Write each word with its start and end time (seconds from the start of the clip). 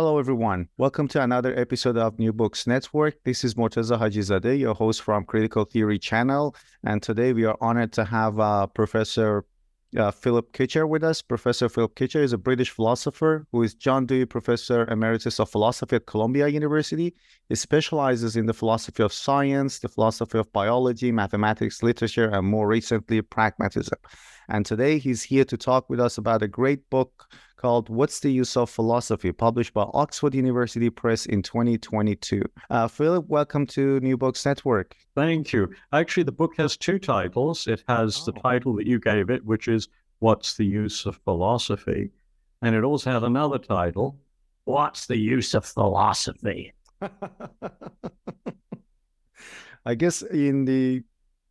Hello, 0.00 0.18
everyone. 0.18 0.66
Welcome 0.78 1.08
to 1.08 1.22
another 1.22 1.54
episode 1.60 1.98
of 1.98 2.18
New 2.18 2.32
Books 2.32 2.66
Network. 2.66 3.22
This 3.24 3.44
is 3.44 3.54
Morteza 3.56 3.98
Hajizadeh, 3.98 4.58
your 4.58 4.74
host 4.74 5.02
from 5.02 5.26
Critical 5.26 5.66
Theory 5.66 5.98
Channel. 5.98 6.56
And 6.84 7.02
today 7.02 7.34
we 7.34 7.44
are 7.44 7.58
honored 7.60 7.92
to 7.92 8.06
have 8.06 8.40
uh, 8.40 8.66
Professor 8.68 9.44
uh, 9.98 10.10
Philip 10.10 10.52
Kitcher 10.54 10.88
with 10.88 11.04
us. 11.04 11.20
Professor 11.20 11.68
Philip 11.68 11.94
Kitcher 11.96 12.22
is 12.22 12.32
a 12.32 12.38
British 12.38 12.70
philosopher 12.70 13.46
who 13.52 13.62
is 13.62 13.74
John 13.74 14.06
Dewey 14.06 14.24
Professor 14.24 14.86
Emeritus 14.90 15.38
of 15.38 15.50
Philosophy 15.50 15.96
at 15.96 16.06
Columbia 16.06 16.48
University. 16.48 17.14
He 17.50 17.54
specializes 17.54 18.36
in 18.36 18.46
the 18.46 18.54
philosophy 18.54 19.02
of 19.02 19.12
science, 19.12 19.80
the 19.80 19.88
philosophy 19.90 20.38
of 20.38 20.50
biology, 20.54 21.12
mathematics, 21.12 21.82
literature, 21.82 22.30
and 22.30 22.46
more 22.46 22.66
recently, 22.66 23.20
pragmatism. 23.20 23.98
And 24.50 24.66
today 24.66 24.98
he's 24.98 25.22
here 25.22 25.44
to 25.44 25.56
talk 25.56 25.88
with 25.88 26.00
us 26.00 26.18
about 26.18 26.42
a 26.42 26.48
great 26.48 26.90
book 26.90 27.32
called 27.56 27.88
What's 27.88 28.18
the 28.18 28.32
Use 28.32 28.56
of 28.56 28.68
Philosophy, 28.68 29.30
published 29.30 29.72
by 29.72 29.82
Oxford 29.94 30.34
University 30.34 30.90
Press 30.90 31.24
in 31.26 31.40
2022. 31.40 32.42
Uh, 32.68 32.88
Philip, 32.88 33.28
welcome 33.28 33.64
to 33.66 34.00
New 34.00 34.16
Books 34.16 34.44
Network. 34.44 34.96
Thank 35.14 35.52
you. 35.52 35.72
Actually, 35.92 36.24
the 36.24 36.32
book 36.32 36.56
has 36.56 36.76
two 36.76 36.98
titles. 36.98 37.68
It 37.68 37.84
has 37.86 38.22
oh. 38.22 38.32
the 38.32 38.40
title 38.40 38.74
that 38.74 38.88
you 38.88 38.98
gave 38.98 39.30
it, 39.30 39.44
which 39.44 39.68
is 39.68 39.86
What's 40.18 40.56
the 40.56 40.66
Use 40.66 41.06
of 41.06 41.20
Philosophy? 41.22 42.10
And 42.60 42.74
it 42.74 42.82
also 42.82 43.12
has 43.12 43.22
another 43.22 43.58
title, 43.58 44.18
What's 44.64 45.06
the 45.06 45.16
Use 45.16 45.54
of 45.54 45.64
Philosophy? 45.64 46.72
I 49.86 49.94
guess 49.94 50.22
in 50.22 50.64
the 50.64 51.04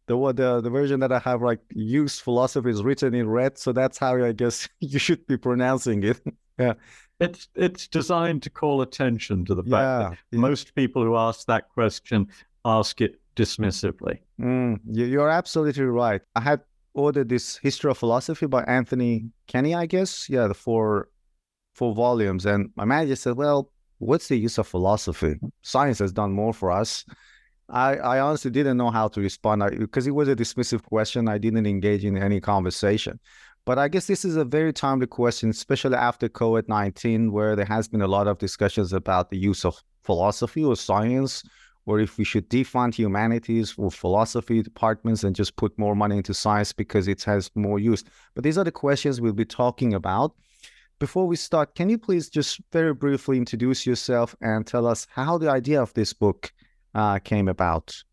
the 0.09 0.33
the 0.33 0.61
the 0.61 0.69
version 0.69 0.99
that 1.01 1.11
I 1.11 1.19
have 1.19 1.41
like 1.43 1.59
used 1.69 2.21
philosophy 2.21 2.71
is 2.71 2.81
written 2.83 3.13
in 3.13 3.29
red, 3.29 3.57
so 3.59 3.71
that's 3.71 3.97
how 3.97 4.21
I 4.21 4.31
guess 4.31 4.67
you 4.79 4.99
should 4.99 5.25
be 5.27 5.37
pronouncing 5.37 6.03
it. 6.03 6.19
yeah. 6.59 6.73
It's 7.19 7.47
it's 7.55 7.87
designed 7.87 8.43
to 8.43 8.49
call 8.49 8.81
attention 8.81 9.45
to 9.45 9.55
the 9.55 9.63
fact 9.63 9.71
yeah, 9.71 10.09
that 10.09 10.17
yeah. 10.31 10.39
most 10.39 10.73
people 10.73 11.03
who 11.03 11.15
ask 11.15 11.45
that 11.47 11.69
question 11.69 12.27
ask 12.65 13.01
it 13.01 13.19
dismissively. 13.35 14.19
Mm, 14.39 14.79
you, 14.89 15.21
are 15.21 15.29
absolutely 15.29 15.83
right. 15.83 16.21
I 16.35 16.41
had 16.41 16.61
ordered 16.93 17.27
this 17.29 17.57
History 17.57 17.91
of 17.91 17.97
Philosophy 17.97 18.45
by 18.45 18.63
Anthony 18.63 19.29
Kenny, 19.47 19.75
I 19.75 19.85
guess. 19.85 20.29
Yeah, 20.29 20.47
the 20.47 20.53
four 20.53 21.09
four 21.75 21.93
volumes, 21.93 22.45
and 22.45 22.71
my 22.75 22.85
manager 22.85 23.15
said, 23.15 23.35
"Well, 23.35 23.69
what's 23.99 24.29
the 24.29 24.37
use 24.37 24.57
of 24.57 24.65
philosophy? 24.67 25.35
Science 25.61 25.99
has 25.99 26.11
done 26.11 26.31
more 26.31 26.53
for 26.53 26.71
us." 26.71 27.05
I, 27.69 27.95
I 27.97 28.19
honestly 28.19 28.51
didn't 28.51 28.77
know 28.77 28.89
how 28.89 29.07
to 29.09 29.21
respond 29.21 29.63
because 29.77 30.07
it 30.07 30.11
was 30.11 30.27
a 30.27 30.35
dismissive 30.35 30.83
question. 30.83 31.27
I 31.27 31.37
didn't 31.37 31.67
engage 31.67 32.03
in 32.03 32.17
any 32.17 32.39
conversation. 32.39 33.19
But 33.65 33.77
I 33.77 33.87
guess 33.87 34.07
this 34.07 34.25
is 34.25 34.35
a 34.35 34.45
very 34.45 34.73
timely 34.73 35.05
question, 35.05 35.49
especially 35.51 35.95
after 35.95 36.27
COVID 36.27 36.67
19, 36.67 37.31
where 37.31 37.55
there 37.55 37.65
has 37.65 37.87
been 37.87 38.01
a 38.01 38.07
lot 38.07 38.27
of 38.27 38.39
discussions 38.39 38.93
about 38.93 39.29
the 39.29 39.37
use 39.37 39.65
of 39.65 39.81
philosophy 40.03 40.63
or 40.63 40.75
science, 40.75 41.43
or 41.85 41.99
if 41.99 42.17
we 42.17 42.23
should 42.23 42.49
defund 42.49 42.95
humanities 42.95 43.75
or 43.77 43.91
philosophy 43.91 44.63
departments 44.63 45.23
and 45.23 45.35
just 45.35 45.55
put 45.55 45.77
more 45.77 45.95
money 45.95 46.17
into 46.17 46.33
science 46.33 46.73
because 46.73 47.07
it 47.07 47.21
has 47.23 47.51
more 47.53 47.77
use. 47.77 48.03
But 48.33 48.43
these 48.43 48.57
are 48.57 48.63
the 48.63 48.71
questions 48.71 49.21
we'll 49.21 49.33
be 49.33 49.45
talking 49.45 49.93
about. 49.93 50.33
Before 50.97 51.27
we 51.27 51.35
start, 51.35 51.75
can 51.75 51.89
you 51.89 51.97
please 51.97 52.29
just 52.29 52.59
very 52.71 52.93
briefly 52.93 53.37
introduce 53.37 53.85
yourself 53.85 54.35
and 54.41 54.65
tell 54.65 54.87
us 54.87 55.05
how 55.11 55.37
the 55.37 55.49
idea 55.49 55.81
of 55.81 55.93
this 55.93 56.11
book 56.11 56.51
uh, 56.95 57.19
came 57.19 57.47
about? 57.47 58.03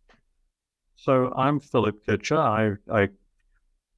So 0.97 1.33
I'm 1.37 1.61
Philip 1.61 2.05
Kitcher. 2.07 2.39
I, 2.91 3.03
I 3.03 3.09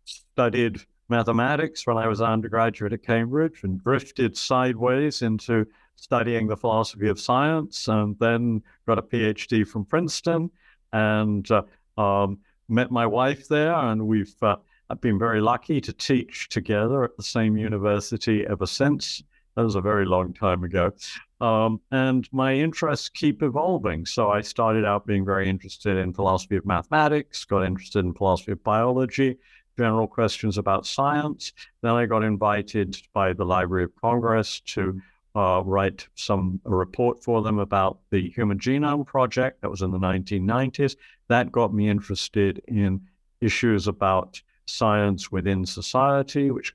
studied 0.04 0.80
mathematics 1.08 1.86
when 1.86 1.96
I 1.96 2.06
was 2.06 2.20
an 2.20 2.26
undergraduate 2.26 2.92
at 2.92 3.02
Cambridge 3.02 3.62
and 3.62 3.82
drifted 3.82 4.36
sideways 4.36 5.22
into 5.22 5.66
studying 5.96 6.46
the 6.46 6.56
philosophy 6.56 7.08
of 7.08 7.18
science 7.18 7.88
and 7.88 8.16
then 8.18 8.62
got 8.86 8.98
a 8.98 9.02
PhD 9.02 9.66
from 9.66 9.84
Princeton 9.84 10.50
and 10.92 11.50
uh, 11.50 11.62
um, 11.96 12.38
met 12.68 12.90
my 12.90 13.06
wife 13.06 13.48
there. 13.48 13.74
And 13.74 14.06
we've 14.06 14.34
uh, 14.42 14.56
been 15.00 15.18
very 15.18 15.40
lucky 15.40 15.80
to 15.80 15.92
teach 15.92 16.48
together 16.48 17.04
at 17.04 17.16
the 17.16 17.22
same 17.22 17.56
university 17.56 18.46
ever 18.46 18.66
since. 18.66 19.22
That 19.58 19.64
was 19.64 19.74
a 19.74 19.80
very 19.80 20.06
long 20.06 20.34
time 20.34 20.62
ago. 20.62 20.92
Um, 21.40 21.80
and 21.90 22.28
my 22.32 22.54
interests 22.54 23.08
keep 23.08 23.42
evolving. 23.42 24.06
So 24.06 24.30
I 24.30 24.40
started 24.40 24.84
out 24.84 25.04
being 25.04 25.24
very 25.24 25.48
interested 25.48 25.96
in 25.96 26.12
philosophy 26.12 26.54
of 26.54 26.64
mathematics, 26.64 27.44
got 27.44 27.64
interested 27.64 28.04
in 28.04 28.14
philosophy 28.14 28.52
of 28.52 28.62
biology, 28.62 29.36
general 29.76 30.06
questions 30.06 30.58
about 30.58 30.86
science. 30.86 31.52
Then 31.82 31.90
I 31.90 32.06
got 32.06 32.22
invited 32.22 33.02
by 33.12 33.32
the 33.32 33.44
Library 33.44 33.82
of 33.82 33.96
Congress 34.00 34.60
to 34.60 35.02
uh, 35.34 35.62
write 35.64 36.06
some 36.14 36.60
report 36.62 37.24
for 37.24 37.42
them 37.42 37.58
about 37.58 37.98
the 38.12 38.30
Human 38.30 38.60
Genome 38.60 39.04
Project. 39.04 39.60
That 39.62 39.72
was 39.72 39.82
in 39.82 39.90
the 39.90 39.98
1990s. 39.98 40.94
That 41.26 41.50
got 41.50 41.74
me 41.74 41.88
interested 41.88 42.62
in 42.68 43.00
issues 43.40 43.88
about 43.88 44.40
science 44.66 45.32
within 45.32 45.66
society, 45.66 46.52
which 46.52 46.72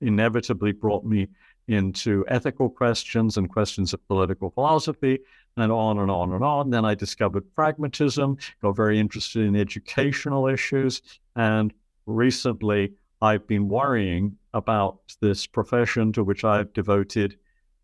inevitably 0.00 0.72
brought 0.72 1.04
me 1.04 1.28
into 1.68 2.24
ethical 2.28 2.68
questions 2.68 3.36
and 3.36 3.50
questions 3.50 3.92
of 3.92 4.06
political 4.08 4.50
philosophy, 4.50 5.18
and 5.56 5.70
on 5.70 5.98
and 5.98 6.10
on 6.10 6.32
and 6.32 6.44
on. 6.44 6.70
Then 6.70 6.84
I 6.84 6.94
discovered 6.94 7.44
pragmatism, 7.54 8.38
got 8.62 8.76
very 8.76 8.98
interested 8.98 9.42
in 9.44 9.56
educational 9.56 10.46
issues, 10.46 11.02
and 11.36 11.72
recently 12.06 12.92
I've 13.20 13.46
been 13.46 13.68
worrying 13.68 14.36
about 14.54 15.14
this 15.20 15.46
profession 15.46 16.12
to 16.14 16.24
which 16.24 16.44
I've 16.44 16.72
devoted 16.72 17.36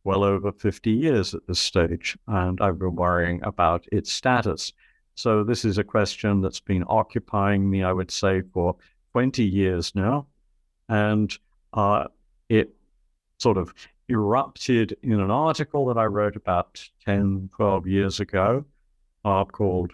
well 0.05 0.25
over 0.25 0.53
50 0.53 0.91
years 0.91 1.35
at 1.35 1.47
this 1.47 1.59
stage, 1.59 2.17
and 2.27 2.61
I've 2.61 2.79
been 2.79 2.97
worrying 2.97 3.41
about 3.45 3.87
its 3.93 4.13
status. 4.13 4.73
So, 5.15 5.43
this 5.43 5.65
is 5.65 5.79
a 5.79 5.85
question 5.85 6.41
that's 6.41 6.61
been 6.61 6.85
occupying 6.89 7.69
me, 7.69 7.83
I 7.83 7.93
would 7.93 8.11
say, 8.11 8.43
for 8.55 8.77
20 9.13 9.45
years 9.45 9.95
now. 9.95 10.27
And 10.89 11.37
uh, 11.73 12.05
it 12.49 12.75
sort 13.39 13.57
of 13.57 13.73
erupted 14.09 14.97
in 15.03 15.21
an 15.21 15.31
article 15.31 15.87
that 15.87 15.99
I 15.99 16.05
wrote 16.05 16.37
about 16.37 16.83
10, 17.05 17.51
12 17.55 17.87
years 17.87 18.21
ago 18.21 18.65
uh, 19.25 19.45
called 19.45 19.93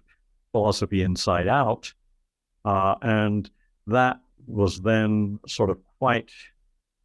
Philosophy 0.52 1.02
Inside 1.02 1.48
Out. 1.48 1.92
Uh, 2.64 2.94
and 3.02 3.50
that 3.86 4.20
was 4.46 4.80
then 4.80 5.38
sort 5.46 5.70
of 5.70 5.78
quite, 5.98 6.30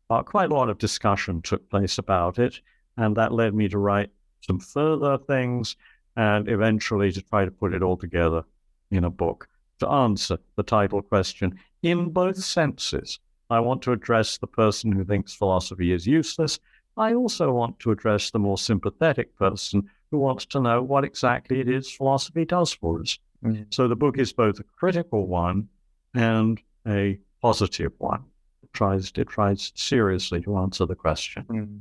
uh, 0.09 0.23
quite 0.23 0.51
a 0.51 0.53
lot 0.53 0.69
of 0.69 0.77
discussion 0.77 1.41
took 1.41 1.69
place 1.69 1.97
about 1.97 2.39
it. 2.39 2.59
And 2.97 3.15
that 3.15 3.33
led 3.33 3.53
me 3.53 3.67
to 3.69 3.77
write 3.77 4.11
some 4.41 4.59
further 4.59 5.17
things 5.17 5.75
and 6.15 6.47
eventually 6.49 7.11
to 7.11 7.21
try 7.21 7.45
to 7.45 7.51
put 7.51 7.73
it 7.73 7.81
all 7.81 7.97
together 7.97 8.43
in 8.91 9.03
a 9.03 9.09
book 9.09 9.47
to 9.79 9.87
answer 9.87 10.37
the 10.55 10.63
title 10.63 11.01
question 11.01 11.57
in 11.81 12.09
both 12.09 12.37
senses. 12.37 13.19
I 13.49 13.59
want 13.59 13.81
to 13.83 13.91
address 13.91 14.37
the 14.37 14.47
person 14.47 14.91
who 14.91 15.03
thinks 15.03 15.33
philosophy 15.33 15.91
is 15.91 16.05
useless. 16.05 16.59
I 16.97 17.13
also 17.13 17.51
want 17.51 17.79
to 17.79 17.91
address 17.91 18.29
the 18.29 18.39
more 18.39 18.57
sympathetic 18.57 19.35
person 19.37 19.89
who 20.11 20.19
wants 20.19 20.45
to 20.47 20.59
know 20.59 20.81
what 20.81 21.03
exactly 21.03 21.59
it 21.59 21.69
is 21.69 21.91
philosophy 21.91 22.45
does 22.45 22.73
for 22.73 23.01
us. 23.01 23.17
Mm-hmm. 23.43 23.63
So 23.71 23.87
the 23.87 23.95
book 23.95 24.17
is 24.17 24.33
both 24.33 24.59
a 24.59 24.63
critical 24.63 25.27
one 25.27 25.69
and 26.13 26.61
a 26.87 27.19
positive 27.41 27.93
one. 27.97 28.23
It 28.63 28.73
tries 28.73 29.11
it 29.15 29.27
tries 29.27 29.71
seriously 29.75 30.41
to 30.41 30.57
answer 30.57 30.85
the 30.85 30.95
question. 30.95 31.43
Mm-hmm. 31.43 31.77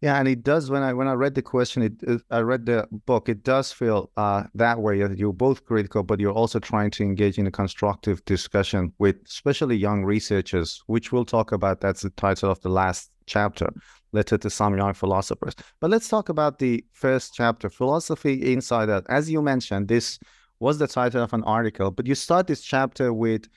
Yeah, 0.00 0.16
and 0.16 0.28
it 0.28 0.44
does. 0.44 0.70
When 0.70 0.84
I 0.84 0.92
when 0.92 1.08
I 1.08 1.14
read 1.14 1.34
the 1.34 1.42
question, 1.42 1.82
it, 1.82 1.94
it 2.02 2.22
I 2.30 2.38
read 2.40 2.66
the 2.66 2.86
book. 3.04 3.28
It 3.28 3.42
does 3.42 3.72
feel 3.72 4.10
uh, 4.16 4.44
that 4.54 4.78
way. 4.78 4.98
You're 4.98 5.32
both 5.32 5.64
critical, 5.64 6.04
but 6.04 6.20
you're 6.20 6.32
also 6.32 6.60
trying 6.60 6.92
to 6.92 7.02
engage 7.02 7.36
in 7.36 7.48
a 7.48 7.50
constructive 7.50 8.24
discussion 8.24 8.92
with, 8.98 9.16
especially 9.26 9.76
young 9.76 10.04
researchers, 10.04 10.80
which 10.86 11.10
we'll 11.10 11.24
talk 11.24 11.50
about. 11.50 11.80
That's 11.80 12.02
the 12.02 12.10
title 12.10 12.48
of 12.48 12.60
the 12.60 12.68
last 12.68 13.10
chapter, 13.26 13.72
letter 14.12 14.38
to 14.38 14.48
some 14.48 14.76
young 14.76 14.94
philosophers. 14.94 15.56
But 15.80 15.90
let's 15.90 16.08
talk 16.08 16.28
about 16.28 16.60
the 16.60 16.84
first 16.92 17.34
chapter, 17.34 17.68
philosophy 17.68 18.52
inside 18.52 18.90
out. 18.90 19.04
As 19.08 19.28
you 19.28 19.42
mentioned, 19.42 19.88
this 19.88 20.20
was 20.60 20.78
the 20.78 20.86
title 20.86 21.24
of 21.24 21.32
an 21.32 21.42
article, 21.42 21.90
but 21.90 22.06
you 22.06 22.14
start 22.14 22.46
this 22.46 22.62
chapter 22.62 23.12
with 23.12 23.48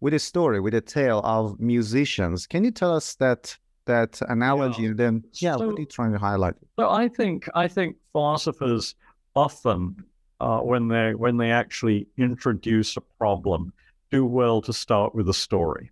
with 0.00 0.14
a 0.14 0.18
story, 0.18 0.58
with 0.58 0.74
a 0.74 0.80
tale 0.80 1.20
of 1.22 1.60
musicians. 1.60 2.44
Can 2.48 2.64
you 2.64 2.72
tell 2.72 2.92
us 2.92 3.14
that? 3.16 3.56
That 3.86 4.20
analogy 4.28 4.82
yeah. 4.82 4.88
and 4.88 4.98
then 4.98 5.24
yeah. 5.34 5.56
so, 5.56 5.66
what 5.66 5.76
are 5.76 5.80
you 5.80 5.86
trying 5.86 6.12
to 6.12 6.18
highlight. 6.18 6.54
So 6.78 6.90
i 6.90 7.08
think 7.08 7.48
i 7.54 7.66
think 7.68 7.96
philosophers 8.12 8.94
often 9.34 10.04
uh, 10.40 10.60
when 10.60 10.88
they 10.88 11.14
when 11.14 11.36
they 11.36 11.50
actually 11.50 12.06
introduce 12.18 12.96
a 12.96 13.00
problem 13.00 13.72
do 14.10 14.24
well 14.24 14.60
to 14.62 14.72
start 14.72 15.14
with 15.14 15.28
a 15.28 15.34
story. 15.34 15.90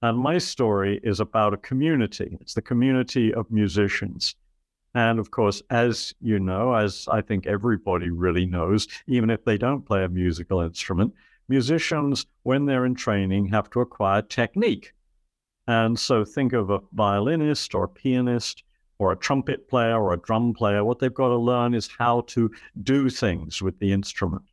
And 0.00 0.18
my 0.18 0.38
story 0.38 1.00
is 1.02 1.20
about 1.20 1.52
a 1.52 1.58
community. 1.58 2.38
It's 2.40 2.54
the 2.54 2.62
community 2.62 3.34
of 3.34 3.50
musicians. 3.50 4.34
And 4.94 5.18
of 5.18 5.30
course 5.30 5.62
as 5.70 6.14
you 6.20 6.40
know 6.40 6.72
as 6.72 7.06
i 7.12 7.20
think 7.20 7.46
everybody 7.46 8.10
really 8.10 8.46
knows 8.46 8.88
even 9.06 9.28
if 9.30 9.44
they 9.44 9.58
don't 9.58 9.84
play 9.84 10.02
a 10.02 10.08
musical 10.08 10.60
instrument 10.60 11.12
musicians 11.48 12.26
when 12.42 12.64
they're 12.64 12.86
in 12.86 12.94
training 12.94 13.46
have 13.46 13.68
to 13.70 13.80
acquire 13.80 14.22
technique 14.22 14.92
and 15.68 15.98
so 15.98 16.24
think 16.24 16.54
of 16.54 16.70
a 16.70 16.80
violinist 16.94 17.74
or 17.74 17.84
a 17.84 17.88
pianist 17.88 18.64
or 18.98 19.12
a 19.12 19.16
trumpet 19.16 19.68
player 19.68 20.00
or 20.02 20.14
a 20.14 20.20
drum 20.20 20.54
player. 20.54 20.82
What 20.82 20.98
they've 20.98 21.12
got 21.12 21.28
to 21.28 21.36
learn 21.36 21.74
is 21.74 21.90
how 21.98 22.22
to 22.28 22.50
do 22.82 23.10
things 23.10 23.60
with 23.60 23.78
the 23.78 23.92
instrument. 23.92 24.44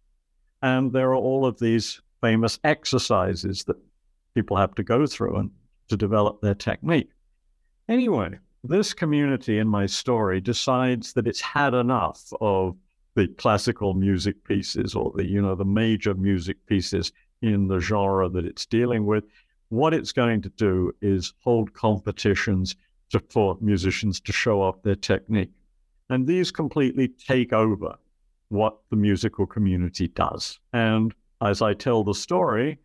And 0.61 0.91
there 0.91 1.11
are 1.11 1.15
all 1.15 1.45
of 1.45 1.57
these 1.57 2.01
famous 2.19 2.59
exercises 2.65 3.63
that 3.63 3.77
people 4.35 4.57
have 4.57 4.75
to 4.75 4.83
go 4.83 5.07
through 5.07 5.37
and 5.37 5.51
to 5.87 5.95
develop 5.95 6.41
their 6.41 6.53
technique. 6.53 7.09
Anyway, 7.87 8.37
this 8.63 8.93
community 8.93 9.57
in 9.57 9.69
my 9.69 9.85
story 9.85 10.41
decides 10.41 11.13
that 11.13 11.27
it's 11.27 11.41
had 11.41 11.73
enough 11.73 12.27
of 12.41 12.75
the 13.15 13.27
classical 13.37 13.93
music 13.93 14.43
pieces 14.43 14.95
or 14.95 15.13
the 15.15 15.25
you 15.25 15.41
know 15.41 15.55
the 15.55 15.63
major 15.63 16.13
music 16.13 16.57
pieces 16.65 17.13
in 17.41 17.67
the 17.67 17.79
genre 17.79 18.27
that 18.27 18.45
it's 18.45 18.65
dealing 18.65 19.05
with 19.05 19.23
what 19.69 19.93
it's 19.93 20.11
going 20.11 20.41
to 20.41 20.49
do 20.49 20.91
is 21.01 21.33
hold 21.39 21.73
competitions 21.73 22.75
to, 23.09 23.19
for 23.29 23.57
musicians 23.61 24.19
to 24.21 24.31
show 24.31 24.61
off 24.61 24.81
their 24.83 24.95
technique. 24.95 25.51
And 26.09 26.27
these 26.27 26.51
completely 26.51 27.07
take 27.07 27.53
over 27.53 27.95
what 28.49 28.77
the 28.89 28.95
musical 28.95 29.45
community 29.45 30.07
does. 30.07 30.59
And 30.73 31.13
as 31.41 31.61
I 31.61 31.73
tell 31.73 32.03
the 32.03 32.13
story, 32.13 32.77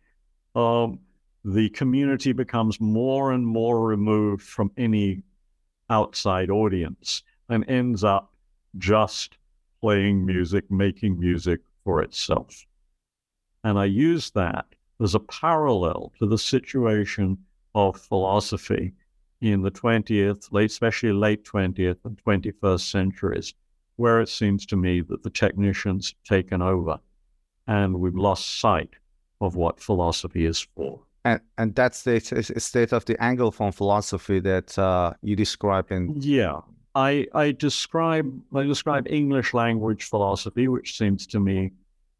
um, 0.55 0.99
the 1.45 1.69
community 1.69 2.33
becomes 2.33 2.79
more 2.79 3.31
and 3.31 3.45
more 3.45 3.79
removed 3.79 4.43
from 4.43 4.71
any 4.77 5.23
outside 5.89 6.49
audience 6.49 7.23
and 7.49 7.67
ends 7.69 8.03
up 8.03 8.33
just 8.77 9.37
playing 9.81 10.25
music, 10.25 10.69
making 10.71 11.19
music 11.19 11.59
for 11.83 12.01
itself. 12.01 12.65
And 13.63 13.77
I 13.77 13.85
use 13.85 14.31
that 14.31 14.65
there's 15.01 15.15
a 15.15 15.19
parallel 15.19 16.13
to 16.19 16.27
the 16.27 16.37
situation 16.37 17.35
of 17.73 17.99
philosophy 17.99 18.93
in 19.41 19.63
the 19.63 19.71
20th, 19.71 20.51
late, 20.51 20.69
especially 20.69 21.11
late 21.11 21.43
20th 21.43 21.97
and 22.05 22.21
21st 22.23 22.81
centuries, 22.81 23.55
where 23.95 24.21
it 24.21 24.29
seems 24.29 24.63
to 24.67 24.77
me 24.77 25.01
that 25.01 25.23
the 25.23 25.29
technicians 25.31 26.09
have 26.09 26.37
taken 26.37 26.61
over 26.61 26.99
and 27.65 27.99
we've 27.99 28.15
lost 28.15 28.59
sight 28.59 28.91
of 29.41 29.55
what 29.55 29.79
philosophy 29.79 30.45
is 30.45 30.67
for. 30.75 30.99
And, 31.25 31.41
and 31.57 31.73
that's 31.73 32.03
the 32.03 32.19
state 32.59 32.93
of 32.93 33.03
the 33.05 33.15
Anglophone 33.15 33.73
philosophy 33.73 34.39
that 34.41 34.77
uh, 34.77 35.13
you 35.23 35.35
describe 35.35 35.91
in. 35.91 36.13
Yeah, 36.21 36.59
I, 36.93 37.25
I 37.33 37.53
describe 37.53 38.31
I 38.53 38.63
describe 38.65 39.07
English 39.07 39.55
language 39.55 40.03
philosophy, 40.03 40.67
which 40.67 40.95
seems 40.95 41.25
to 41.27 41.39
me 41.39 41.71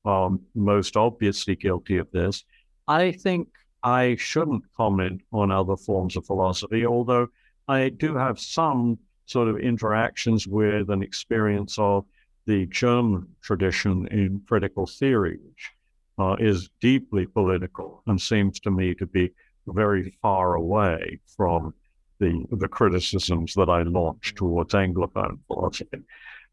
um, 0.03 0.41
most 0.55 0.97
obviously 0.97 1.55
guilty 1.55 1.97
of 1.97 2.09
this. 2.09 2.43
I 2.91 3.13
think 3.13 3.47
I 3.83 4.17
shouldn't 4.17 4.65
comment 4.75 5.21
on 5.31 5.49
other 5.49 5.77
forms 5.77 6.17
of 6.17 6.25
philosophy, 6.25 6.85
although 6.85 7.27
I 7.69 7.88
do 7.88 8.15
have 8.15 8.38
some 8.38 8.99
sort 9.27 9.47
of 9.47 9.57
interactions 9.59 10.45
with 10.45 10.89
and 10.89 11.01
experience 11.01 11.79
of 11.79 12.03
the 12.45 12.65
German 12.65 13.27
tradition 13.41 14.07
in 14.07 14.41
critical 14.45 14.85
theory, 14.85 15.39
which 15.41 15.71
uh, 16.19 16.35
is 16.38 16.69
deeply 16.81 17.25
political 17.25 18.03
and 18.07 18.19
seems 18.19 18.59
to 18.59 18.71
me 18.71 18.93
to 18.95 19.05
be 19.05 19.31
very 19.67 20.13
far 20.21 20.55
away 20.55 21.17
from 21.38 21.73
the, 22.19 22.45
the 22.51 22.67
criticisms 22.67 23.53
that 23.53 23.69
I 23.69 23.83
launched 23.83 24.35
towards 24.35 24.73
Anglophone 24.73 25.39
philosophy. 25.47 26.01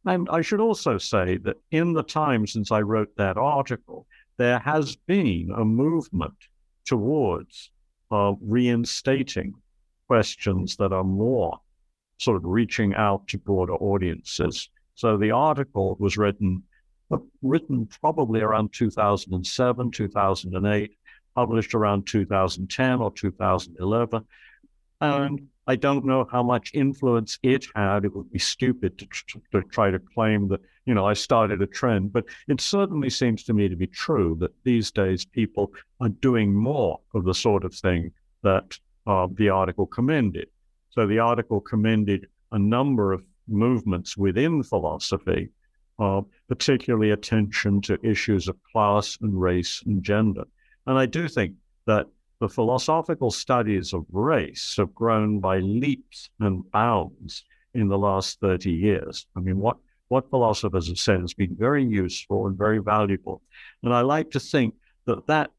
And 0.07 0.29
I 0.31 0.43
should 0.43 0.61
also 0.61 0.99
say 0.99 1.39
that 1.39 1.57
in 1.73 1.95
the 1.95 2.05
time 2.05 2.47
since 2.47 2.71
I 2.71 2.83
wrote 2.83 3.11
that 3.17 3.37
article, 3.37 4.07
there 4.39 4.61
has 4.61 4.97
been 4.97 5.53
a 5.57 5.65
movement 5.65 6.35
towards 6.85 7.71
uh, 8.11 8.33
reinstating 8.41 9.53
questions 10.07 10.77
that 10.77 10.93
are 10.93 11.05
more 11.05 11.61
sort 12.19 12.37
of 12.37 12.45
reaching 12.45 12.95
out 12.95 13.27
to 13.29 13.39
broader 13.39 13.75
audiences. 13.75 14.71
So 14.95 15.17
the 15.17 15.33
article 15.33 15.97
was 16.01 16.17
written 16.17 16.63
uh, 17.11 17.19
written 17.43 17.87
probably 18.01 18.41
around 18.41 18.73
2007, 18.75 19.91
2008, 19.91 20.91
published 21.35 21.75
around 21.75 22.07
2010 22.07 23.01
or 23.01 23.11
2011. 23.13 24.27
And 25.01 25.49
I 25.69 25.77
don't 25.77 26.07
know 26.07 26.27
how 26.33 26.43
much 26.43 26.71
influence 26.73 27.39
it 27.43 27.67
had. 27.75 28.07
It 28.07 28.17
would 28.17 28.33
be 28.33 28.39
stupid 28.39 28.99
to, 28.99 29.07
to 29.53 29.63
try 29.69 29.91
to 29.91 29.99
claim 29.99 30.49
that, 30.49 30.63
you 30.87 30.95
know, 30.95 31.05
I 31.05 31.13
started 31.13 31.61
a 31.61 31.67
trend, 31.67 32.11
but 32.11 32.25
it 32.49 32.63
certainly 32.63 33.11
seems 33.11 33.45
to 33.45 33.53
me 33.53 33.69
to 33.69 33.77
be 33.77 33.87
true 33.87 34.35
that 34.41 34.55
these 34.65 34.91
days 34.91 35.27
people 35.27 35.71
are 36.01 36.09
doing 36.09 36.55
more 36.55 37.01
of 37.15 37.25
the 37.25 37.35
sort 37.35 37.65
of 37.65 37.75
thing 37.75 38.11
that 38.43 38.79
uh, 39.07 39.29
the 39.35 39.51
article 39.51 39.87
commended. 39.87 40.49
So 40.89 41.07
the 41.07 41.19
article 41.19 41.61
commended 41.61 42.29
a 42.51 42.59
number 42.59 43.13
of 43.13 43.23
movements 43.47 44.17
within 44.17 44.63
philosophy, 44.63 45.51
uh, 45.99 46.23
particularly 46.49 47.11
attention 47.11 47.83
to 47.83 47.99
issues 48.03 48.49
of 48.49 48.57
class 48.73 49.19
and 49.21 49.39
race 49.39 49.83
and 49.85 50.03
gender. 50.03 50.45
And 50.87 50.99
I 50.99 51.05
do 51.05 51.29
think 51.29 51.57
that 51.87 52.07
the 52.41 52.49
philosophical 52.49 53.31
studies 53.31 53.93
of 53.93 54.07
race 54.13 54.75
have 54.77 54.95
grown 54.95 55.41
by 55.41 55.59
leaps 55.59 56.31
and 56.41 56.71
bounds 56.71 57.45
in 57.75 57.89
the 57.89 57.99
last 57.99 58.41
30 58.41 58.71
years. 58.71 59.27
I 59.37 59.41
mean, 59.41 59.59
what, 59.59 59.77
what 60.09 60.31
philosophers 60.31 60.89
have 60.89 60.99
said 60.99 61.21
has 61.21 61.35
been 61.35 61.57
very 61.57 61.85
useful 61.85 62.47
and 62.47 62.57
very 62.57 62.79
valuable. 62.79 63.43
And 63.83 63.93
I 63.93 64.03
like 64.03 64.31
to 64.33 64.41
think 64.41 64.75
that 65.07 65.27
that 65.27 65.51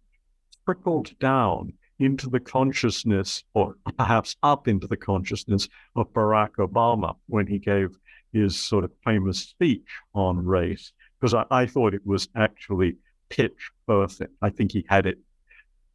trickled 0.66 1.18
down 1.20 1.74
into 2.00 2.30
the 2.30 2.40
consciousness, 2.40 3.44
or 3.54 3.76
perhaps 3.98 4.38
up 4.42 4.70
into 4.70 4.88
the 4.88 4.98
consciousness 4.98 5.68
of 5.98 6.12
Barack 6.14 6.52
Obama 6.60 7.16
when 7.28 7.46
he 7.46 7.60
gave 7.60 7.90
his 8.32 8.58
sort 8.58 8.86
of 8.86 8.92
famous 9.04 9.40
speech 9.40 9.88
on 10.14 10.38
race, 10.38 10.94
because 11.20 11.34
I, 11.34 11.46
I 11.52 11.66
thought 11.66 11.94
it 11.94 12.06
was 12.06 12.30
actually 12.36 12.96
pitch 13.28 13.72
perfect. 13.86 14.34
I 14.42 14.50
think 14.50 14.72
he 14.72 14.86
had 14.88 15.06
it 15.06 15.18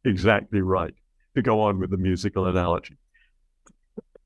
exactly 0.05 0.61
right 0.61 0.93
to 1.35 1.41
go 1.41 1.61
on 1.61 1.79
with 1.79 1.91
the 1.91 1.97
musical 1.97 2.45
analogy. 2.45 2.97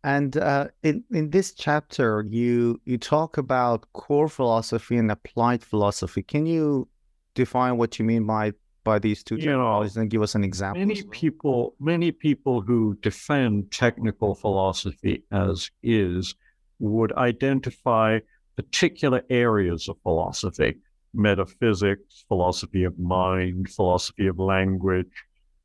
And 0.04 0.38
uh, 0.38 0.68
in 0.84 1.04
in 1.12 1.30
this 1.30 1.54
chapter, 1.54 2.26
you 2.30 2.80
you 2.86 2.98
talk 2.98 3.38
about 3.38 3.86
core 3.94 4.30
philosophy 4.30 4.96
and 4.96 5.12
applied 5.12 5.62
philosophy. 5.64 6.24
Can 6.24 6.46
you 6.46 6.88
define 7.36 7.78
what 7.78 8.00
you 8.00 8.06
mean 8.06 8.26
by 8.26 8.54
by 8.86 8.98
these 8.98 9.24
two 9.24 9.36
terminologies 9.36 9.98
and 9.98 10.10
give 10.10 10.22
us 10.22 10.36
an 10.36 10.44
example? 10.44 10.80
Many 10.80 11.04
people, 11.04 11.76
many 11.80 12.12
people 12.12 12.62
who 12.62 12.98
defend 13.02 13.72
technical 13.72 14.36
philosophy 14.36 15.24
as 15.32 15.70
is 15.84 16.34
would 16.80 17.12
identify 17.14 18.20
particular 18.56 19.22
areas 19.30 19.90
of 19.90 19.98
philosophy, 20.04 20.78
metaphysics, 21.14 22.24
philosophy 22.28 22.86
of 22.86 22.98
mind, 22.98 23.70
philosophy 23.70 24.28
of 24.28 24.40
language, 24.40 25.12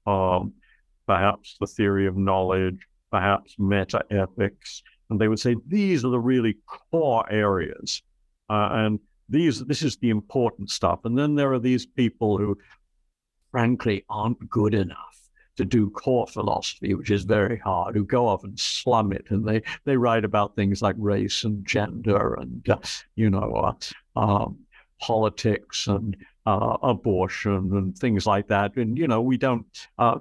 um, 0.06 0.52
perhaps 1.06 1.56
the 1.60 1.66
theory 1.66 2.06
of 2.06 2.16
knowledge, 2.16 2.78
perhaps 3.10 3.54
meta 3.58 4.04
ethics. 4.10 4.82
And 5.10 5.20
they 5.20 5.28
would 5.28 5.40
say 5.40 5.56
these 5.66 6.04
are 6.04 6.10
the 6.10 6.18
really 6.18 6.56
core 6.90 7.30
areas. 7.30 8.02
Uh, 8.48 8.68
and 8.72 9.00
these 9.28 9.64
this 9.64 9.82
is 9.82 9.96
the 9.96 10.10
important 10.10 10.70
stuff. 10.70 11.00
And 11.04 11.16
then 11.16 11.34
there 11.34 11.52
are 11.52 11.58
these 11.58 11.86
people 11.86 12.38
who, 12.38 12.58
frankly, 13.50 14.04
aren't 14.08 14.48
good 14.48 14.74
enough. 14.74 15.16
to 15.56 15.64
do 15.64 15.90
core 15.90 16.26
philosophy, 16.26 16.94
which 16.94 17.10
is 17.10 17.24
very 17.24 17.58
hard, 17.58 17.94
who 17.94 18.04
go 18.04 18.26
off 18.26 18.44
and 18.44 18.58
slum 18.58 19.12
it, 19.12 19.24
and 19.30 19.46
they 19.46 19.62
they 19.84 19.96
write 19.96 20.24
about 20.24 20.56
things 20.56 20.82
like 20.82 20.96
race 20.98 21.44
and 21.44 21.64
gender 21.66 22.34
and 22.34 22.68
uh, 22.68 22.78
you 23.14 23.30
know 23.30 23.52
uh, 24.16 24.18
um, 24.18 24.58
politics 25.00 25.86
and 25.86 26.16
uh, 26.46 26.76
abortion 26.82 27.70
and 27.72 27.96
things 27.96 28.26
like 28.26 28.48
that. 28.48 28.76
And 28.76 28.98
you 28.98 29.08
know, 29.08 29.22
we 29.22 29.36
don't. 29.36 29.66
Uh, 29.98 30.18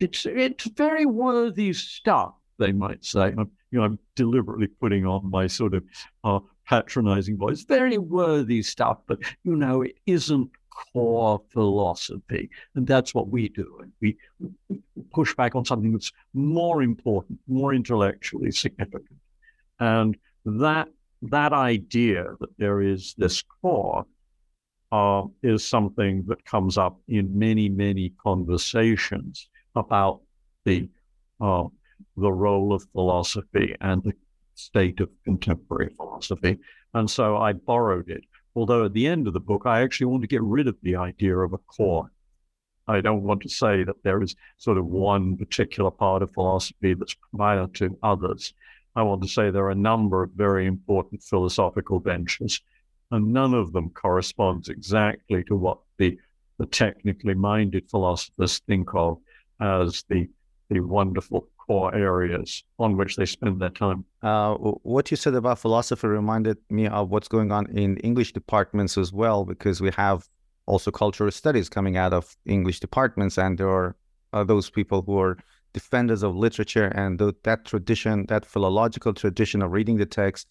it's 0.00 0.26
it's 0.26 0.66
very 0.70 1.06
worthy 1.06 1.72
stuff, 1.72 2.34
they 2.58 2.72
might 2.72 3.04
say. 3.04 3.34
I'm, 3.36 3.50
you 3.70 3.78
know, 3.78 3.84
I'm 3.84 3.98
deliberately 4.14 4.68
putting 4.68 5.06
on 5.06 5.30
my 5.30 5.46
sort 5.46 5.74
of 5.74 5.84
uh, 6.24 6.40
patronizing 6.68 7.36
voice. 7.36 7.64
Very 7.64 7.98
worthy 7.98 8.62
stuff, 8.62 8.98
but 9.06 9.18
you 9.44 9.56
know, 9.56 9.82
it 9.82 9.96
isn't 10.06 10.50
core 10.92 11.40
philosophy. 11.52 12.50
And 12.74 12.86
that's 12.86 13.14
what 13.14 13.28
we 13.28 13.48
do. 13.48 13.78
And 13.82 13.92
we 14.00 14.16
push 15.12 15.34
back 15.34 15.54
on 15.54 15.64
something 15.64 15.92
that's 15.92 16.12
more 16.34 16.82
important, 16.82 17.38
more 17.46 17.74
intellectually 17.74 18.50
significant. 18.52 19.18
And 19.80 20.16
that 20.44 20.88
that 21.22 21.52
idea 21.52 22.34
that 22.40 22.56
there 22.58 22.80
is 22.80 23.14
this 23.16 23.42
core 23.42 24.04
uh, 24.92 25.24
is 25.42 25.66
something 25.66 26.24
that 26.28 26.44
comes 26.44 26.78
up 26.78 27.00
in 27.08 27.36
many, 27.36 27.68
many 27.68 28.12
conversations 28.22 29.48
about 29.74 30.20
the 30.64 30.88
uh, 31.40 31.64
the 32.16 32.32
role 32.32 32.72
of 32.72 32.86
philosophy 32.92 33.74
and 33.80 34.02
the 34.04 34.12
state 34.54 35.00
of 35.00 35.08
contemporary 35.24 35.90
philosophy. 35.96 36.58
And 36.94 37.10
so 37.10 37.38
I 37.38 37.54
borrowed 37.54 38.10
it 38.10 38.22
Although 38.54 38.84
at 38.84 38.92
the 38.92 39.06
end 39.06 39.26
of 39.26 39.32
the 39.32 39.40
book, 39.40 39.62
I 39.64 39.80
actually 39.80 40.06
want 40.06 40.22
to 40.22 40.28
get 40.28 40.42
rid 40.42 40.68
of 40.68 40.76
the 40.82 40.96
idea 40.96 41.36
of 41.38 41.54
a 41.54 41.58
core. 41.58 42.10
I 42.86 43.00
don't 43.00 43.22
want 43.22 43.40
to 43.42 43.48
say 43.48 43.84
that 43.84 44.02
there 44.02 44.22
is 44.22 44.36
sort 44.58 44.76
of 44.76 44.84
one 44.84 45.36
particular 45.36 45.90
part 45.90 46.22
of 46.22 46.32
philosophy 46.32 46.94
that's 46.94 47.16
prior 47.34 47.66
to 47.68 47.98
others. 48.02 48.52
I 48.94 49.02
want 49.02 49.22
to 49.22 49.28
say 49.28 49.50
there 49.50 49.64
are 49.64 49.70
a 49.70 49.74
number 49.74 50.22
of 50.22 50.32
very 50.32 50.66
important 50.66 51.22
philosophical 51.22 51.98
ventures, 52.00 52.60
and 53.12 53.32
none 53.32 53.54
of 53.54 53.72
them 53.72 53.90
corresponds 53.90 54.68
exactly 54.68 55.44
to 55.44 55.54
what 55.56 55.78
the, 55.98 56.18
the 56.58 56.66
technically 56.66 57.34
minded 57.34 57.88
philosophers 57.90 58.58
think 58.66 58.88
of 58.94 59.18
as 59.60 60.04
the, 60.08 60.28
the 60.70 60.80
wonderful 60.80 61.46
core 61.58 61.94
areas 61.94 62.64
on 62.78 62.96
which 62.96 63.16
they 63.16 63.26
spend 63.26 63.60
their 63.60 63.70
time. 63.70 64.04
Uh, 64.22 64.54
what 64.54 65.10
you 65.10 65.16
said 65.16 65.34
about 65.34 65.58
philosophy 65.58 66.08
reminded 66.08 66.58
me 66.70 66.88
of 66.88 67.10
what's 67.10 67.28
going 67.28 67.52
on 67.52 67.66
in 67.70 67.96
English 67.98 68.32
departments 68.32 68.98
as 68.98 69.12
well, 69.12 69.44
because 69.44 69.80
we 69.80 69.90
have 69.96 70.28
also 70.66 70.90
cultural 70.90 71.30
studies 71.30 71.68
coming 71.68 71.96
out 71.96 72.12
of 72.12 72.36
English 72.46 72.80
departments, 72.80 73.38
and 73.38 73.58
there 73.58 73.68
are 73.68 73.94
uh, 74.32 74.42
those 74.42 74.70
people 74.70 75.02
who 75.02 75.18
are 75.18 75.36
defenders 75.72 76.22
of 76.22 76.34
literature 76.34 76.86
and 76.86 77.18
that 77.44 77.64
tradition, 77.64 78.26
that 78.26 78.44
philological 78.44 79.12
tradition 79.12 79.62
of 79.62 79.72
reading 79.72 79.96
the 79.98 80.06
text, 80.06 80.48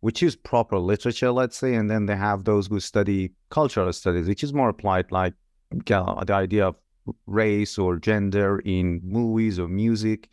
which 0.00 0.22
is 0.22 0.34
proper 0.36 0.78
literature, 0.78 1.30
let's 1.30 1.56
say, 1.56 1.74
and 1.74 1.90
then 1.90 2.06
they 2.06 2.16
have 2.16 2.44
those 2.44 2.66
who 2.66 2.80
study 2.80 3.32
cultural 3.50 3.92
studies, 3.92 4.28
which 4.28 4.42
is 4.42 4.52
more 4.52 4.70
applied, 4.70 5.10
like 5.12 5.34
the 5.70 6.26
idea 6.30 6.66
of 6.68 6.76
race 7.26 7.78
or 7.78 7.96
gender 7.96 8.60
in 8.60 9.00
movies 9.04 9.58
or 9.58 9.68
music. 9.68 10.28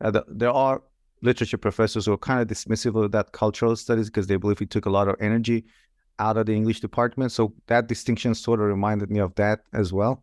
Uh, 0.00 0.10
the, 0.10 0.24
there 0.28 0.50
are 0.50 0.82
literature 1.22 1.58
professors 1.58 2.06
who 2.06 2.12
are 2.12 2.18
kind 2.18 2.40
of 2.40 2.48
dismissive 2.48 3.02
of 3.02 3.10
that 3.12 3.32
cultural 3.32 3.74
studies 3.74 4.10
because 4.10 4.26
they 4.26 4.36
believe 4.36 4.60
it 4.60 4.70
took 4.70 4.86
a 4.86 4.90
lot 4.90 5.08
of 5.08 5.16
energy 5.20 5.64
out 6.18 6.36
of 6.36 6.46
the 6.46 6.54
English 6.54 6.80
department. 6.80 7.32
So 7.32 7.52
that 7.66 7.88
distinction 7.88 8.34
sort 8.34 8.60
of 8.60 8.66
reminded 8.66 9.10
me 9.10 9.20
of 9.20 9.34
that 9.36 9.60
as 9.72 9.92
well. 9.92 10.22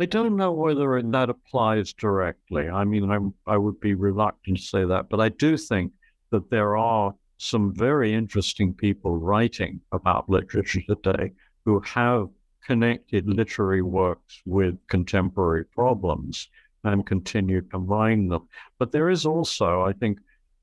I 0.00 0.06
don't 0.06 0.36
know 0.36 0.52
whether 0.52 1.02
that 1.02 1.28
applies 1.28 1.92
directly. 1.92 2.68
I 2.70 2.84
mean, 2.84 3.10
I'm, 3.10 3.34
I 3.46 3.58
would 3.58 3.80
be 3.80 3.94
reluctant 3.94 4.56
to 4.56 4.62
say 4.62 4.84
that, 4.84 5.10
but 5.10 5.20
I 5.20 5.28
do 5.28 5.58
think 5.58 5.92
that 6.30 6.48
there 6.50 6.76
are 6.76 7.14
some 7.40 7.74
very 7.74 8.12
interesting 8.12 8.74
people 8.74 9.16
writing 9.16 9.80
about 9.92 10.28
literature 10.28 10.82
today 10.86 11.32
who 11.64 11.80
have 11.80 12.28
connected 12.66 13.26
literary 13.26 13.80
works 13.80 14.42
with 14.44 14.76
contemporary 14.88 15.64
problems 15.64 16.48
and 16.84 17.06
continue 17.06 17.62
to 17.62 17.68
combine 17.68 18.28
them. 18.28 18.46
But 18.78 18.92
there 18.92 19.08
is 19.08 19.24
also, 19.24 19.82
I 19.82 19.92
think, 19.94 20.18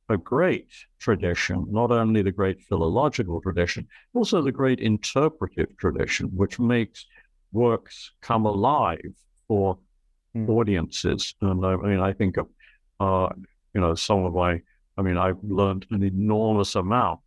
a 0.10 0.18
great 0.18 0.72
tradition, 1.00 1.66
not 1.70 1.92
only 1.92 2.22
the 2.22 2.32
great 2.32 2.62
philological 2.62 3.42
tradition, 3.42 3.88
also 4.14 4.42
the 4.42 4.52
great 4.52 4.80
interpretive 4.80 5.76
tradition, 5.78 6.28
which 6.28 6.60
makes 6.60 7.08
works 7.52 8.12
come 8.22 8.46
alive 8.46 9.14
for 9.48 9.80
mm. 10.36 10.48
audiences. 10.48 11.34
And 11.42 11.66
I, 11.66 11.76
mean, 11.76 12.00
I 12.00 12.14
think 12.14 12.38
of, 12.38 12.48
uh, 13.00 13.30
you 13.74 13.82
know, 13.82 13.96
some 13.96 14.24
of 14.26 14.34
my, 14.34 14.62
I 14.98 15.02
mean, 15.02 15.18
I've 15.18 15.38
learned 15.44 15.86
an 15.92 16.04
enormous 16.04 16.76
amount 16.76 17.20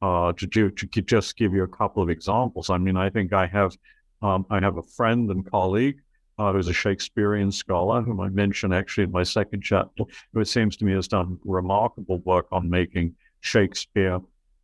uh, 0.00 0.32
to 0.32 0.46
do, 0.46 0.70
to 0.70 0.86
just 1.02 1.36
give 1.36 1.52
you 1.52 1.62
a 1.62 1.68
couple 1.68 2.02
of 2.02 2.10
examples. 2.10 2.70
I 2.70 2.78
mean, 2.78 2.96
I 2.96 3.10
think 3.10 3.32
I 3.32 3.46
have 3.46 3.76
um, 4.22 4.46
I 4.50 4.60
have 4.60 4.78
a 4.78 4.82
friend 4.82 5.30
and 5.30 5.48
colleague 5.50 5.98
uh, 6.38 6.52
who's 6.52 6.68
a 6.68 6.72
Shakespearean 6.72 7.50
scholar, 7.50 8.02
whom 8.02 8.20
I 8.20 8.28
mention 8.28 8.72
actually 8.72 9.04
in 9.04 9.10
my 9.10 9.24
second 9.24 9.62
chapter, 9.62 10.04
who 10.32 10.40
it 10.40 10.48
seems 10.48 10.76
to 10.76 10.84
me 10.84 10.92
has 10.92 11.08
done 11.08 11.38
remarkable 11.44 12.18
work 12.20 12.46
on 12.52 12.70
making 12.70 13.16
Shakespeare 13.40 14.20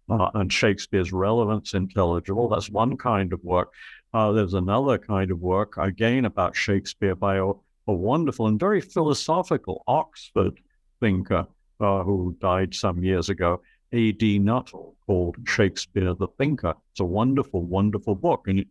uh, 0.09 0.31
and 0.35 0.53
Shakespeare's 0.53 1.13
relevance 1.13 1.75
intelligible. 1.75 2.49
That's 2.49 2.71
one 2.71 2.97
kind 2.97 3.33
of 3.33 3.43
work. 3.43 3.73
Uh, 4.15 4.33
there's 4.33 4.55
another 4.55 4.97
kind 4.97 5.31
of 5.31 5.41
work, 5.41 5.77
again, 5.77 6.25
about 6.25 6.57
Shakespeare 6.57 7.15
by 7.15 7.37
a, 7.37 7.47
a 7.89 7.93
wonderful 7.93 8.47
and 8.47 8.59
very 8.59 8.81
philosophical 8.81 9.83
Oxford 9.87 10.61
thinker 11.01 11.47
uh, 11.81 12.03
who 12.03 12.37
died 12.41 12.75
some 12.75 13.03
years 13.03 13.29
ago, 13.29 13.61
A.D. 13.93 14.39
Nuttall, 14.39 14.97
called 15.07 15.37
Shakespeare 15.47 16.15
the 16.15 16.29
Thinker. 16.39 16.75
It's 16.93 17.01
a 17.01 17.05
wonderful, 17.05 17.63
wonderful 17.63 18.15
book. 18.15 18.45
And 18.47 18.61
it, 18.61 18.69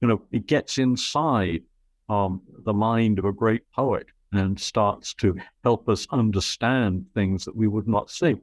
you 0.00 0.08
know, 0.08 0.22
it 0.32 0.46
gets 0.46 0.78
inside 0.78 1.62
um, 2.08 2.42
the 2.64 2.72
mind 2.72 3.18
of 3.18 3.24
a 3.24 3.32
great 3.32 3.62
poet 3.72 4.06
and 4.32 4.58
starts 4.58 5.14
to 5.14 5.36
help 5.64 5.88
us 5.88 6.06
understand 6.10 7.06
things 7.14 7.44
that 7.44 7.56
we 7.56 7.68
would 7.68 7.88
not 7.88 8.10
see. 8.10 8.36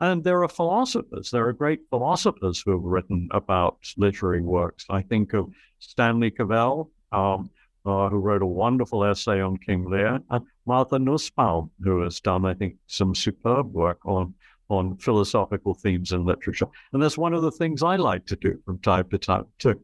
And 0.00 0.24
there 0.24 0.42
are 0.42 0.48
philosophers, 0.48 1.30
there 1.30 1.46
are 1.46 1.52
great 1.52 1.80
philosophers 1.88 2.60
who 2.60 2.72
have 2.72 2.82
written 2.82 3.28
about 3.30 3.78
literary 3.96 4.42
works. 4.42 4.84
I 4.90 5.02
think 5.02 5.32
of 5.34 5.50
Stanley 5.78 6.30
Cavell, 6.30 6.90
um, 7.12 7.50
uh, 7.84 8.08
who 8.08 8.18
wrote 8.18 8.42
a 8.42 8.46
wonderful 8.46 9.04
essay 9.04 9.40
on 9.40 9.56
King 9.58 9.88
Lear, 9.88 10.20
and 10.30 10.46
Martha 10.66 10.98
Nussbaum, 10.98 11.70
who 11.82 12.02
has 12.02 12.20
done, 12.20 12.44
I 12.44 12.54
think, 12.54 12.76
some 12.86 13.14
superb 13.14 13.72
work 13.72 13.98
on 14.04 14.34
on 14.70 14.96
philosophical 14.96 15.74
themes 15.74 16.12
in 16.12 16.24
literature. 16.24 16.66
And 16.92 17.02
that's 17.02 17.18
one 17.18 17.34
of 17.34 17.42
the 17.42 17.50
things 17.50 17.82
I 17.82 17.96
like 17.96 18.24
to 18.26 18.36
do 18.36 18.58
from 18.64 18.78
time 18.78 19.08
to 19.10 19.18
time 19.18 19.44
too. 19.58 19.78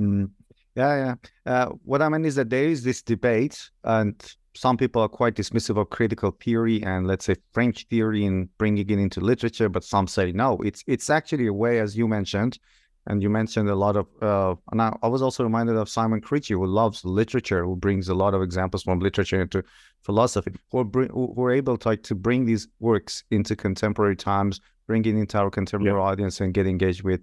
Mm. 0.00 0.30
Yeah, 0.74 1.14
yeah. 1.46 1.52
Uh, 1.52 1.70
what 1.84 2.02
I 2.02 2.08
mean 2.08 2.24
is 2.24 2.34
that 2.34 2.50
there 2.50 2.64
is 2.64 2.82
this 2.82 3.02
debate, 3.02 3.70
and 3.84 4.14
some 4.54 4.76
people 4.76 5.02
are 5.02 5.08
quite 5.08 5.34
dismissive 5.34 5.78
of 5.78 5.90
critical 5.90 6.30
theory 6.42 6.82
and 6.82 7.06
let's 7.06 7.26
say 7.26 7.36
French 7.52 7.86
theory 7.88 8.24
and 8.24 8.48
bringing 8.58 8.88
it 8.88 8.98
into 8.98 9.20
literature, 9.20 9.68
but 9.68 9.84
some 9.84 10.06
say 10.06 10.32
no. 10.32 10.56
It's 10.64 10.82
it's 10.86 11.10
actually 11.10 11.46
a 11.46 11.52
way, 11.52 11.80
as 11.80 11.96
you 11.96 12.08
mentioned, 12.08 12.58
and 13.06 13.22
you 13.22 13.30
mentioned 13.30 13.68
a 13.68 13.74
lot 13.74 13.96
of. 13.96 14.06
Uh, 14.20 14.54
and 14.72 14.82
I, 14.82 14.96
I 15.02 15.08
was 15.08 15.22
also 15.22 15.44
reminded 15.44 15.76
of 15.76 15.88
Simon 15.88 16.20
Critchley, 16.20 16.56
who 16.56 16.66
loves 16.66 17.04
literature, 17.04 17.64
who 17.64 17.76
brings 17.76 18.08
a 18.08 18.14
lot 18.14 18.34
of 18.34 18.42
examples 18.42 18.82
from 18.82 19.00
literature 19.00 19.40
into 19.40 19.62
philosophy, 20.02 20.52
who 20.70 20.78
are, 20.78 20.84
bring, 20.84 21.08
who 21.10 21.42
are 21.42 21.52
able 21.52 21.76
to, 21.78 21.88
like, 21.88 22.02
to 22.04 22.14
bring 22.14 22.44
these 22.44 22.68
works 22.80 23.24
into 23.30 23.54
contemporary 23.56 24.16
times, 24.16 24.60
bring 24.86 25.04
it 25.04 25.14
into 25.14 25.38
our 25.38 25.50
contemporary 25.50 25.98
yeah. 25.98 26.04
audience, 26.04 26.40
and 26.40 26.54
get 26.54 26.66
engaged 26.66 27.02
with 27.02 27.20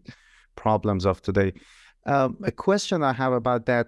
problems 0.55 1.05
of 1.05 1.21
today. 1.21 1.53
Um, 2.05 2.37
a 2.43 2.51
question 2.51 3.03
I 3.03 3.13
have 3.13 3.33
about 3.33 3.65
that 3.67 3.87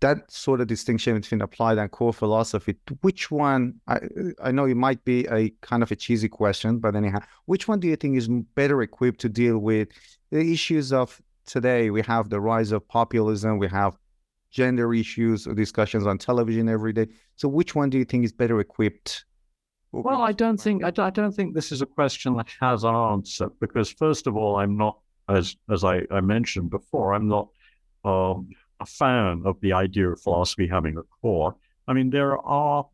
that 0.00 0.30
sort 0.30 0.60
of 0.60 0.66
distinction 0.66 1.14
between 1.14 1.40
applied 1.40 1.78
and 1.78 1.90
core 1.90 2.12
philosophy, 2.12 2.76
which 3.00 3.30
one, 3.30 3.80
I, 3.86 4.00
I 4.42 4.50
know 4.50 4.66
it 4.66 4.76
might 4.76 5.02
be 5.04 5.26
a 5.28 5.48
kind 5.62 5.82
of 5.82 5.90
a 5.90 5.96
cheesy 5.96 6.28
question, 6.28 6.78
but 6.78 6.94
anyhow, 6.94 7.20
which 7.46 7.68
one 7.68 7.80
do 7.80 7.88
you 7.88 7.96
think 7.96 8.18
is 8.18 8.28
better 8.28 8.82
equipped 8.82 9.20
to 9.20 9.30
deal 9.30 9.58
with 9.58 9.88
the 10.30 10.40
issues 10.40 10.92
of 10.92 11.22
today? 11.46 11.90
We 11.90 12.02
have 12.02 12.28
the 12.30 12.40
rise 12.40 12.72
of 12.72 12.86
populism, 12.88 13.58
we 13.58 13.68
have 13.68 13.96
gender 14.50 14.94
issues, 14.94 15.44
discussions 15.44 16.06
on 16.06 16.18
television 16.18 16.68
every 16.68 16.92
day. 16.92 17.08
So 17.36 17.48
which 17.48 17.74
one 17.74 17.90
do 17.90 17.98
you 17.98 18.04
think 18.04 18.24
is 18.24 18.32
better 18.32 18.60
equipped? 18.60 19.24
Well, 19.92 20.22
I 20.22 20.32
don't 20.32 20.60
think 20.60 20.82
I 20.82 20.90
don't 20.90 21.32
think 21.32 21.54
this 21.54 21.70
is 21.70 21.80
a 21.80 21.86
question 21.86 22.36
that 22.36 22.48
has 22.60 22.82
an 22.82 22.94
answer 22.94 23.48
because 23.60 23.90
first 23.90 24.26
of 24.26 24.36
all, 24.36 24.56
I'm 24.56 24.76
not 24.76 24.98
as 25.28 25.56
as 25.70 25.84
I, 25.84 26.02
I 26.10 26.20
mentioned 26.20 26.70
before, 26.70 27.14
I'm 27.14 27.28
not 27.28 27.48
um, 28.04 28.48
a 28.80 28.86
fan 28.86 29.42
of 29.44 29.60
the 29.60 29.72
idea 29.72 30.10
of 30.10 30.20
philosophy 30.20 30.66
having 30.66 30.96
a 30.98 31.02
core. 31.20 31.54
I 31.86 31.92
mean, 31.92 32.10
there 32.10 32.38
are 32.38 32.86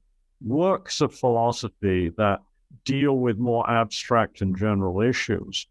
works 0.43 1.01
of 1.01 1.15
philosophy 1.15 2.11
that 2.17 2.41
deal 2.85 3.19
with 3.19 3.39
more 3.39 3.69
abstract 3.69 4.41
and 4.43 4.57
general 4.57 5.01
issues, 5.01 5.67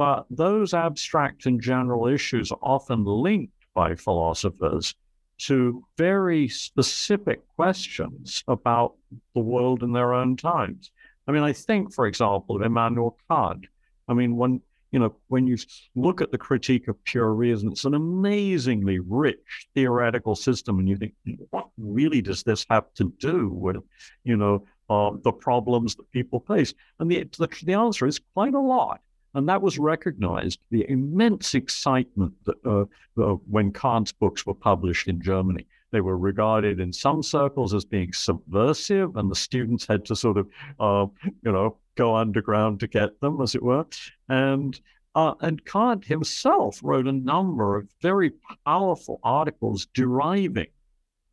but 0.00 0.24
those 0.30 0.72
abstract 0.72 1.44
and 1.44 1.60
general 1.60 2.06
issues 2.06 2.50
are 2.50 2.58
often 2.62 3.04
linked 3.04 3.52
by 3.74 3.94
philosophers 3.94 4.94
to 5.36 5.84
very 5.98 6.48
specific 6.48 7.38
questions 7.54 8.42
about 8.48 8.94
the 9.34 9.40
world 9.40 9.82
in 9.82 9.92
their 9.92 10.14
own 10.14 10.38
times. 10.38 10.90
I 11.28 11.32
mean, 11.32 11.42
I 11.42 11.52
think, 11.52 11.92
for 11.92 12.06
example, 12.06 12.56
of 12.56 12.62
Immanuel 12.62 13.18
Kant. 13.30 13.66
I 14.08 14.14
mean, 14.14 14.36
when 14.36 14.62
you 14.90 15.00
know, 15.00 15.14
when 15.28 15.46
you 15.46 15.58
look 15.94 16.22
at 16.22 16.30
the 16.30 16.38
critique 16.38 16.88
of 16.88 17.04
pure 17.04 17.34
reason, 17.34 17.70
it's 17.70 17.84
an 17.84 17.92
amazingly 17.92 19.00
rich 19.00 19.68
theoretical 19.74 20.34
system, 20.34 20.78
and 20.78 20.88
you 20.88 20.96
think, 20.96 21.12
what 21.50 21.68
really 21.76 22.22
does 22.22 22.42
this 22.42 22.64
have 22.70 22.86
to 22.94 23.12
do 23.18 23.50
with, 23.50 23.76
you 24.24 24.38
know, 24.38 24.66
uh, 24.88 25.10
the 25.22 25.30
problems 25.30 25.94
that 25.96 26.10
people 26.10 26.40
face? 26.48 26.72
And 26.98 27.10
the, 27.10 27.28
the 27.36 27.48
the 27.64 27.74
answer 27.74 28.06
is 28.06 28.18
quite 28.32 28.54
a 28.54 28.60
lot. 28.60 29.02
And 29.34 29.48
that 29.48 29.62
was 29.62 29.78
recognized, 29.78 30.60
the 30.70 30.88
immense 30.88 31.54
excitement 31.54 32.34
that 32.44 32.56
uh, 32.64 32.84
uh, 33.20 33.34
when 33.48 33.72
Kant's 33.72 34.12
books 34.12 34.44
were 34.44 34.54
published 34.54 35.08
in 35.08 35.20
Germany. 35.22 35.66
They 35.92 36.00
were 36.00 36.18
regarded 36.18 36.78
in 36.78 36.92
some 36.92 37.22
circles 37.22 37.74
as 37.74 37.84
being 37.84 38.12
subversive, 38.12 39.16
and 39.16 39.30
the 39.30 39.36
students 39.36 39.86
had 39.86 40.04
to 40.06 40.16
sort 40.16 40.36
of, 40.36 40.48
uh, 40.78 41.06
you 41.42 41.50
know, 41.52 41.78
go 41.96 42.14
underground 42.14 42.80
to 42.80 42.86
get 42.86 43.20
them, 43.20 43.40
as 43.40 43.54
it 43.54 43.62
were. 43.62 43.86
And 44.28 44.80
uh, 45.14 45.34
and 45.40 45.64
Kant 45.64 46.04
himself 46.04 46.80
wrote 46.82 47.08
a 47.08 47.12
number 47.12 47.76
of 47.76 47.88
very 48.00 48.32
powerful 48.64 49.18
articles 49.24 49.86
deriving 49.92 50.68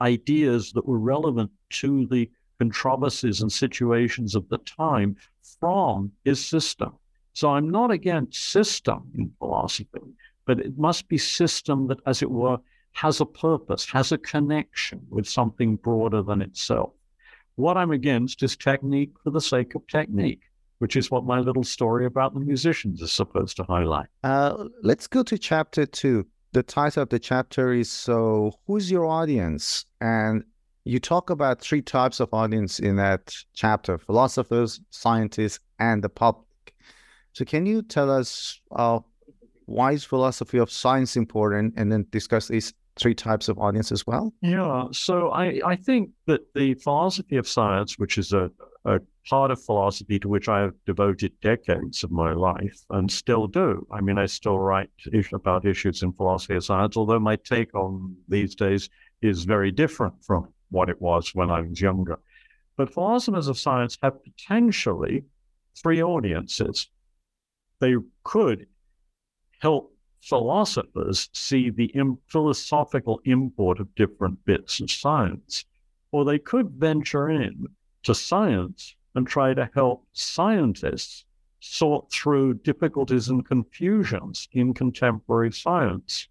ideas 0.02 0.72
that 0.74 0.88
were 0.88 1.00
relevant 1.00 1.52
to 1.70 2.08
the 2.08 2.30
controversies 2.58 3.42
and 3.42 3.52
situations 3.52 4.34
of 4.34 4.50
the 4.50 4.58
time 4.60 5.16
from 5.60 6.12
his 6.26 6.44
system. 6.44 6.94
So 7.38 7.52
I'm 7.52 7.70
not 7.70 7.92
against 7.92 8.50
system 8.50 9.12
in 9.14 9.32
philosophy, 9.38 10.02
but 10.48 10.60
it 10.60 10.76
must 10.76 11.08
be 11.08 11.20
system 11.20 11.86
that, 11.90 12.00
as 12.08 12.24
it 12.24 12.32
were, 12.32 12.58
has 12.94 13.22
a 13.22 13.28
purpose, 13.28 13.86
has 13.92 14.12
a 14.12 14.18
connection 14.18 15.06
with 15.12 15.30
something 15.30 15.76
broader 15.76 16.24
than 16.24 16.42
itself. 16.42 16.94
What 17.54 17.78
I'm 17.78 17.92
against 17.92 18.42
is 18.42 18.58
technique 18.58 19.12
for 19.24 19.30
the 19.30 19.40
sake 19.40 19.76
of 19.76 19.86
technique, 19.86 20.42
which 20.80 20.96
is 20.96 21.12
what 21.12 21.26
my 21.26 21.40
little 21.40 21.64
story 21.64 22.08
about 22.08 22.34
the 22.34 22.40
musicians 22.40 23.04
is 23.04 23.12
supposed 23.12 23.56
to 23.58 23.64
highlight. 23.66 24.08
Uh, 24.24 24.66
let's 24.82 25.06
go 25.06 25.22
to 25.22 25.38
chapter 25.38 25.86
two. 25.86 26.26
The 26.54 26.64
title 26.64 27.04
of 27.04 27.10
the 27.10 27.20
chapter 27.20 27.72
is 27.72 27.88
So, 27.88 28.54
Who's 28.66 28.90
Your 28.90 29.06
Audience? 29.06 29.86
And 30.02 30.44
you 30.86 31.00
talk 31.00 31.30
about 31.30 31.62
three 31.62 31.84
types 31.84 32.20
of 32.20 32.34
audience 32.34 32.80
in 32.80 32.96
that 32.96 33.36
chapter 33.54 34.00
philosophers, 34.00 34.80
scientists, 34.90 35.60
and 35.78 36.04
the 36.04 36.10
public. 36.10 36.47
So, 37.38 37.46
can 37.46 37.68
you 37.68 37.84
tell 37.84 38.10
us 38.10 38.60
uh, 38.76 38.98
why 39.68 39.92
is 39.92 40.04
philosophy 40.04 40.58
of 40.58 40.72
science 40.72 41.16
important, 41.16 41.76
and 41.78 41.92
then 41.92 42.08
discuss 42.10 42.48
these 42.48 42.74
three 42.98 43.14
types 43.14 43.48
of 43.48 43.60
audience 43.60 43.92
as 43.92 44.08
well? 44.08 44.34
Yeah. 44.42 44.86
So, 44.92 45.30
I, 45.30 45.62
I 45.64 45.76
think 45.76 46.10
that 46.26 46.42
the 46.56 46.74
philosophy 46.74 47.38
of 47.38 47.48
science, 47.48 48.00
which 48.00 48.18
is 48.18 48.34
a, 48.34 48.50
a 48.86 49.02
part 49.30 49.52
of 49.52 49.62
philosophy 49.62 50.18
to 50.18 50.28
which 50.28 50.50
I 50.50 50.62
have 50.62 50.74
devoted 50.88 51.32
decades 51.40 52.04
of 52.04 52.10
my 52.10 52.34
life 52.34 52.80
and 52.90 53.12
still 53.12 53.46
do. 53.46 53.86
I 53.92 54.02
mean, 54.02 54.18
I 54.18 54.26
still 54.26 54.58
write 54.58 54.90
about 55.32 55.64
issues 55.64 56.02
in 56.02 56.14
philosophy 56.14 56.56
of 56.56 56.66
science, 56.66 56.98
although 56.98 57.20
my 57.20 57.36
take 57.36 57.76
on 57.76 58.16
these 58.28 58.56
days 58.56 58.90
is 59.22 59.44
very 59.44 59.70
different 59.70 60.16
from 60.26 60.52
what 60.72 60.90
it 60.90 61.00
was 61.00 61.36
when 61.36 61.52
I 61.52 61.62
was 61.62 61.80
younger. 61.80 62.18
But 62.78 62.92
philosophers 62.92 63.48
of 63.48 63.60
science 63.60 63.96
have 64.02 64.24
potentially 64.24 65.26
three 65.76 66.02
audiences 66.02 66.88
they 67.80 67.96
could 68.24 68.68
help 69.60 69.94
philosophers 70.22 71.30
see 71.34 71.70
the 71.70 71.86
Im- 71.88 72.18
philosophical 72.28 73.22
import 73.26 73.80
of 73.80 73.94
different 73.96 74.44
bits 74.46 74.80
of 74.80 74.92
science, 74.92 75.66
or 76.12 76.26
they 76.26 76.40
could 76.40 76.70
venture 76.72 77.30
in 77.30 77.68
to 78.04 78.14
science 78.14 78.96
and 79.16 79.28
try 79.28 79.54
to 79.54 79.70
help 79.74 80.06
scientists 80.14 81.26
sort 81.60 82.12
through 82.12 82.54
difficulties 82.54 83.30
and 83.30 83.46
confusions 83.46 84.48
in 84.52 84.74
contemporary 84.74 85.52
science. 85.52 86.28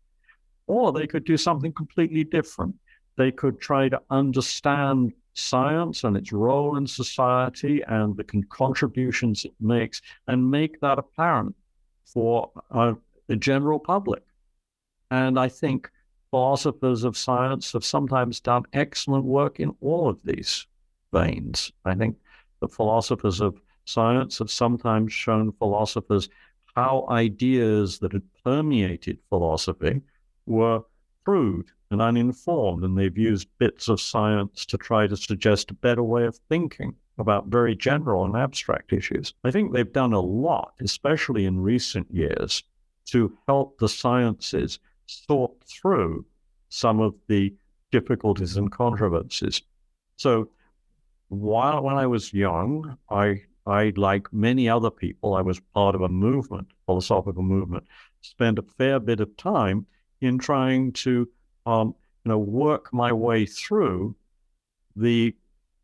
Or 0.67 0.93
they 0.93 1.07
could 1.07 1.25
do 1.25 1.37
something 1.37 1.73
completely 1.73 2.25
different. 2.25 2.75
They 3.17 3.33
could 3.33 3.61
try 3.61 3.89
to 3.89 4.01
understand 4.11 5.13
science 5.37 6.03
and 6.05 6.17
its 6.17 6.33
role 6.33 6.77
in 6.77 6.87
society 6.87 7.83
and 7.87 8.17
the 8.17 8.25
con- 8.25 8.47
contributions 8.49 9.45
it 9.45 9.55
makes 9.61 10.01
and 10.27 10.51
make 10.51 10.81
that 10.81 10.99
apparent 10.99 11.55
for 12.05 12.51
uh, 12.71 12.95
the 13.27 13.37
general 13.37 13.79
public. 13.79 14.23
And 15.11 15.39
I 15.39 15.49
think 15.49 15.91
philosophers 16.31 17.05
of 17.05 17.17
science 17.17 17.73
have 17.73 17.85
sometimes 17.85 18.41
done 18.41 18.65
excellent 18.73 19.25
work 19.25 19.61
in 19.61 19.75
all 19.81 20.09
of 20.09 20.19
these 20.25 20.67
veins. 21.13 21.71
I 21.85 21.95
think 21.95 22.17
the 22.61 22.69
philosophers 22.69 23.41
of 23.41 23.61
science 23.85 24.39
have 24.39 24.51
sometimes 24.51 25.13
shown 25.13 25.53
philosophers 25.53 26.29
how 26.75 27.07
ideas 27.11 27.99
that 28.01 28.13
had 28.13 28.23
permeated 28.43 29.19
philosophy 29.29 30.01
were 30.47 30.83
crude 31.25 31.71
and 31.91 32.03
uninformed, 32.03 32.85
and 32.85 32.97
they've 32.97 33.17
used 33.17 33.49
bits 33.59 33.89
of 33.89 34.01
science 34.01 34.67
to 34.67 34.77
try 34.77 35.07
to 35.07 35.17
suggest 35.17 35.71
a 35.71 35.75
better 35.75 36.03
way 36.03 36.25
of 36.25 36.37
thinking 36.49 36.95
about 37.19 37.47
very 37.47 37.75
general 37.75 38.25
and 38.25 38.37
abstract 38.37 38.93
issues. 38.93 39.35
I 39.45 39.51
think 39.51 39.73
they've 39.73 39.93
done 39.93 40.13
a 40.13 40.21
lot, 40.21 40.75
especially 40.81 41.47
in 41.47 41.61
recent 41.61 42.11
years, 42.11 42.63
to 43.07 43.37
help 43.47 43.79
the 43.79 43.89
sciences 43.89 44.79
sort 45.07 45.53
through 45.65 46.27
some 46.69 47.01
of 47.01 47.15
the 47.29 47.55
difficulties 47.93 48.57
and 48.57 48.71
controversies. 48.71 49.63
So 50.17 50.51
while 51.29 51.83
when 51.83 51.97
I 51.97 52.07
was 52.07 52.35
young, 52.35 52.99
I 53.09 53.43
I, 53.67 53.93
like 53.97 54.33
many 54.33 54.69
other 54.69 54.91
people, 54.91 55.35
I 55.35 55.41
was 55.41 55.59
part 55.75 55.97
of 55.97 56.03
a 56.03 56.09
movement, 56.09 56.69
philosophical 56.87 57.43
movement, 57.43 57.85
spent 58.21 58.61
a 58.61 58.63
fair 58.63 59.01
bit 59.01 59.19
of 59.19 59.37
time 59.37 59.87
in 60.21 60.39
trying 60.39 60.93
to 60.93 61.29
um, 61.67 61.95
you 62.25 62.31
know, 62.31 62.39
work 62.39 62.93
my 62.93 63.13
way 63.13 63.45
through 63.45 64.15
the 64.95 65.35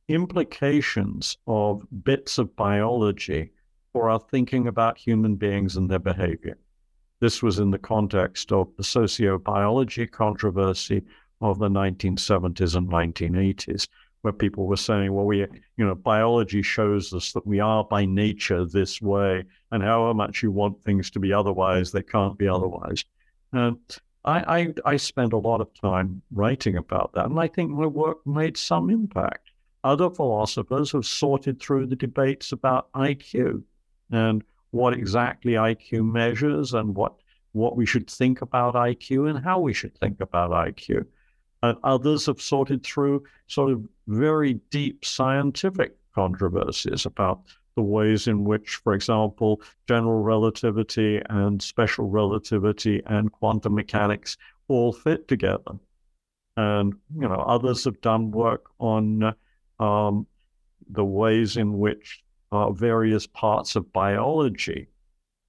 implications 0.08 1.36
of 1.46 1.86
bits 2.04 2.38
of 2.38 2.54
biology 2.56 3.50
for 3.92 4.08
our 4.08 4.18
thinking 4.18 4.68
about 4.68 4.96
human 4.96 5.36
beings 5.36 5.76
and 5.76 5.90
their 5.90 5.98
behavior. 5.98 6.56
This 7.20 7.42
was 7.42 7.58
in 7.58 7.70
the 7.70 7.78
context 7.78 8.50
of 8.50 8.68
the 8.76 8.82
sociobiology 8.82 10.10
controversy 10.10 11.02
of 11.40 11.58
the 11.58 11.68
1970s 11.68 12.74
and 12.74 12.88
1980s, 12.88 13.86
where 14.22 14.32
people 14.32 14.66
were 14.66 14.76
saying, 14.76 15.12
well, 15.12 15.24
we, 15.24 15.38
you 15.38 15.84
know, 15.84 15.94
biology 15.94 16.62
shows 16.62 17.12
us 17.12 17.32
that 17.32 17.46
we 17.46 17.60
are 17.60 17.84
by 17.84 18.04
nature 18.04 18.64
this 18.64 19.00
way, 19.02 19.44
and 19.70 19.82
however 19.82 20.14
much 20.14 20.42
you 20.42 20.50
want 20.50 20.82
things 20.82 21.10
to 21.10 21.20
be 21.20 21.32
otherwise, 21.32 21.92
they 21.92 22.02
can't 22.02 22.38
be 22.38 22.48
otherwise. 22.48 23.04
And 23.52 23.78
I, 24.24 24.60
I, 24.84 24.92
I 24.92 24.96
spent 24.96 25.32
a 25.32 25.38
lot 25.38 25.60
of 25.60 25.72
time 25.74 26.22
writing 26.30 26.76
about 26.76 27.12
that, 27.14 27.26
and 27.26 27.38
I 27.38 27.48
think 27.48 27.70
my 27.70 27.86
work 27.86 28.24
made 28.26 28.56
some 28.56 28.90
impact. 28.90 29.50
Other 29.84 30.10
philosophers 30.10 30.92
have 30.92 31.04
sorted 31.04 31.60
through 31.60 31.86
the 31.86 31.96
debates 31.96 32.52
about 32.52 32.92
IQ 32.92 33.62
and 34.10 34.44
what 34.70 34.94
exactly 34.94 35.52
IQ 35.52 36.10
measures 36.10 36.74
and 36.74 36.94
what 36.94 37.14
what 37.52 37.76
we 37.76 37.84
should 37.84 38.08
think 38.08 38.40
about 38.40 38.74
IQ 38.74 39.28
and 39.28 39.44
how 39.44 39.60
we 39.60 39.74
should 39.74 39.94
think 39.98 40.20
about 40.20 40.50
IQ. 40.52 41.04
And 41.62 41.76
others 41.84 42.26
have 42.26 42.40
sorted 42.40 42.82
through 42.82 43.24
sort 43.46 43.70
of 43.72 43.82
very 44.06 44.54
deep 44.70 45.04
scientific 45.04 45.96
controversies 46.14 47.04
about 47.04 47.42
the 47.74 47.82
ways 47.82 48.26
in 48.26 48.44
which, 48.44 48.76
for 48.76 48.94
example, 48.94 49.60
general 49.88 50.22
relativity 50.22 51.20
and 51.30 51.62
special 51.62 52.08
relativity 52.08 53.02
and 53.06 53.32
quantum 53.32 53.74
mechanics 53.74 54.36
all 54.68 54.92
fit 54.92 55.28
together. 55.28 55.72
And, 56.56 56.94
you 57.14 57.28
know, 57.28 57.44
others 57.46 57.84
have 57.84 58.00
done 58.00 58.30
work 58.30 58.66
on 58.78 59.34
um, 59.78 60.26
the 60.90 61.04
ways 61.04 61.56
in 61.56 61.78
which 61.78 62.22
uh, 62.50 62.70
various 62.72 63.26
parts 63.26 63.76
of 63.76 63.90
biology 63.92 64.88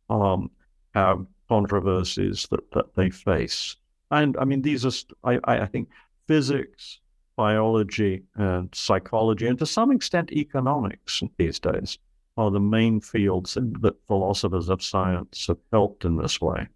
um, 0.09 0.49
have 0.93 1.25
controversies 1.49 2.47
that, 2.51 2.71
that 2.71 2.95
they 2.95 3.09
face. 3.09 3.75
And 4.11 4.37
I 4.37 4.45
mean, 4.45 4.61
these 4.61 4.85
are, 4.85 4.91
I, 5.23 5.39
I 5.43 5.65
think, 5.65 5.89
physics, 6.27 6.99
biology, 7.35 8.23
and 8.35 8.73
psychology, 8.73 9.47
and 9.47 9.59
to 9.59 9.65
some 9.65 9.91
extent, 9.91 10.31
economics 10.31 11.21
these 11.37 11.59
days 11.59 11.97
are 12.37 12.51
the 12.51 12.59
main 12.59 12.99
fields 12.99 13.53
that 13.55 14.07
philosophers 14.07 14.69
of 14.69 14.81
science 14.81 15.47
have 15.47 15.59
helped 15.71 16.05
in 16.05 16.17
this 16.17 16.41
way. 16.41 16.67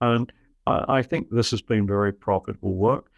And 0.00 0.32
I, 0.66 0.84
I 0.88 1.02
think 1.02 1.30
this 1.30 1.50
has 1.52 1.62
been 1.62 1.86
very 1.86 2.12
profitable 2.12 2.74
work. 2.74 3.10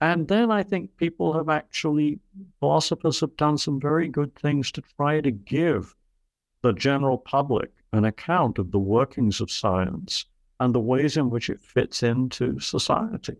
And 0.00 0.28
then 0.28 0.50
I 0.50 0.62
think 0.62 0.96
people 0.98 1.32
have 1.32 1.48
actually, 1.48 2.20
philosophers 2.60 3.20
have 3.20 3.36
done 3.36 3.58
some 3.58 3.80
very 3.80 4.08
good 4.08 4.34
things 4.34 4.70
to 4.72 4.82
try 4.96 5.20
to 5.20 5.30
give 5.30 5.94
the 6.62 6.72
general 6.72 7.18
public 7.18 7.70
an 7.92 8.04
account 8.04 8.58
of 8.58 8.70
the 8.70 8.78
workings 8.78 9.40
of 9.40 9.50
science 9.50 10.26
and 10.60 10.74
the 10.74 10.80
ways 10.80 11.16
in 11.16 11.30
which 11.30 11.48
it 11.50 11.60
fits 11.60 12.02
into 12.02 12.58
society. 12.60 13.36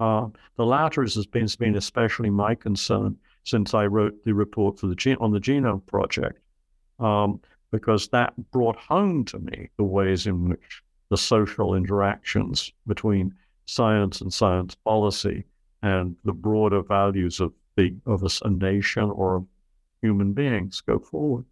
Uh, 0.00 0.28
the 0.56 0.66
latter 0.66 1.02
has 1.02 1.26
been, 1.26 1.42
has 1.42 1.56
been 1.56 1.76
especially 1.76 2.30
my 2.30 2.54
concern 2.54 3.16
since 3.44 3.74
I 3.74 3.86
wrote 3.86 4.24
the 4.24 4.34
report 4.34 4.78
for 4.78 4.88
the 4.88 5.16
on 5.20 5.32
the 5.32 5.40
Genome 5.40 5.86
Project, 5.86 6.38
um, 6.98 7.40
because 7.70 8.08
that 8.08 8.34
brought 8.50 8.76
home 8.76 9.24
to 9.24 9.38
me 9.38 9.70
the 9.76 9.84
ways 9.84 10.26
in 10.26 10.48
which 10.48 10.82
the 11.10 11.16
social 11.16 11.74
interactions 11.74 12.72
between 12.86 13.34
science 13.66 14.20
and 14.20 14.32
science 14.32 14.74
policy 14.74 15.44
and 15.82 16.16
the 16.24 16.32
broader 16.32 16.82
values 16.82 17.40
of 17.40 17.52
the 17.76 17.94
of 18.06 18.22
a, 18.22 18.30
a 18.44 18.50
nation 18.50 19.10
or 19.10 19.44
human 20.00 20.32
beings 20.32 20.80
go 20.80 20.98
forward. 20.98 21.44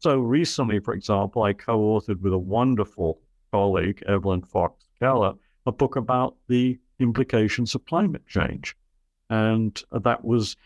So 0.00 0.18
recently, 0.20 0.78
for 0.78 0.94
example, 0.94 1.42
I 1.42 1.52
co-authored 1.52 2.20
with 2.20 2.32
a 2.32 2.38
wonderful 2.38 3.20
colleague, 3.50 4.02
Evelyn 4.06 4.42
Fox 4.42 4.84
Keller, 5.00 5.34
a 5.66 5.72
book 5.72 5.96
about 5.96 6.36
the 6.48 6.78
implications 7.00 7.74
of 7.74 7.84
climate 7.86 8.26
change. 8.26 8.76
And 9.30 9.80
that 9.90 10.24
was, 10.24 10.56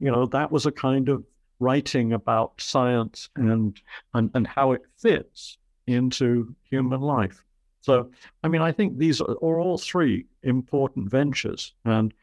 you 0.00 0.10
know, 0.10 0.26
that 0.26 0.50
was 0.50 0.66
a 0.66 0.72
kind 0.72 1.08
of 1.08 1.24
writing 1.62 2.12
about 2.12 2.60
science 2.60 3.30
and 3.36 3.80
and, 4.14 4.30
and 4.34 4.46
how 4.46 4.72
it 4.72 4.82
fits 4.98 5.58
into 5.86 6.54
human 6.70 7.00
life. 7.00 7.44
So, 7.80 8.10
I 8.44 8.48
mean, 8.48 8.62
I 8.62 8.72
think 8.72 8.98
these 8.98 9.20
are, 9.20 9.32
are 9.42 9.60
all 9.60 9.78
three 9.78 10.26
important 10.42 11.10
ventures. 11.10 11.74
And 11.84 12.14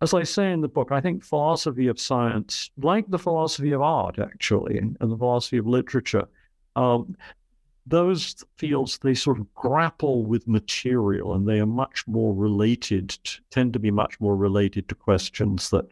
as 0.00 0.14
I 0.14 0.22
say 0.22 0.52
in 0.52 0.60
the 0.60 0.68
book, 0.68 0.92
I 0.92 1.00
think 1.00 1.24
philosophy 1.24 1.88
of 1.88 1.98
science, 1.98 2.70
like 2.78 3.06
the 3.08 3.18
philosophy 3.18 3.72
of 3.72 3.82
art, 3.82 4.18
actually, 4.18 4.78
and, 4.78 4.96
the 5.00 5.16
philosophy 5.16 5.58
of 5.58 5.66
literature, 5.66 6.26
um, 6.76 7.16
those 7.86 8.44
fields 8.56 8.98
they 8.98 9.14
sort 9.14 9.40
of 9.40 9.52
grapple 9.54 10.24
with 10.24 10.46
material, 10.46 11.34
and 11.34 11.46
they 11.46 11.58
are 11.60 11.66
much 11.66 12.04
more 12.06 12.32
related, 12.32 13.18
tend 13.50 13.72
to 13.72 13.78
be 13.78 13.90
much 13.90 14.20
more 14.20 14.36
related 14.36 14.88
to 14.88 14.94
questions 14.94 15.70
that 15.70 15.90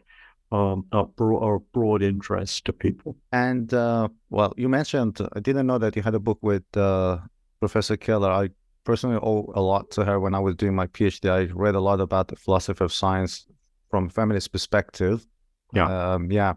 um, 0.51 0.85
are, 0.91 1.05
broad, 1.05 1.43
are 1.43 1.59
broad 1.59 2.01
interest 2.01 2.65
to 2.65 2.73
people. 2.73 3.15
And 3.31 3.73
uh, 3.73 4.09
well, 4.29 4.53
you 4.57 4.69
mentioned 4.69 5.19
I 5.33 5.39
didn't 5.39 5.67
know 5.67 5.77
that 5.77 5.95
you 5.95 6.01
had 6.01 6.15
a 6.15 6.19
book 6.19 6.39
with 6.41 6.63
uh, 6.75 7.19
Professor 7.59 7.97
Keller. 7.97 8.31
I 8.31 8.49
personally 8.83 9.19
owe 9.21 9.51
a 9.55 9.61
lot 9.61 9.91
to 9.91 10.05
her 10.05 10.19
when 10.19 10.33
I 10.33 10.39
was 10.39 10.55
doing 10.55 10.75
my 10.75 10.87
PhD. 10.87 11.29
I 11.29 11.51
read 11.53 11.75
a 11.75 11.79
lot 11.79 12.01
about 12.01 12.27
the 12.29 12.35
philosophy 12.35 12.83
of 12.83 12.93
science 12.93 13.45
from 13.89 14.07
a 14.07 14.09
feminist 14.09 14.51
perspective. 14.51 15.25
Yeah, 15.73 16.13
um, 16.13 16.31
yeah, 16.31 16.53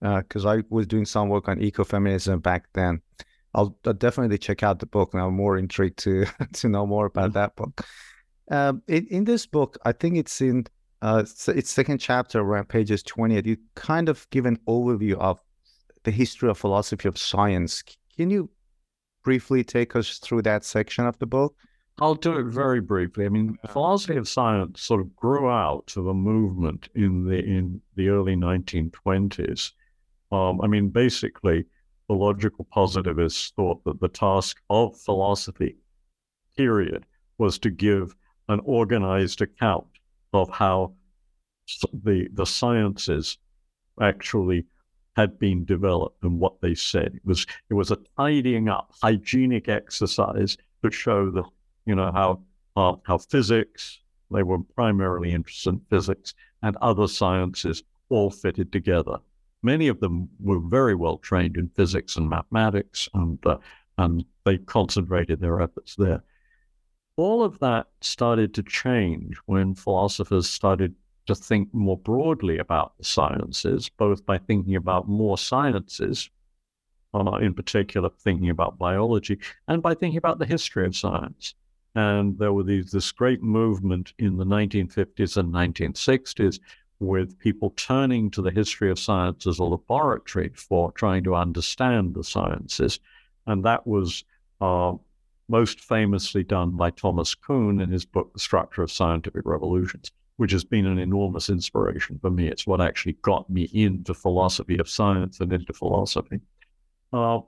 because 0.00 0.44
uh, 0.44 0.50
I 0.50 0.62
was 0.68 0.86
doing 0.86 1.06
some 1.06 1.30
work 1.30 1.48
on 1.48 1.58
ecofeminism 1.58 2.42
back 2.42 2.66
then. 2.74 3.00
I'll, 3.54 3.76
I'll, 3.86 3.94
definitely 3.94 4.38
check 4.38 4.62
out 4.62 4.78
the 4.78 4.86
book, 4.86 5.14
and 5.14 5.22
I'm 5.22 5.34
more 5.34 5.56
intrigued 5.56 5.98
to 6.00 6.26
to 6.52 6.68
know 6.68 6.86
more 6.86 7.06
about 7.06 7.30
mm-hmm. 7.30 7.38
that 7.38 7.56
book. 7.56 7.86
Um, 8.50 8.82
in, 8.88 9.06
in 9.06 9.24
this 9.24 9.46
book, 9.46 9.78
I 9.86 9.92
think 9.92 10.18
it's 10.18 10.40
in 10.42 10.66
uh, 11.02 11.24
its 11.48 11.70
second 11.70 11.98
chapter, 11.98 12.40
around 12.40 12.68
pages 12.68 13.02
20. 13.02 13.42
You 13.44 13.56
kind 13.74 14.08
of 14.08 14.28
give 14.30 14.46
an 14.46 14.58
overview 14.68 15.14
of 15.14 15.40
the 16.04 16.12
history 16.12 16.48
of 16.48 16.56
philosophy 16.56 17.08
of 17.08 17.18
science. 17.18 17.82
Can 18.16 18.30
you 18.30 18.48
briefly 19.24 19.64
take 19.64 19.96
us 19.96 20.18
through 20.18 20.42
that 20.42 20.64
section 20.64 21.04
of 21.04 21.18
the 21.18 21.26
book? 21.26 21.56
I'll 22.00 22.14
do 22.14 22.38
it 22.38 22.44
very 22.44 22.80
briefly. 22.80 23.26
I 23.26 23.28
mean, 23.28 23.58
philosophy 23.68 24.16
of 24.16 24.28
science 24.28 24.82
sort 24.82 25.00
of 25.00 25.14
grew 25.16 25.50
out 25.50 25.92
of 25.96 26.06
a 26.06 26.14
movement 26.14 26.88
in 26.94 27.24
the 27.24 27.38
in 27.38 27.80
the 27.96 28.08
early 28.08 28.36
1920s. 28.36 29.72
Um, 30.30 30.60
I 30.62 30.68
mean, 30.68 30.88
basically, 30.88 31.64
the 32.08 32.14
logical 32.14 32.66
positivists 32.72 33.52
thought 33.56 33.82
that 33.84 34.00
the 34.00 34.08
task 34.08 34.62
of 34.70 34.98
philosophy, 35.00 35.76
period, 36.56 37.04
was 37.38 37.58
to 37.58 37.70
give 37.70 38.14
an 38.48 38.60
organized 38.64 39.42
account 39.42 39.86
of 40.32 40.48
how 40.50 40.94
the 41.92 42.28
the 42.32 42.46
sciences 42.46 43.38
actually 44.00 44.64
had 45.16 45.38
been 45.38 45.64
developed 45.64 46.22
and 46.24 46.38
what 46.40 46.60
they 46.60 46.74
said. 46.74 47.14
It 47.14 47.24
was 47.24 47.46
it 47.70 47.74
was 47.74 47.90
a 47.90 47.98
tidying 48.16 48.68
up, 48.68 48.92
hygienic 49.02 49.68
exercise 49.68 50.56
to 50.82 50.90
show 50.90 51.30
that 51.30 51.44
you 51.84 51.94
know, 51.94 52.12
how, 52.12 52.40
uh, 52.76 52.96
how 53.04 53.18
physics, 53.18 54.00
they 54.30 54.42
were 54.42 54.58
primarily 54.74 55.32
interested 55.32 55.70
in 55.70 55.80
physics, 55.90 56.34
and 56.62 56.76
other 56.76 57.08
sciences 57.08 57.82
all 58.08 58.30
fitted 58.30 58.72
together. 58.72 59.18
Many 59.62 59.88
of 59.88 60.00
them 60.00 60.28
were 60.40 60.60
very 60.60 60.94
well 60.94 61.18
trained 61.18 61.56
in 61.56 61.70
physics 61.76 62.16
and 62.16 62.28
mathematics, 62.28 63.08
and, 63.14 63.38
uh, 63.46 63.58
and 63.98 64.24
they 64.44 64.58
concentrated 64.58 65.40
their 65.40 65.60
efforts 65.60 65.96
there. 65.96 66.22
All 67.22 67.44
of 67.44 67.60
that 67.60 67.86
started 68.00 68.52
to 68.54 68.64
change 68.64 69.36
when 69.46 69.76
philosophers 69.76 70.50
started 70.50 70.96
to 71.26 71.36
think 71.36 71.72
more 71.72 71.96
broadly 71.96 72.58
about 72.58 72.98
the 72.98 73.04
sciences, 73.04 73.88
both 73.88 74.26
by 74.26 74.38
thinking 74.38 74.74
about 74.74 75.08
more 75.08 75.38
sciences, 75.38 76.28
uh, 77.14 77.38
in 77.40 77.54
particular, 77.54 78.10
thinking 78.10 78.50
about 78.50 78.76
biology, 78.76 79.38
and 79.68 79.80
by 79.80 79.94
thinking 79.94 80.18
about 80.18 80.40
the 80.40 80.46
history 80.46 80.84
of 80.84 80.96
science. 80.96 81.54
And 81.94 82.36
there 82.40 82.60
these, 82.64 82.90
this 82.90 83.12
great 83.12 83.40
movement 83.40 84.14
in 84.18 84.36
the 84.36 84.44
1950s 84.44 85.36
and 85.36 85.54
1960s 85.54 86.58
with 86.98 87.38
people 87.38 87.70
turning 87.76 88.32
to 88.32 88.42
the 88.42 88.50
history 88.50 88.90
of 88.90 88.98
science 88.98 89.46
as 89.46 89.60
a 89.60 89.64
laboratory 89.64 90.50
for 90.56 90.90
trying 90.90 91.22
to 91.22 91.36
understand 91.36 92.14
the 92.14 92.24
sciences. 92.24 92.98
And 93.46 93.64
that 93.64 93.86
was 93.86 94.24
uh, 94.60 94.94
most 95.48 95.80
famously 95.80 96.42
done 96.42 96.70
by 96.70 96.90
Thomas 96.90 97.34
Kuhn 97.34 97.80
in 97.80 97.90
his 97.90 98.04
book, 98.04 98.32
The 98.32 98.38
Structure 98.38 98.82
of 98.82 98.90
Scientific 98.90 99.42
Revolutions, 99.44 100.10
which 100.36 100.52
has 100.52 100.64
been 100.64 100.86
an 100.86 100.98
enormous 100.98 101.48
inspiration 101.48 102.18
for 102.20 102.30
me. 102.30 102.48
It's 102.48 102.66
what 102.66 102.80
actually 102.80 103.14
got 103.22 103.48
me 103.50 103.68
into 103.72 104.14
philosophy 104.14 104.78
of 104.78 104.88
science 104.88 105.40
and 105.40 105.52
into 105.52 105.72
philosophy. 105.72 106.40
Uh, 107.12 107.40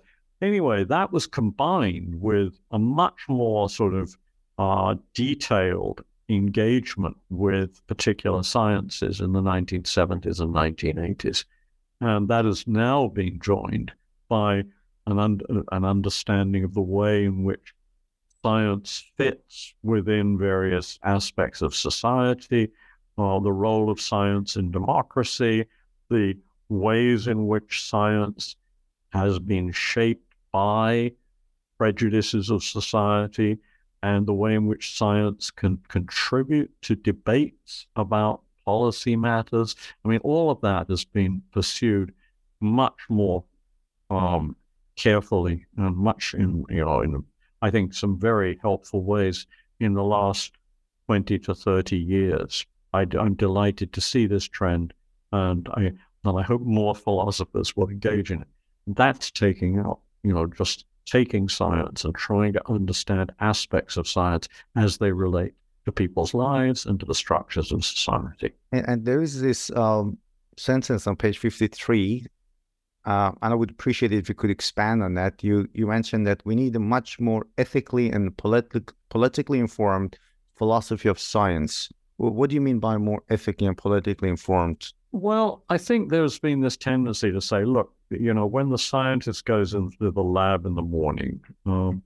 anyway, 0.43 0.85
that 0.85 1.13
was 1.13 1.27
combined 1.27 2.21
with 2.21 2.59
a 2.71 2.79
much 2.79 3.21
more 3.29 3.69
sort 3.71 3.95
of 3.95 4.17
uh, 4.59 4.95
detailed 5.15 6.05
engagement 6.29 7.17
with 7.31 7.87
particular 7.87 8.43
sciences 8.43 9.21
in 9.21 9.33
the 9.33 9.43
1970s 9.43 10.41
and 10.41 10.55
1980s. 10.55 11.45
And 12.01 12.29
that 12.29 12.45
has 12.45 12.67
now 12.67 13.09
been 13.09 13.39
joined 13.41 13.93
by 14.29 14.65
an, 15.07 15.19
un- 15.19 15.41
an 15.71 15.85
understanding 15.85 16.65
of 16.65 16.75
the 16.75 16.83
way 16.83 17.25
in 17.25 17.45
which 17.45 17.75
science 18.45 19.03
fits 19.17 19.75
within 19.83 20.37
various 20.37 20.99
aspects 21.03 21.63
of 21.63 21.75
society, 21.75 22.71
uh, 23.17 23.41
the 23.41 23.51
role 23.51 23.89
of 23.89 23.99
science 23.99 24.57
in 24.57 24.71
democracy, 24.71 25.65
the 26.11 26.37
ways 26.69 27.27
in 27.27 27.47
which 27.47 27.89
science 27.89 28.57
has 29.13 29.39
been 29.39 29.73
shaped 29.73 30.35
by 30.53 31.11
prejudices 31.79 32.51
of 32.51 32.63
society, 32.63 33.57
and 34.03 34.27
the 34.27 34.35
way 34.35 34.55
in 34.55 34.67
which 34.67 34.99
science 34.99 35.51
can 35.51 35.79
contribute 35.89 36.71
to 36.83 36.95
debates 36.95 37.87
about 37.97 38.43
policy 38.67 39.17
matters. 39.17 39.75
I 40.05 40.09
mean, 40.09 40.21
all 40.23 40.51
of 40.51 40.61
that 40.61 40.91
has 40.91 41.05
been 41.07 41.41
pursued 41.51 42.13
much 42.61 43.01
more 43.09 43.43
um, 44.11 44.55
carefully 44.97 45.65
and 45.79 45.97
much 45.97 46.35
in, 46.35 46.67
you 46.69 46.85
know, 46.85 47.01
in, 47.01 47.25
I 47.65 47.71
think, 47.71 47.95
some 47.95 48.19
very 48.19 48.59
helpful 48.61 49.03
ways 49.03 49.47
in 49.81 49.95
the 49.95 50.05
last 50.05 50.53
20 51.07 51.39
to 51.39 51.55
30 51.55 51.97
years. 51.97 52.67
I, 52.93 53.07
am 53.15 53.35
delighted 53.37 53.95
to 53.95 54.03
see 54.03 54.27
this 54.27 54.47
trend, 54.47 54.93
and 55.33 55.67
I, 55.73 55.93
and 56.25 56.39
I 56.39 56.43
hope 56.43 56.61
more 56.61 56.95
philosophers 56.95 57.75
will 57.75 57.89
engage 57.89 58.31
in 58.31 58.43
it. 58.43 58.49
That's 58.87 59.31
taking 59.31 59.79
out, 59.79 60.01
you 60.23 60.35
know, 60.35 60.47
just 60.47 60.85
taking 61.07 61.49
science 61.49 62.05
and 62.05 62.15
trying 62.15 62.53
to 62.53 62.71
understand 62.71 63.33
aspects 63.41 63.97
of 63.97 64.07
science 64.07 64.47
as 64.77 64.99
they 64.99 65.13
relate 65.13 65.55
to 65.87 65.93
people's 65.93 66.35
lives 66.35 66.85
and 66.85 67.01
to 67.01 67.07
the 67.07 67.15
structures 67.15 67.73
of 67.73 67.83
society. 67.83 68.53
And, 68.73 68.87
and 68.87 69.05
there 69.07 69.23
is 69.23 69.41
this 69.41 69.71
um, 69.71 70.19
sentence 70.59 71.07
on 71.07 71.17
page 71.17 71.39
53, 71.39 72.27
uh, 73.07 73.33
and 73.43 73.53
I 73.53 73.57
would 73.57 73.71
appreciate 73.71 74.13
it 74.13 74.19
if 74.19 74.29
you 74.29 74.35
could 74.35 74.51
expand 74.51 75.03
on 75.03 75.15
that. 75.15 75.43
You 75.43 75.69
you 75.75 75.87
mentioned 75.87 76.27
that 76.27 76.43
we 76.45 76.55
need 76.55 76.75
a 76.77 76.81
much 76.81 77.21
more 77.21 77.47
ethically 77.59 78.11
and 78.11 78.37
politi- 78.37 78.93
politically 79.11 79.59
informed 79.59 80.19
philosophy 80.57 81.09
of 81.09 81.19
science. 81.19 81.91
What 82.17 82.49
do 82.49 82.55
you 82.55 82.61
mean 82.61 82.79
by 82.79 82.97
more 82.97 83.23
ethically 83.29 83.67
and 83.67 83.77
politically 83.77 84.29
informed? 84.29 84.93
Well, 85.13 85.65
I 85.69 85.79
think 85.79 86.11
there's 86.11 86.39
been 86.39 86.61
this 86.61 86.77
tendency 86.77 87.33
to 87.33 87.41
say, 87.41 87.65
look, 87.65 87.93
you 88.11 88.33
know, 88.33 88.47
when 88.47 88.69
the 88.69 88.79
scientist 88.79 89.45
goes 89.45 89.75
into 89.75 90.11
the 90.11 90.23
lab 90.23 90.65
in 90.65 90.75
the 90.75 90.83
morning, 90.83 91.41
um, 91.67 92.03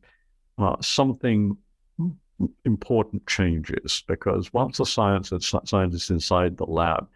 uh, 0.58 0.76
something 0.80 1.56
important 2.64 3.26
changes 3.26 4.04
because 4.06 4.52
once 4.52 4.78
the 4.78 4.86
scientist, 4.86 5.54
scientist 5.64 6.10
inside 6.10 6.56
the 6.56 6.66
lab, 6.66 7.08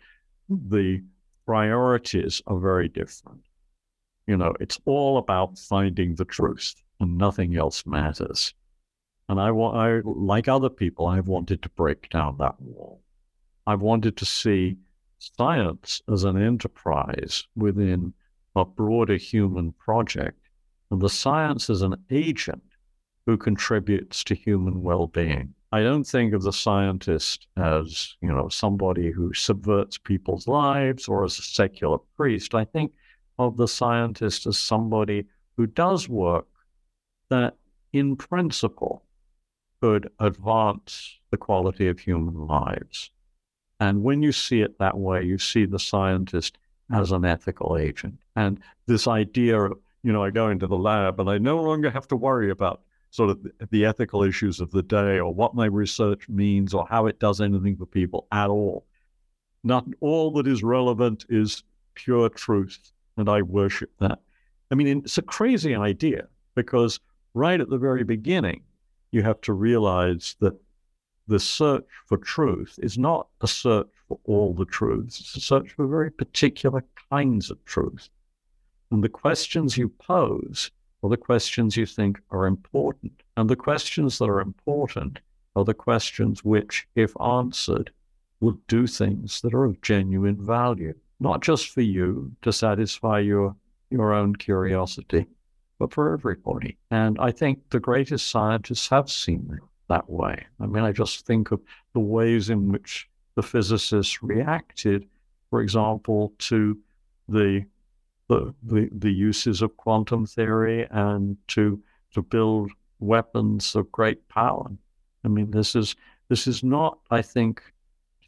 the 0.49 1.03
priorities 1.47 2.43
are 2.47 2.59
very 2.59 2.89
different. 2.89 3.41
You 4.27 4.37
know, 4.37 4.55
it's 4.61 4.81
all 4.85 5.19
about 5.19 5.59
finding 5.59 6.15
the 6.15 6.25
truth 6.25 6.75
and 7.01 7.19
nothing 7.19 7.57
else 7.57 7.85
matters. 7.87 8.55
And 9.29 9.41
I 9.41 9.49
I, 9.49 10.01
like 10.05 10.49
other 10.49 10.71
people, 10.71 11.07
I've 11.07 11.29
wanted 11.29 11.63
to 11.63 11.69
break 11.71 12.11
down 12.11 12.37
that 12.39 12.61
wall. 12.61 13.03
I've 13.67 13.81
wanted 13.81 14.17
to 14.19 14.25
see 14.25 14.77
science 15.19 16.03
as 16.13 16.25
an 16.25 16.41
enterprise 16.41 17.45
within 17.57 18.13
a 18.55 18.65
broader 18.65 19.17
human 19.17 19.73
project, 19.73 20.39
and 20.91 21.01
the 21.01 21.09
science 21.09 21.71
as 21.71 21.83
an 21.83 21.97
agent 22.11 22.63
who 23.27 23.37
contributes 23.37 24.25
to 24.25 24.35
human 24.35 24.83
well 24.83 25.07
being. 25.07 25.55
I 25.71 25.81
don't 25.83 26.05
think 26.05 26.35
of 26.35 26.43
the 26.43 26.53
scientist 26.53 27.47
as, 27.57 28.15
you 28.21 28.29
know, 28.29 28.49
somebody 28.49 29.11
who 29.11 29.33
subverts 29.33 29.97
people's 29.97 30.47
lives 30.47 31.09
or 31.09 31.25
as 31.25 31.39
a 31.39 31.43
secular 31.43 31.99
priest. 32.17 32.55
I 32.55 32.65
think 32.65 32.93
of 33.39 33.57
the 33.57 33.69
scientist 33.69 34.47
as 34.47 34.59
somebody 34.59 35.27
who 35.57 35.67
does 35.67 36.09
work 36.09 36.47
that, 37.29 37.57
in 37.93 38.17
principle, 38.17 39.05
could 39.81 40.11
advance 40.21 41.19
the 41.31 41.37
quality 41.37 41.89
of 41.89 41.99
human 41.99 42.47
lives. 42.47 43.11
And 43.81 44.03
when 44.05 44.23
you 44.23 44.33
see 44.33 44.61
it 44.61 44.79
that 44.79 44.97
way, 44.97 45.25
you 45.25 45.39
see 45.39 45.65
the 45.65 45.79
scientist 45.79 46.59
as 46.93 47.11
an 47.11 47.25
ethical 47.25 47.77
agent. 47.77 48.19
And 48.37 48.61
this 48.87 49.09
idea 49.09 49.61
of, 49.61 49.79
you 50.03 50.13
know, 50.13 50.23
I 50.23 50.31
go 50.31 50.51
into 50.51 50.67
the 50.67 50.77
lab 50.77 51.19
and 51.19 51.29
I 51.29 51.39
no 51.39 51.61
longer 51.61 51.91
have 51.91 52.07
to 52.09 52.17
worry 52.17 52.51
about 52.51 52.83
sort 53.11 53.31
of 53.31 53.47
the 53.71 53.85
ethical 53.85 54.23
issues 54.23 54.61
of 54.61 54.71
the 54.71 54.83
day 54.83 55.19
or 55.19 55.35
what 55.35 55.55
my 55.55 55.67
research 55.67 56.29
means 56.29 56.73
or 56.73 56.87
how 56.89 57.07
it 57.07 57.19
does 57.19 57.41
anything 57.41 57.77
for 57.77 57.87
people 57.87 58.27
at 58.31 58.49
all. 58.49 58.87
Not 59.65 59.85
all 60.01 60.31
that 60.33 60.47
is 60.47 60.63
relevant 60.63 61.27
is 61.29 61.63
pure 61.95 62.29
truth, 62.29 62.92
and 63.17 63.29
I 63.29 63.43
worship 63.43 63.91
that. 64.01 64.21
I 64.71 64.75
mean, 64.75 65.03
it's 65.05 65.19
a 65.19 65.23
crazy 65.23 65.75
idea 65.75 66.29
because 66.55 67.01
right 67.35 67.61
at 67.61 67.69
the 67.69 67.79
very 67.79 68.05
beginning, 68.05 68.63
you 69.11 69.23
have 69.23 69.41
to 69.43 69.53
realize 69.53 70.37
that 70.41 70.55
the 71.29 71.39
search 71.39 71.87
for 72.07 72.19
truth 72.19 72.79
is 72.83 72.99
not 72.99 73.29
a 73.41 73.47
search 73.47 73.89
for 74.09 74.19
all 74.25 74.55
the 74.55 74.65
truths, 74.65 75.21
it's 75.21 75.37
a 75.37 75.41
search 75.41 75.73
for 75.73 75.87
very 75.87 76.11
particular 76.11 76.85
kinds 77.11 77.51
of 77.51 77.65
truth. 77.65 78.09
And 78.91 79.03
the 79.05 79.09
questions 79.09 79.77
you 79.77 79.89
pose 79.89 80.71
are 81.03 81.11
the 81.11 81.17
questions 81.17 81.77
you 81.77 81.87
think 81.87 82.21
are 82.31 82.47
important. 82.47 83.23
And 83.37 83.49
the 83.49 83.57
questions 83.57 84.19
that 84.19 84.29
are 84.29 84.41
important 84.41 85.21
are 85.57 85.65
the 85.65 85.75
questions 85.75 86.45
which, 86.45 86.87
if 86.95 87.15
answered, 87.21 87.91
will 88.41 88.59
do 88.69 88.87
things 88.87 89.41
that 89.41 89.55
are 89.55 89.65
of 89.65 89.81
genuine 89.81 90.37
value, 90.45 90.95
not 91.23 91.41
just 91.41 91.69
for 91.69 91.83
you 91.83 92.33
to 92.43 92.53
satisfy 92.53 93.21
your, 93.21 93.55
your 93.91 94.13
own 94.13 94.35
curiosity, 94.35 95.27
but 95.79 95.93
for 95.93 96.13
everybody. 96.13 96.77
And 96.91 97.17
I 97.21 97.31
think 97.31 97.71
the 97.71 97.81
greatest 97.81 98.29
scientists 98.29 98.89
have 98.89 99.09
seen 99.11 99.49
it 99.55 99.63
that 99.89 100.11
way. 100.11 100.45
I 100.61 100.67
mean, 100.67 100.83
I 100.83 100.93
just 100.93 101.25
think 101.25 101.53
of 101.53 101.61
the 101.95 102.01
ways 102.01 102.51
in 102.51 102.73
which 102.73 103.09
the 103.37 103.43
physicists 103.43 104.23
reacted, 104.23 105.07
for 105.49 105.63
example, 105.63 106.33
to 106.39 106.79
the 107.29 107.65
the, 108.29 108.55
the, 108.63 108.89
the 108.93 109.13
uses 109.13 109.61
of 109.61 109.77
quantum 109.77 110.25
theory 110.27 110.87
and 110.91 111.37
to 111.49 111.83
to 112.15 112.23
build 112.23 112.71
weapons 112.99 113.75
of 113.75 113.93
great 113.93 114.27
power. 114.29 114.71
I 115.25 115.29
mean, 115.29 115.51
this 115.51 115.75
is 115.75 115.95
this 116.29 116.47
is 116.47 116.63
not, 116.63 116.99
I 117.11 117.21
think, 117.23 117.63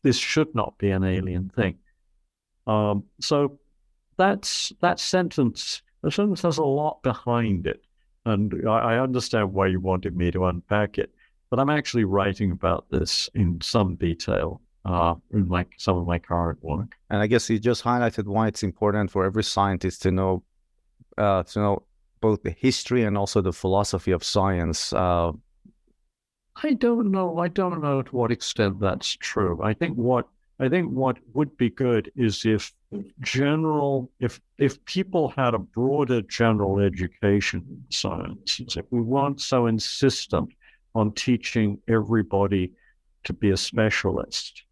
this 0.02 0.18
should 0.18 0.54
not 0.54 0.76
be 0.78 0.90
an 0.90 1.04
alien 1.04 1.48
thing. 1.48 1.78
Um, 2.66 3.05
so 3.20 3.59
that's 4.16 4.72
that 4.81 5.00
sentence. 5.00 5.83
The 6.03 6.11
sentence 6.11 6.42
has 6.42 6.59
a 6.59 6.64
lot 6.64 7.03
behind 7.03 7.66
it, 7.66 7.83
and 8.24 8.55
I, 8.68 8.94
I 8.94 8.98
understand 9.00 9.53
why 9.53 9.68
you 9.68 9.81
wanted 9.81 10.16
me 10.16 10.31
to 10.31 10.46
unpack 10.46 10.98
it. 10.98 11.14
But 11.50 11.61
I'm 11.61 11.70
actually 11.70 12.05
writing 12.05 12.50
about 12.50 12.87
this 12.90 13.31
in 13.35 13.61
some 13.61 13.96
detail 13.96 14.61
uh, 14.85 15.14
in 15.33 15.48
like 15.48 15.72
some 15.79 15.96
of 15.96 16.07
my 16.07 16.18
current 16.18 16.62
work. 16.62 16.96
And 17.11 17.22
I 17.22 17.27
guess 17.27 17.48
you 17.48 17.59
just 17.59 17.85
highlighted 17.85 18.27
why 18.27 18.48
it's 18.48 18.62
important 18.62 19.11
for 19.11 19.24
every 19.24 19.44
scientist 19.44 20.03
to 20.03 20.11
know 20.11 20.42
uh, 21.16 21.42
to 21.44 21.59
know 21.59 21.83
both 22.20 22.42
the 22.42 22.50
history 22.50 23.05
and 23.05 23.16
also 23.16 23.40
the 23.40 23.53
philosophy 23.53 24.11
of 24.11 24.24
science. 24.24 24.92
Uh, 24.92 25.33
I 26.62 26.72
don't 26.74 27.11
know. 27.11 27.38
I 27.38 27.48
don't 27.48 27.83
know 27.83 28.03
to 28.03 28.16
what 28.16 28.33
extent 28.33 28.81
that's 28.81 29.16
true. 29.16 29.61
I 29.62 29.74
think 29.74 29.96
what 29.96 30.29
I 30.61 30.69
think 30.69 30.90
what 30.93 31.19
would 31.33 31.57
be 31.57 31.71
good 31.71 32.12
is 32.14 32.45
if 32.45 32.73
general, 33.21 34.11
if 34.21 34.40
if 34.59 34.85
people 34.85 35.31
had 35.31 35.55
a 35.55 35.59
broader 35.59 36.23
general 36.23 36.79
education 36.79 37.64
in 37.69 37.85
science, 37.90 38.61
if 38.77 38.87
we 38.90 39.01
weren't 39.01 39.40
so 39.40 39.67
insistent 39.67 40.51
on 40.95 41.12
teaching 41.12 41.79
everybody 41.88 42.71
to 43.25 43.33
be 43.33 43.51
a 43.51 43.57
specialist, 43.57 44.62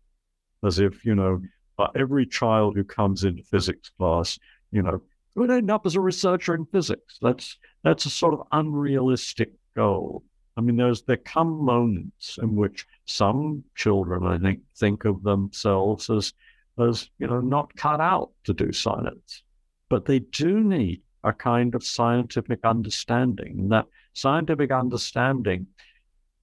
as 0.65 0.79
if, 0.79 1.05
you 1.05 1.15
know, 1.17 1.43
uh, 1.79 1.89
every 1.97 2.27
child 2.27 2.77
who 2.77 2.85
comes 2.85 3.25
into 3.25 3.43
physics 3.43 3.91
class, 3.99 4.39
you 4.71 4.83
know, 4.83 5.03
would 5.35 5.51
end 5.51 5.71
up 5.71 5.87
as 5.87 5.97
a 5.97 6.01
researcher 6.01 6.55
in 6.55 6.65
physics. 6.67 7.19
That's 7.21 7.59
that's 7.83 8.07
a 8.07 8.11
sort 8.11 8.35
of 8.35 8.47
unrealistic 8.53 9.53
goal. 9.75 10.23
I 10.57 10.61
mean, 10.61 10.77
there's 10.77 11.03
there 11.03 11.17
come 11.17 11.65
moments 11.65 12.39
in 12.41 12.55
which 12.57 12.87
some 13.07 13.65
children, 13.75 14.27
I 14.27 14.39
think, 14.39 14.61
think 14.77 15.05
of 15.05 15.23
themselves 15.23 16.11
as 16.11 16.33
as 16.79 17.11
you 17.19 17.27
know 17.27 17.41
not 17.41 17.75
cut 17.77 18.01
out 18.01 18.31
to 18.45 18.55
do 18.55 18.73
science, 18.73 19.43
but 19.89 20.05
they 20.05 20.21
do 20.21 20.61
need 20.61 21.03
a 21.25 21.33
kind 21.33 21.75
of 21.75 21.85
scientific 21.85 22.61
understanding. 22.65 23.59
And 23.59 23.73
that 23.73 23.87
scientific 24.15 24.71
understanding 24.71 25.67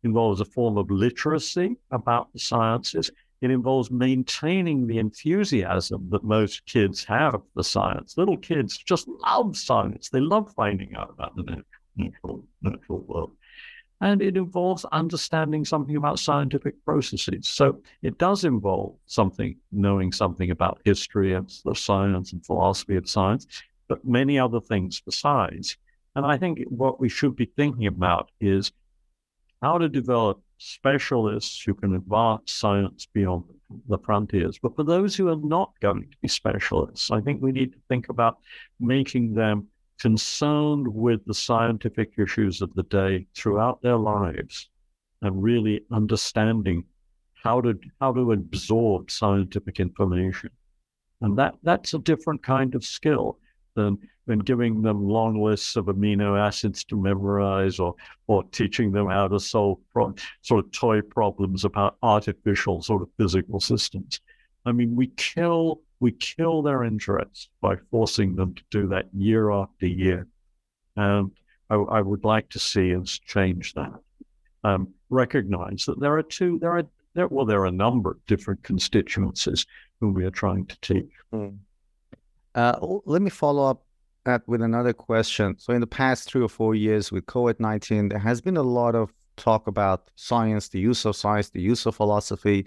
involves 0.04 0.40
a 0.40 0.46
form 0.46 0.78
of 0.78 0.90
literacy 0.90 1.76
about 1.92 2.32
the 2.32 2.40
sciences 2.40 3.12
it 3.42 3.52
involves 3.52 3.90
maintaining 3.90 4.86
the 4.86 4.98
enthusiasm 4.98 6.10
that 6.10 6.24
most 6.24 6.66
kids 6.66 7.06
have 7.06 7.42
for 7.54 7.64
science. 7.64 8.18
Little 8.18 8.38
kids 8.38 8.78
just 8.78 9.08
love 9.08 9.56
science. 9.56 10.10
They 10.10 10.20
love 10.20 10.54
finding 10.56 10.94
out 10.96 11.10
about 11.10 11.36
the 11.38 11.64
natural, 11.96 12.46
natural 12.62 13.00
world. 13.00 13.32
And 14.02 14.22
it 14.22 14.38
involves 14.38 14.86
understanding 14.86 15.66
something 15.66 15.98
about 15.98 16.20
scientific 16.20 16.84
processes. 16.86 17.48
So 17.48 17.82
it 18.02 18.18
does 18.18 18.46
involve 18.46 18.96
something, 19.08 19.58
knowing 19.72 20.14
something 20.14 20.52
about 20.52 20.80
history 20.86 21.34
of 21.34 21.52
science 21.74 22.32
and 22.32 22.46
philosophy 22.46 22.96
of 22.96 23.10
science, 23.10 23.46
but 23.90 24.06
many 24.06 24.40
other 24.40 24.62
things 24.62 25.02
besides. 25.02 25.76
And 26.16 26.26
I 26.26 26.38
think 26.38 26.62
what 26.70 27.00
we 27.00 27.10
should 27.10 27.36
be 27.36 27.52
thinking 27.58 27.88
about 27.88 28.32
is 28.40 28.72
how 29.62 29.78
to 29.78 29.90
develop 29.90 30.42
specialists 30.58 31.62
who 31.62 31.74
can 31.74 31.96
advance 31.96 32.52
science 32.52 33.06
beyond 33.14 33.44
the 33.88 33.98
frontiers. 34.00 34.60
But 34.62 34.76
for 34.76 34.84
those 34.84 35.16
who 35.16 35.28
are 35.30 35.36
not 35.36 35.74
going 35.82 36.04
to 36.10 36.18
be 36.22 36.28
specialists, 36.28 37.12
I 37.12 37.22
think 37.22 37.42
we 37.42 37.52
need 37.52 37.74
to 37.74 37.80
think 37.90 38.10
about 38.10 38.38
making 38.80 39.34
them 39.34 39.68
concerned 40.00 40.88
with 40.88 41.24
the 41.26 41.34
scientific 41.34 42.14
issues 42.18 42.62
of 42.62 42.74
the 42.74 42.84
day 42.84 43.28
throughout 43.36 43.82
their 43.82 43.98
lives 43.98 44.70
and 45.22 45.44
really 45.44 45.82
understanding 45.92 46.84
how 47.44 47.62
to 47.62 47.78
how 48.00 48.14
to 48.14 48.32
absorb 48.32 49.12
scientific 49.12 49.80
information. 49.80 50.50
And 51.22 51.38
that 51.38 51.56
that's 51.64 51.94
a 51.94 52.00
different 52.00 52.44
kind 52.44 52.76
of 52.76 52.84
skill 52.84 53.38
than 53.76 53.98
than 54.26 54.40
giving 54.40 54.82
them 54.82 55.08
long 55.08 55.42
lists 55.42 55.76
of 55.76 55.86
amino 55.86 56.40
acids 56.40 56.84
to 56.86 57.02
memorize 57.02 57.80
or 57.80 57.96
or 58.28 58.44
teaching 58.46 58.92
them 58.92 59.08
how 59.08 59.28
to 59.28 59.40
solve 59.40 59.80
pro- 59.92 60.14
sort 60.42 60.66
of 60.66 60.72
toy 60.72 61.02
problems 61.02 61.66
about 61.66 61.98
artificial 62.04 62.82
sort 62.82 63.02
of 63.02 63.10
physical 63.18 63.60
systems. 63.60 64.22
I 64.66 64.72
mean, 64.72 64.96
we 64.96 65.08
kill 65.18 65.82
we 66.00 66.12
kill 66.14 66.62
their 66.62 66.84
interest 66.84 67.50
by 67.62 67.76
forcing 67.92 68.36
them 68.36 68.56
to 68.56 68.64
do 68.72 68.88
that 68.90 69.06
year 69.14 69.52
after 69.52 69.88
year, 69.88 70.28
and 70.96 71.32
I, 71.70 71.76
I 71.76 72.02
would 72.02 72.24
like 72.24 72.50
to 72.50 72.60
see 72.60 72.96
us 72.96 73.20
change 73.20 73.74
that. 73.74 74.00
Um, 74.64 74.94
recognize 75.10 75.86
that 75.86 76.00
there 76.00 76.18
are 76.18 76.24
two 76.24 76.60
there 76.60 76.78
are 76.78 76.84
there 77.14 77.28
well 77.28 77.46
there 77.46 77.62
are 77.62 77.66
a 77.66 77.72
number 77.72 78.12
of 78.12 78.26
different 78.28 78.62
constituencies 78.64 79.66
whom 80.00 80.14
we 80.14 80.26
are 80.26 80.32
trying 80.32 80.66
to 80.68 80.80
teach. 80.82 81.12
Mm. 81.34 81.58
Uh, 82.56 82.78
let 83.06 83.22
me 83.22 83.30
follow 83.30 83.70
up 83.70 83.86
that 84.26 84.48
with 84.48 84.62
another 84.62 84.94
question. 84.94 85.56
So, 85.58 85.74
in 85.74 85.82
the 85.82 85.88
past 85.88 86.30
three 86.30 86.42
or 86.42 86.50
four 86.50 86.76
years 86.76 87.12
with 87.12 87.26
COVID 87.26 87.60
19, 87.60 88.10
there 88.10 88.20
has 88.20 88.42
been 88.42 88.58
a 88.58 88.64
lot 88.64 88.96
of 88.96 89.14
talk 89.38 89.68
about 89.68 90.12
science, 90.16 90.70
the 90.70 90.80
use 90.80 91.06
of 91.06 91.16
science, 91.16 91.50
the 91.50 91.62
use 91.62 91.86
of 91.86 91.96
philosophy. 91.96 92.66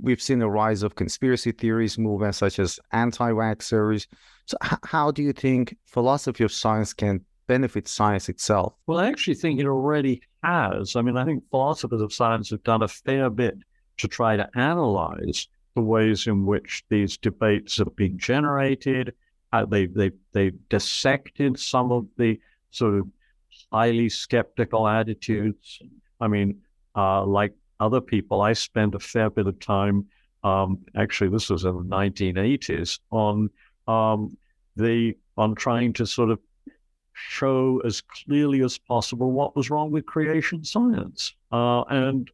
We've 0.00 0.20
seen 0.20 0.42
a 0.42 0.48
rise 0.48 0.82
of 0.82 0.94
conspiracy 0.94 1.52
theories 1.52 1.98
movements 1.98 2.38
such 2.38 2.58
as 2.58 2.78
anti 2.92 3.30
vaxxers. 3.30 4.06
So, 4.46 4.56
h- 4.64 4.78
how 4.84 5.10
do 5.10 5.22
you 5.22 5.32
think 5.32 5.76
philosophy 5.86 6.44
of 6.44 6.52
science 6.52 6.92
can 6.92 7.24
benefit 7.46 7.88
science 7.88 8.28
itself? 8.28 8.74
Well, 8.86 8.98
I 8.98 9.08
actually 9.08 9.34
think 9.34 9.60
it 9.60 9.66
already 9.66 10.22
has. 10.42 10.96
I 10.96 11.02
mean, 11.02 11.16
I 11.16 11.24
think 11.24 11.44
philosophers 11.50 12.00
of 12.00 12.12
science 12.12 12.50
have 12.50 12.62
done 12.64 12.82
a 12.82 12.88
fair 12.88 13.30
bit 13.30 13.58
to 13.98 14.08
try 14.08 14.36
to 14.36 14.48
analyze 14.56 15.48
the 15.74 15.82
ways 15.82 16.26
in 16.26 16.46
which 16.46 16.84
these 16.88 17.16
debates 17.16 17.78
have 17.78 17.94
been 17.96 18.18
generated 18.18 19.14
uh, 19.54 19.64
they 19.64 19.86
they 19.86 20.10
they 20.32 20.50
dissected 20.68 21.58
some 21.58 21.92
of 21.92 22.06
the 22.16 22.40
sort 22.72 22.94
of 22.94 23.06
highly 23.72 24.08
skeptical 24.08 24.88
attitudes. 24.88 25.78
I 26.20 26.26
mean, 26.26 26.60
uh, 26.96 27.24
like 27.24 27.54
other 27.84 28.00
people, 28.00 28.40
I 28.40 28.52
spent 28.54 28.94
a 28.94 28.98
fair 28.98 29.30
bit 29.30 29.46
of 29.46 29.58
time 29.60 30.06
um, 30.44 30.80
actually, 30.94 31.30
this 31.30 31.48
was 31.48 31.64
in 31.64 31.74
the 31.74 31.96
1980s, 31.96 33.00
on 33.10 33.48
um, 33.88 34.36
the 34.76 35.16
on 35.36 35.54
trying 35.54 35.94
to 35.94 36.06
sort 36.06 36.30
of 36.30 36.38
show 37.14 37.80
as 37.84 38.02
clearly 38.02 38.62
as 38.62 38.76
possible 38.76 39.32
what 39.32 39.56
was 39.56 39.70
wrong 39.70 39.90
with 39.90 40.04
creation 40.04 40.62
science. 40.62 41.34
Uh, 41.50 41.82
and 41.84 42.30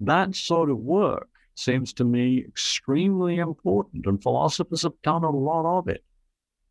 that 0.00 0.34
sort 0.34 0.70
of 0.70 0.78
work 0.78 1.28
seems 1.54 1.92
to 1.94 2.04
me 2.04 2.38
extremely 2.46 3.38
important, 3.38 4.06
and 4.06 4.22
philosophers 4.22 4.82
have 4.82 5.02
done 5.02 5.24
a 5.24 5.30
lot 5.30 5.66
of 5.66 5.88
it. 5.88 6.04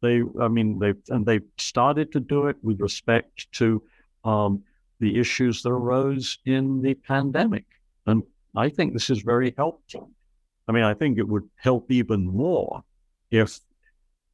They, 0.02 0.24
I 0.40 0.48
mean, 0.48 0.80
they've 0.80 1.02
and 1.10 1.26
they've 1.26 1.46
started 1.58 2.14
to 2.14 2.22
do 2.22 2.48
it 2.48 2.56
with 2.64 2.80
respect 2.80 3.52
to 3.54 3.84
um, 4.24 4.64
the 5.00 5.20
issues 5.20 5.64
that 5.64 5.70
arose 5.70 6.40
in 6.46 6.82
the 6.82 6.94
pandemic, 6.94 7.66
and 8.06 8.24
I 8.56 8.70
think 8.70 8.94
this 8.94 9.10
is 9.10 9.22
very 9.22 9.54
helpful. 9.58 10.12
I 10.68 10.72
mean, 10.72 10.84
I 10.84 10.94
think 10.94 11.18
it 11.18 11.28
would 11.28 11.50
help 11.56 11.92
even 11.92 12.26
more 12.26 12.84
if 13.30 13.60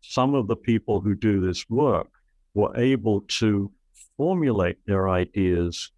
some 0.01 0.33
of 0.33 0.47
the 0.47 0.55
people 0.55 1.01
who 1.01 1.15
do 1.15 1.39
this 1.41 1.69
work 1.69 2.09
were 2.53 2.75
able 2.77 3.21
to 3.21 3.71
formulate 4.17 4.77
their 4.85 5.09
ideas 5.09 5.91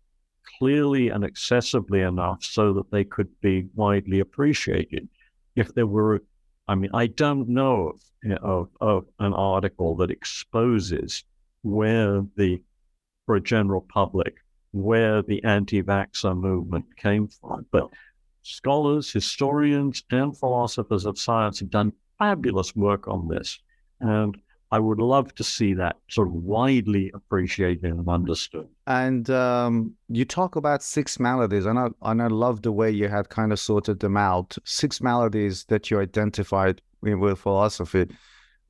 clearly 0.57 1.09
and 1.09 1.23
accessibly 1.23 2.07
enough 2.07 2.43
so 2.43 2.73
that 2.73 2.91
they 2.91 3.03
could 3.03 3.29
be 3.41 3.67
widely 3.75 4.19
appreciated. 4.19 5.07
If 5.55 5.73
there 5.73 5.87
were, 5.87 6.23
I 6.67 6.75
mean, 6.75 6.91
I 6.93 7.07
don't 7.07 7.47
know 7.47 7.93
of, 8.23 8.37
of, 8.41 8.69
of 8.81 9.05
an 9.19 9.33
article 9.33 9.95
that 9.97 10.11
exposes 10.11 11.23
where 11.61 12.23
the, 12.35 12.61
for 13.25 13.35
a 13.35 13.41
general 13.41 13.81
public, 13.81 14.35
where 14.71 15.21
the 15.21 15.43
anti 15.43 15.81
vaxxer 15.81 16.37
movement 16.37 16.85
came 16.97 17.27
from. 17.27 17.65
But 17.71 17.89
scholars, 18.43 19.11
historians, 19.11 20.03
and 20.11 20.37
philosophers 20.37 21.05
of 21.05 21.19
science 21.19 21.59
have 21.59 21.69
done 21.69 21.93
fabulous 22.17 22.75
work 22.75 23.07
on 23.07 23.27
this. 23.27 23.59
And 23.99 24.37
I 24.71 24.79
would 24.79 24.99
love 24.99 25.33
to 25.35 25.43
see 25.43 25.73
that 25.75 25.97
sort 26.09 26.27
of 26.27 26.33
widely 26.33 27.11
appreciated 27.15 27.85
and 27.85 28.07
understood. 28.07 28.67
And 28.85 29.27
um, 29.31 29.95
you 30.09 30.25
talk 30.25 30.55
about 30.55 30.83
six 30.83 31.19
maladies, 31.19 31.65
and 31.65 31.79
I, 31.79 31.87
and 32.03 32.21
I 32.21 32.27
love 32.27 32.61
the 32.61 32.71
way 32.71 32.91
you 32.91 33.07
had 33.07 33.29
kind 33.29 33.51
of 33.51 33.59
sorted 33.59 33.99
them 33.99 34.15
out. 34.15 34.57
Six 34.65 35.01
maladies 35.01 35.65
that 35.65 35.89
you 35.89 35.99
identified 35.99 36.81
with 37.01 37.39
philosophy. 37.39 38.07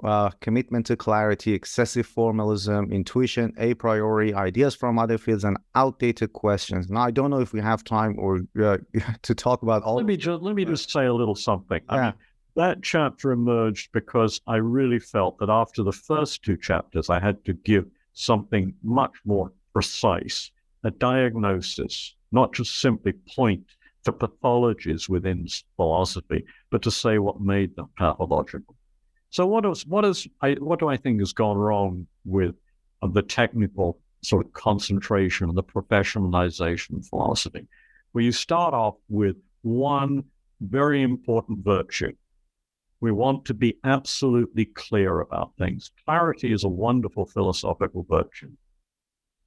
Uh, 0.01 0.29
commitment 0.39 0.85
to 0.85 0.95
clarity, 0.95 1.53
excessive 1.53 2.05
formalism, 2.05 2.89
intuition, 2.89 3.53
a 3.57 3.73
priori, 3.73 4.33
ideas 4.33 4.73
from 4.73 4.97
other 4.97 5.17
fields, 5.17 5.43
and 5.43 5.57
outdated 5.75 6.31
questions. 6.31 6.89
Now, 6.89 7.01
I 7.01 7.11
don't 7.11 7.29
know 7.29 7.41
if 7.41 7.51
we 7.51 7.59
have 7.59 7.83
time 7.83 8.15
or 8.17 8.39
uh, 8.63 8.77
to 9.23 9.35
talk 9.35 9.61
about 9.61 9.83
all. 9.83 9.97
Let 9.97 10.05
me 10.05 10.15
just 10.15 10.41
let 10.41 10.55
me 10.55 10.63
just 10.63 10.89
say 10.89 11.05
a 11.05 11.13
little 11.13 11.35
something. 11.35 11.81
Yeah. 11.89 11.95
I 11.95 12.05
mean, 12.05 12.13
that 12.55 12.81
chapter 12.81 13.31
emerged 13.31 13.91
because 13.91 14.41
I 14.47 14.57
really 14.57 14.99
felt 14.99 15.37
that 15.39 15.49
after 15.49 15.83
the 15.83 15.91
first 15.91 16.43
two 16.43 16.57
chapters, 16.57 17.09
I 17.09 17.19
had 17.19 17.43
to 17.45 17.53
give 17.53 17.85
something 18.13 18.73
much 18.83 19.13
more 19.25 19.51
precise, 19.73 20.51
a 20.83 20.91
diagnosis, 20.91 22.15
not 22.31 22.53
just 22.53 22.79
simply 22.81 23.13
point 23.35 23.65
to 24.05 24.11
pathologies 24.11 25.09
within 25.09 25.47
philosophy, 25.75 26.45
but 26.69 26.81
to 26.81 26.91
say 26.91 27.19
what 27.19 27.41
made 27.41 27.75
them 27.75 27.89
pathological. 27.97 28.75
So 29.29 29.45
what 29.45 29.65
is 29.65 29.85
what 29.85 30.05
is 30.05 30.27
I, 30.41 30.53
what 30.53 30.79
do 30.79 30.87
I 30.87 30.97
think 30.97 31.19
has 31.19 31.33
gone 31.33 31.57
wrong 31.57 32.07
with 32.25 32.55
uh, 33.01 33.07
the 33.07 33.21
technical 33.21 33.99
sort 34.21 34.45
of 34.45 34.53
concentration 34.53 35.47
and 35.49 35.57
the 35.57 35.63
professionalization 35.63 37.05
philosophy? 37.07 37.67
Well, 38.13 38.23
you 38.23 38.31
start 38.31 38.73
off 38.73 38.95
with 39.07 39.35
one 39.61 40.23
very 40.61 41.01
important 41.03 41.63
virtue, 41.63 42.13
we 43.01 43.11
want 43.11 43.45
to 43.45 43.53
be 43.53 43.77
absolutely 43.83 44.65
clear 44.65 45.21
about 45.21 45.53
things. 45.57 45.91
Clarity 46.05 46.51
is 46.51 46.63
a 46.63 46.69
wonderful 46.69 47.25
philosophical 47.25 48.05
virtue, 48.09 48.51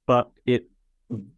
but 0.07 0.31
it 0.45 0.67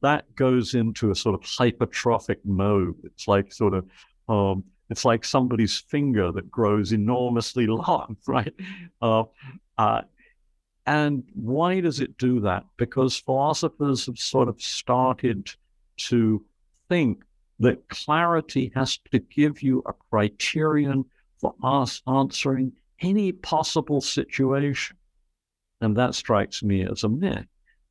that 0.02 0.34
goes 0.36 0.74
into 0.74 1.12
a 1.12 1.16
sort 1.16 1.36
of 1.36 1.42
hypertrophic 1.42 2.38
mode. 2.46 2.96
It's 3.04 3.28
like 3.28 3.52
sort 3.52 3.74
of 3.74 3.86
um, 4.30 4.64
it's 4.90 5.06
like 5.06 5.26
somebody's 5.26 5.80
finger 5.80 6.32
that 6.32 6.52
grows 6.52 6.92
enormously 6.92 7.68
long, 7.68 8.18
right? 8.28 8.54
Uh, 9.02 9.24
uh, 9.78 10.02
and 10.86 11.24
why 11.34 11.80
does 11.80 12.00
it 12.00 12.18
do 12.18 12.40
that? 12.42 12.66
Because 12.78 13.18
philosophers 13.18 14.06
have 14.06 14.20
sort 14.20 14.48
of 14.48 14.62
started 14.62 15.50
to 15.98 16.44
think 16.90 17.24
that 17.60 17.88
clarity 17.90 18.72
has 18.76 18.98
to 19.12 19.20
give 19.20 19.64
you 19.64 19.82
a 19.88 19.94
criterion 20.12 21.06
for 21.40 21.56
us 21.64 22.02
answering 22.08 22.74
any 23.02 23.32
possible 23.32 24.02
situation. 24.02 24.98
And 25.82 25.96
that 25.98 26.16
strikes 26.16 26.62
me 26.64 26.86
as 26.86 27.04
a 27.04 27.10
myth. 27.10 27.46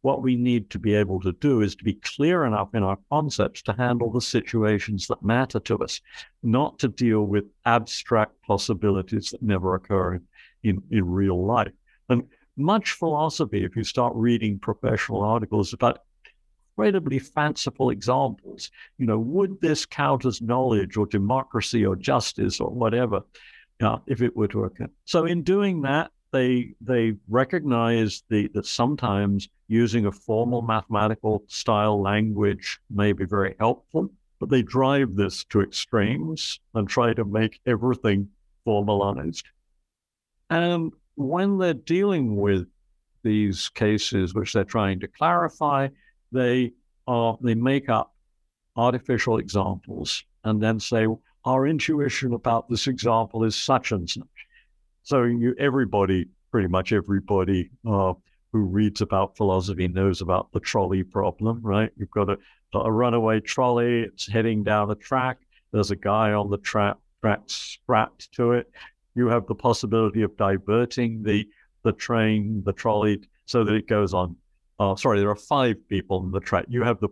What 0.05 0.21
we 0.21 0.37
need 0.37 0.69
to 0.69 0.79
be 0.79 0.95
able 0.95 1.19
to 1.23 1.33
do 1.33 1.62
is 1.62 1.75
to 1.77 1.83
be 1.83 1.95
clear 1.95 2.45
enough 2.45 2.75
in 2.75 2.83
our 2.83 2.99
concepts 3.11 3.62
to 3.62 3.73
handle 3.73 4.12
the 4.12 4.21
situations 4.21 5.07
that 5.07 5.23
matter 5.23 5.59
to 5.61 5.79
us, 5.79 5.99
not 6.43 6.79
to 6.81 6.88
deal 6.88 7.23
with 7.23 7.45
abstract 7.64 8.35
possibilities 8.43 9.31
that 9.31 9.40
never 9.40 9.75
occur 9.75 10.17
in, 10.17 10.23
in, 10.62 10.83
in 10.90 11.07
real 11.07 11.43
life. 11.47 11.73
And 12.11 12.25
much 12.59 12.90
philosophy, 12.93 13.64
if 13.64 13.77
you 13.77 13.83
start 13.83 14.12
reading 14.14 14.59
professional 14.59 15.23
articles 15.23 15.73
about 15.73 16.01
incredibly 16.77 17.19
fanciful 17.19 17.88
examples. 17.88 18.71
You 18.99 19.07
know, 19.07 19.19
would 19.19 19.59
this 19.62 19.87
count 19.87 20.27
as 20.27 20.43
knowledge 20.43 20.99
or 20.99 21.07
democracy 21.07 21.87
or 21.87 21.97
justice 21.97 22.61
or 22.61 22.69
whatever, 22.69 23.23
uh, 23.81 24.01
if 24.07 24.21
it 24.21 24.37
were 24.37 24.49
to 24.49 24.64
occur? 24.64 24.88
So 25.07 25.25
in 25.25 25.45
doing 25.45 25.81
that, 25.83 26.11
they 26.35 26.75
they 26.81 27.14
recognize 27.29 28.25
the, 28.29 28.49
that 28.55 28.66
sometimes 28.66 29.49
using 29.68 30.07
a 30.07 30.12
formal 30.12 30.62
mathematical 30.62 31.44
style 31.47 32.03
language 32.03 32.81
may 32.90 33.12
be 33.12 33.25
very 33.25 33.55
helpful, 33.61 34.11
but 34.40 34.51
they 34.51 34.61
drive 34.61 35.14
this 35.14 35.44
to 35.44 35.61
extremes 35.61 36.59
and 36.75 36.88
try 36.88 37.14
to 37.14 37.25
make 37.25 37.61
everything 37.66 38.29
formalized. 38.64 39.47
And 40.51 40.92
when 41.14 41.57
they're 41.57 41.73
dealing 41.73 42.37
with 42.37 42.66
these 43.23 43.68
cases 43.68 44.35
which 44.35 44.53
they're 44.53 44.64
trying 44.64 44.99
to 45.01 45.09
clarify, 45.09 45.88
they 46.33 46.73
are 47.07 47.38
they 47.40 47.55
make 47.55 47.88
up 47.88 48.12
artificial 48.77 49.38
examples 49.38 50.25
and 50.42 50.61
then 50.61 50.81
say 50.81 51.07
our 51.44 51.66
intuition 51.68 52.33
about 52.33 52.68
this 52.68 52.88
example 52.88 53.44
is 53.44 53.55
such 53.55 53.92
and 53.92 54.11
such. 54.11 54.25
So 55.05 55.23
you, 55.23 55.55
everybody, 55.59 56.27
pretty 56.51 56.69
much 56.69 56.93
everybody 56.93 57.71
uh, 57.87 58.14
who 58.53 58.61
reads 58.61 59.01
about 59.01 59.37
philosophy 59.37 59.87
knows 59.87 60.21
about 60.21 60.51
the 60.53 60.61
trolley 60.61 61.03
problem, 61.03 61.61
right? 61.62 61.90
You've 61.97 62.11
got 62.11 62.31
a, 62.31 62.38
a 62.75 62.90
runaway 62.90 63.40
trolley, 63.40 64.03
it's 64.03 64.27
heading 64.27 64.64
down 64.64 64.90
a 64.90 64.95
track. 64.95 65.38
There's 65.73 65.90
a 65.90 65.97
guy 65.97 66.33
on 66.33 66.51
the 66.51 66.59
track, 66.59 66.97
track 67.21 67.40
strapped 67.47 68.33
to 68.33 68.53
it. 68.53 68.71
You 69.14 69.29
have 69.29 69.47
the 69.47 69.55
possibility 69.55 70.23
of 70.23 70.37
diverting 70.37 71.23
the 71.23 71.47
the 71.83 71.93
train, 71.93 72.62
the 72.64 72.73
trolley, 72.73 73.21
so 73.45 73.62
that 73.62 73.75
it 73.75 73.87
goes 73.87 74.14
on 74.14 74.37
uh, 74.81 74.97
sorry, 74.97 75.21
there 75.21 75.31
are 75.31 75.37
five 75.37 75.77
people 75.88 76.19
on 76.19 76.33
the 76.33 76.40
track. 76.40 76.64
You 76.69 76.83
have 76.83 76.99
the 77.01 77.09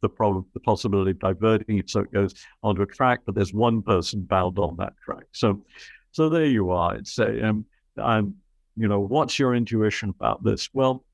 the 0.00 0.08
problem, 0.08 0.44
the 0.52 0.60
possibility 0.60 1.12
of 1.12 1.18
diverting 1.18 1.78
it 1.78 1.88
so 1.88 2.00
it 2.00 2.12
goes 2.12 2.34
onto 2.62 2.82
a 2.82 2.86
track, 2.86 3.20
but 3.24 3.34
there's 3.34 3.54
one 3.54 3.80
person 3.80 4.20
bound 4.22 4.58
on 4.58 4.76
that 4.76 4.92
track. 5.02 5.24
So, 5.32 5.64
so 6.14 6.28
there 6.28 6.46
you 6.46 6.70
are. 6.70 6.94
It's 6.94 7.18
a, 7.18 7.48
um, 7.48 7.66
I'm, 7.98 8.36
you 8.76 8.86
know, 8.86 9.00
what's 9.00 9.36
your 9.36 9.52
intuition 9.56 10.10
about 10.10 10.44
this? 10.44 10.70
Well, 10.72 11.04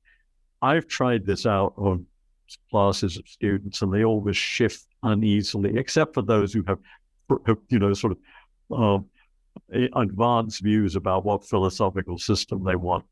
I've 0.61 0.87
tried 0.87 1.25
this 1.25 1.47
out 1.47 1.73
on 1.75 2.05
classes 2.69 3.17
of 3.17 3.27
students, 3.27 3.81
and 3.81 3.91
they 3.91 4.03
always 4.03 4.37
shift 4.37 4.85
uneasily, 5.01 5.75
except 5.75 6.13
for 6.13 6.21
those 6.21 6.53
who 6.53 6.63
have, 6.67 6.77
you 7.69 7.79
know, 7.79 7.93
sort 7.93 8.13
of 8.13 8.77
um, 8.77 9.05
advanced 9.95 10.61
views 10.61 10.95
about 10.95 11.25
what 11.25 11.47
philosophical 11.47 12.19
system 12.19 12.63
they 12.63 12.75
want. 12.75 13.03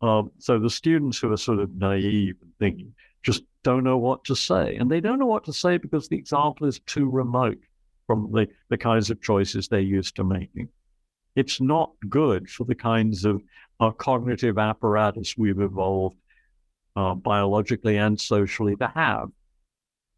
Um, 0.00 0.30
so 0.38 0.58
the 0.58 0.70
students 0.70 1.18
who 1.18 1.30
are 1.30 1.36
sort 1.36 1.58
of 1.58 1.74
naive 1.74 2.36
and 2.40 2.52
thinking 2.58 2.94
just 3.22 3.42
don't 3.64 3.84
know 3.84 3.98
what 3.98 4.24
to 4.24 4.34
say. 4.34 4.76
And 4.76 4.90
they 4.90 5.00
don't 5.00 5.18
know 5.18 5.26
what 5.26 5.44
to 5.44 5.52
say 5.52 5.76
because 5.76 6.08
the 6.08 6.16
example 6.16 6.66
is 6.66 6.78
too 6.80 7.10
remote 7.10 7.58
from 8.06 8.32
the, 8.32 8.48
the 8.70 8.78
kinds 8.78 9.10
of 9.10 9.20
choices 9.20 9.68
they're 9.68 9.80
used 9.80 10.16
to 10.16 10.24
making. 10.24 10.70
It's 11.36 11.60
not 11.60 11.92
good 12.08 12.48
for 12.48 12.64
the 12.64 12.74
kinds 12.74 13.24
of 13.24 13.42
uh, 13.80 13.90
cognitive 13.90 14.58
apparatus 14.58 15.36
we've 15.36 15.60
evolved 15.60 16.16
uh, 16.96 17.14
biologically 17.14 17.96
and 17.96 18.20
socially 18.20 18.76
to 18.76 18.88
have. 18.88 19.28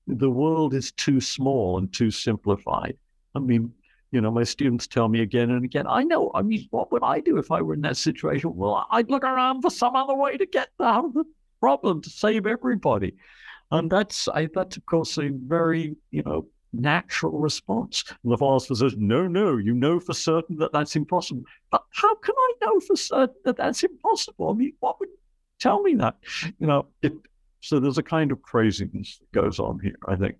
The 0.07 0.31
world 0.31 0.75
is 0.75 0.93
too 0.93 1.21
small 1.21 1.79
and 1.79 1.93
too 1.93 2.11
simplified. 2.11 2.97
I 3.35 3.41
mean, 3.41 3.73
you 4.12 4.21
know, 4.21 4.31
my 4.31 4.45
students 4.45 4.87
tell 4.87 5.09
me 5.09 5.21
again 5.21 5.51
and 5.51 5.64
again, 5.64 5.87
I 5.89 6.05
know, 6.05 6.31
I 6.35 6.43
mean, 6.43 6.67
what 6.71 6.93
would 6.93 7.03
I 7.03 7.21
do 7.21 7.39
if 7.39 7.51
I 7.51 7.61
were 7.61 7.75
in 7.75 7.81
that 7.83 7.97
situation? 7.97 8.55
Well, 8.55 8.87
I'd 8.91 9.11
look 9.11 9.25
around 9.25 9.62
for 9.62 9.71
some 9.71 9.97
other 9.97 10.14
way 10.14 10.37
to 10.37 10.47
get 10.47 10.69
out 10.81 11.07
of 11.07 11.14
the 11.14 11.25
problem 11.61 12.03
to 12.03 12.11
save 12.11 12.47
everybody. 12.47 13.14
And 13.71 13.91
that's, 13.91 14.29
I, 14.29 14.49
that's 14.55 14.77
of 14.77 14.87
course, 14.87 15.19
a 15.19 15.31
very, 15.33 15.97
you 16.12 16.23
know, 16.23 16.47
natural 16.81 17.39
response. 17.39 18.05
And 18.22 18.33
the 18.33 18.39
philosopher 18.39 18.74
says, 18.74 18.95
No, 18.97 19.27
no, 19.27 19.57
you 19.57 19.74
know 19.74 20.01
for 20.01 20.14
certain 20.14 20.57
that 20.59 20.72
that's 20.72 20.97
impossible. 20.97 21.43
But 21.70 21.85
how 21.91 22.14
can 22.16 22.35
I 22.37 22.53
know 22.62 22.81
for 22.81 22.97
certain 22.97 23.37
that 23.45 23.57
that's 23.57 23.83
impossible? 23.83 24.51
I 24.51 24.55
mean, 24.55 24.72
what 24.81 24.99
would 25.01 25.09
tell 25.59 25.83
me 25.83 25.95
that? 25.97 26.16
You 26.59 26.66
know, 26.66 26.87
it, 27.03 27.12
so 27.61 27.81
there's 27.81 27.99
a 27.99 28.03
kind 28.03 28.33
of 28.33 28.43
craziness 28.43 29.18
that 29.18 29.33
goes 29.33 29.59
on 29.59 29.81
here, 29.81 29.97
I 30.07 30.16
think. 30.16 30.37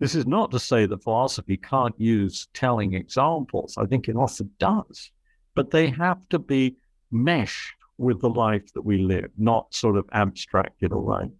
This 0.00 0.14
is 0.14 0.26
not 0.26 0.50
to 0.50 0.58
say 0.58 0.86
that 0.86 1.02
philosophy 1.02 1.56
can't 1.56 1.98
use 1.98 2.48
telling 2.52 2.94
examples. 2.94 3.78
I 3.78 3.86
think 3.86 4.08
it 4.08 4.16
often 4.16 4.50
does. 4.58 5.10
But 5.54 5.70
they 5.70 5.88
have 5.90 6.28
to 6.30 6.38
be 6.38 6.76
meshed 7.12 7.76
with 7.96 8.20
the 8.20 8.28
life 8.28 8.72
that 8.72 8.82
we 8.82 8.98
live, 8.98 9.30
not 9.38 9.72
sort 9.72 9.96
of 9.96 10.06
abstracted 10.12 10.90
away. 10.90 11.30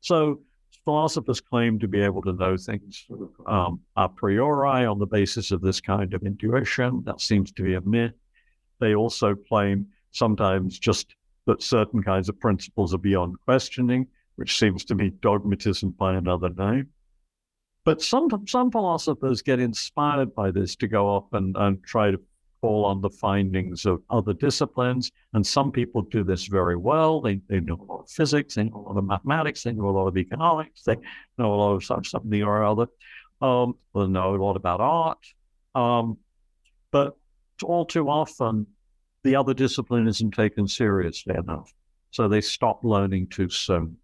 So 0.00 0.40
philosophers 0.90 1.40
claim 1.40 1.78
to 1.78 1.86
be 1.86 2.00
able 2.00 2.20
to 2.20 2.32
know 2.32 2.56
things 2.56 3.06
um, 3.46 3.78
a 3.94 4.08
priori 4.08 4.84
on 4.84 4.98
the 4.98 5.06
basis 5.06 5.52
of 5.52 5.60
this 5.60 5.80
kind 5.80 6.12
of 6.14 6.24
intuition. 6.24 7.00
That 7.04 7.20
seems 7.20 7.52
to 7.52 7.62
be 7.62 7.74
a 7.74 7.80
myth. 7.82 8.14
They 8.80 8.96
also 8.96 9.36
claim 9.36 9.86
sometimes 10.10 10.80
just 10.80 11.14
that 11.46 11.62
certain 11.62 12.02
kinds 12.02 12.28
of 12.28 12.40
principles 12.40 12.92
are 12.92 12.98
beyond 12.98 13.36
questioning, 13.44 14.08
which 14.34 14.58
seems 14.58 14.84
to 14.86 14.96
be 14.96 15.10
dogmatism 15.10 15.90
by 15.90 16.16
another 16.16 16.48
name. 16.48 16.88
But 17.84 18.02
some 18.02 18.28
some 18.48 18.72
philosophers 18.72 19.42
get 19.42 19.60
inspired 19.60 20.34
by 20.34 20.50
this 20.50 20.74
to 20.76 20.88
go 20.88 21.06
off 21.06 21.32
and, 21.32 21.56
and 21.56 21.84
try 21.84 22.10
to 22.10 22.20
call 22.60 22.84
on 22.84 23.00
the 23.00 23.10
findings 23.10 23.86
of 23.86 24.02
other 24.10 24.32
disciplines. 24.32 25.10
And 25.32 25.46
some 25.46 25.72
people 25.72 26.02
do 26.02 26.24
this 26.24 26.46
very 26.46 26.76
well. 26.76 27.20
They, 27.20 27.40
they 27.48 27.60
know 27.60 27.74
a 27.80 27.92
lot 27.92 28.00
of 28.00 28.10
physics, 28.10 28.54
they 28.54 28.64
know 28.64 28.76
a 28.76 28.88
lot 28.88 28.98
of 28.98 29.04
mathematics, 29.04 29.62
they 29.62 29.72
know 29.72 29.88
a 29.88 29.90
lot 29.90 30.06
of 30.06 30.16
economics, 30.16 30.82
they 30.82 30.96
know 31.38 31.54
a 31.54 31.56
lot 31.56 31.74
of 31.74 32.06
something 32.06 32.42
or 32.42 32.64
other. 32.64 32.86
Um, 33.40 33.74
they 33.94 34.06
know 34.06 34.34
a 34.34 34.36
lot 34.36 34.56
about 34.56 34.80
art. 34.80 35.18
Um, 35.74 36.18
but 36.90 37.16
all 37.62 37.84
too 37.84 38.08
often, 38.08 38.66
the 39.22 39.36
other 39.36 39.54
discipline 39.54 40.08
isn't 40.08 40.32
taken 40.32 40.66
seriously 40.66 41.34
enough. 41.34 41.72
So 42.10 42.28
they 42.28 42.40
stop 42.40 42.80
learning 42.82 43.28
too 43.28 43.48
soon. 43.48 43.96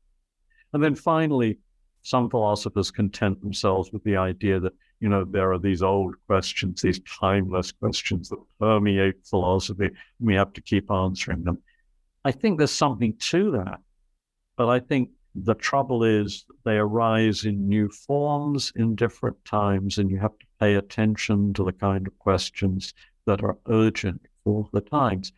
And 0.73 0.83
then 0.83 0.95
finally, 0.95 1.59
some 2.03 2.31
philosophers 2.31 2.91
content 2.91 3.41
themselves 3.41 3.91
with 3.93 4.05
the 4.05 4.17
idea 4.17 4.61
that, 4.61 4.73
you 5.01 5.09
know, 5.09 5.25
there 5.25 5.53
are 5.53 5.59
these 5.59 5.83
old 5.83 6.15
questions, 6.27 6.83
these 6.83 7.01
timeless 7.01 7.73
questions 7.73 8.29
that 8.29 8.39
permeate 8.59 9.25
philosophy, 9.25 9.87
and 9.87 9.95
we 10.21 10.35
have 10.35 10.53
to 10.55 10.61
keep 10.61 10.91
answering 10.91 11.45
them. 11.45 11.59
I 12.25 12.33
think 12.33 12.59
there's 12.59 12.71
something 12.71 13.15
to 13.19 13.51
that. 13.53 13.81
But 14.57 14.69
I 14.69 14.81
think 14.81 15.11
the 15.35 15.55
trouble 15.55 16.03
is 16.03 16.47
they 16.65 16.79
arise 16.79 17.45
in 17.45 17.69
new 17.69 17.89
forms 17.89 18.73
in 18.77 18.95
different 18.95 19.45
times, 19.45 19.99
and 19.99 20.11
you 20.11 20.19
have 20.19 20.39
to 20.39 20.47
pay 20.59 20.75
attention 20.75 21.53
to 21.55 21.65
the 21.65 21.73
kind 21.73 22.07
of 22.07 22.19
questions 22.19 22.95
that 23.27 23.43
are 23.43 23.59
urgent 23.69 24.23
for 24.45 24.69
the 24.73 24.81
times. 24.81 25.33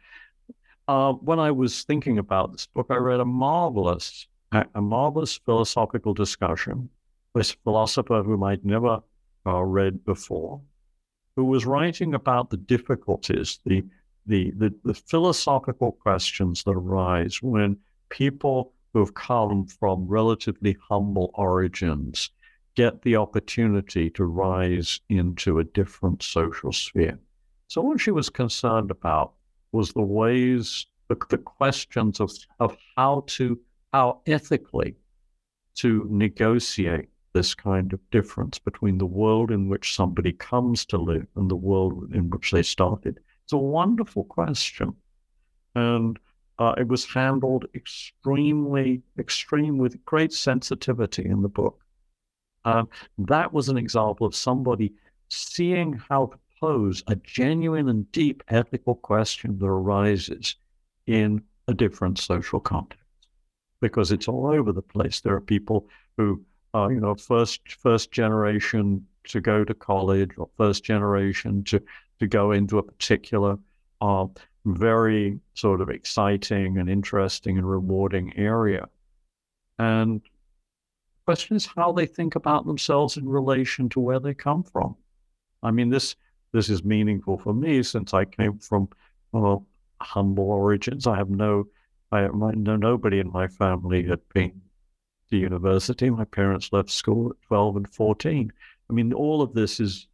Uh, 0.87 1.13
when 1.13 1.39
I 1.39 1.51
was 1.51 1.83
thinking 1.83 2.19
about 2.19 2.53
this 2.53 2.67
book, 2.67 2.87
I 2.91 2.97
read 2.97 3.21
a 3.21 3.25
marvelous 3.25 4.27
a 4.53 4.81
marvelous 4.81 5.37
philosophical 5.45 6.15
discussion 6.15 6.89
with 7.35 7.51
a 7.51 7.57
philosopher 7.65 8.23
whom 8.23 8.43
I'd 8.43 8.65
never 8.65 9.01
uh, 9.49 9.63
read 9.63 10.05
before, 10.05 10.61
who 11.37 11.45
was 11.45 11.65
writing 11.65 12.15
about 12.15 12.51
the 12.51 12.57
difficulties, 12.57 13.61
the, 13.65 13.83
the, 14.27 14.51
the, 14.57 14.75
the 14.85 14.95
philosophical 14.95 15.93
questions 15.93 16.63
that 16.65 16.73
arise 16.73 17.43
when 17.43 17.77
people 18.11 18.73
who 18.93 18.99
have 18.99 19.15
come 19.15 19.67
from 19.67 20.07
relatively 20.07 20.77
humble 20.89 21.31
origins 21.35 22.31
get 22.75 23.03
the 23.03 23.17
opportunity 23.17 24.11
to 24.11 24.25
rise 24.25 25.01
into 25.09 25.59
a 25.59 25.65
different 25.65 26.23
social 26.23 26.73
sphere. 26.73 27.19
So, 27.69 27.83
what 27.83 28.01
she 28.01 28.11
was 28.11 28.31
concerned 28.31 28.91
about 28.91 29.33
was 29.73 29.93
the 29.93 30.03
ways, 30.03 30.87
the, 31.09 31.17
the 31.29 31.39
questions 31.39 32.21
of, 32.21 32.31
of 32.61 32.77
how 32.97 33.25
to 33.29 33.59
how 33.93 34.21
ethically 34.27 34.95
to 35.75 36.07
negotiate 36.11 37.09
this 37.33 37.55
kind 37.55 37.93
of 37.93 38.11
difference 38.11 38.59
between 38.59 38.99
the 38.99 39.07
world 39.07 39.51
in 39.51 39.69
which 39.69 39.95
somebody 39.95 40.33
comes 40.33 40.85
to 40.87 40.99
live 40.99 41.27
and 41.37 41.51
the 41.51 41.57
world 41.57 42.13
in 42.13 42.31
which 42.31 42.51
they 42.51 42.63
started. 42.63 43.21
It's 43.45 43.53
a 43.53 43.59
wonderful 43.59 44.25
question. 44.25 44.95
And 45.75 46.19
uh, 46.59 46.75
it 46.77 46.89
was 46.89 47.05
handled 47.05 47.67
extremely, 47.75 49.03
extreme 49.19 49.79
with 49.79 50.05
great 50.05 50.33
sensitivity 50.33 51.25
in 51.25 51.43
the 51.43 51.49
book. 51.49 51.81
Um, 52.65 52.89
that 53.19 53.53
was 53.53 53.69
an 53.69 53.79
example 53.79 54.27
of 54.27 54.35
somebody 54.35 54.93
seeing 55.29 55.93
how 55.93 56.27
to 56.27 56.39
pose 56.61 57.05
a 57.07 57.17
genuine 57.17 57.89
and 57.89 58.11
deep 58.11 58.43
ethical 58.49 58.97
question 58.97 59.59
that 59.59 59.67
arises 59.67 60.57
in 61.07 61.43
a 61.69 61.75
different 61.75 62.19
social 62.19 62.59
context 62.59 63.05
because 63.81 64.11
it's 64.11 64.29
all 64.29 64.47
over 64.47 64.73
the 64.73 64.83
place. 64.83 65.21
There 65.21 65.35
are 65.35 65.41
people 65.41 65.89
who 66.17 66.43
are, 66.75 66.93
you 66.93 67.01
know, 67.01 67.15
first 67.15 67.61
first 67.73 68.11
generation 68.13 69.07
to 69.25 69.41
go 69.41 69.65
to 69.65 69.75
college 69.75 70.31
or 70.37 70.49
first 70.57 70.85
generation 70.85 71.65
to 71.65 71.81
to 72.19 72.27
go 72.27 72.53
into 72.53 72.79
a 72.79 72.83
particular 72.83 73.59
uh, 74.01 74.27
very 74.65 75.39
sort 75.55 75.81
of 75.81 75.89
exciting 75.89 76.79
and 76.79 76.91
interesting 76.91 77.59
and 77.59 77.69
rewarding 77.69 78.37
area. 78.37 78.89
And 79.79 80.21
the 80.21 81.25
question 81.25 81.57
is 81.57 81.67
how 81.67 81.93
they 81.93 82.07
think 82.07 82.35
about 82.35 82.67
themselves 82.67 83.17
in 83.17 83.29
relation 83.29 83.89
to 83.91 84.01
where 84.01 84.21
they 84.21 84.35
come 84.35 84.63
from. 84.63 84.97
I 85.63 85.71
mean, 85.71 85.89
this 85.91 86.17
this 86.53 86.69
is 86.71 86.85
meaningful 86.85 87.39
for 87.39 87.53
me 87.55 87.83
since 87.83 88.15
I 88.15 88.25
came 88.25 88.59
from 88.59 88.89
uh, 89.35 89.57
humble 90.01 90.51
origins. 90.51 91.07
I 91.07 91.17
have 91.17 91.31
no 91.31 91.67
I, 92.11 92.29
no, 92.29 92.77
nobody 92.77 93.19
in 93.21 93.31
my 93.31 93.49
family 93.49 94.03
had 94.05 94.21
been 94.33 94.63
to 95.31 95.37
university. 95.37 96.11
My 96.11 96.25
parents 96.25 96.73
left 96.73 96.91
school 96.91 97.31
at 97.31 97.47
12 97.47 97.77
and 97.77 97.89
14. 97.89 98.53
I 98.89 98.93
mean, 98.93 99.13
all 99.13 99.43
of 99.43 99.55
this 99.55 99.81
is, 99.81 100.07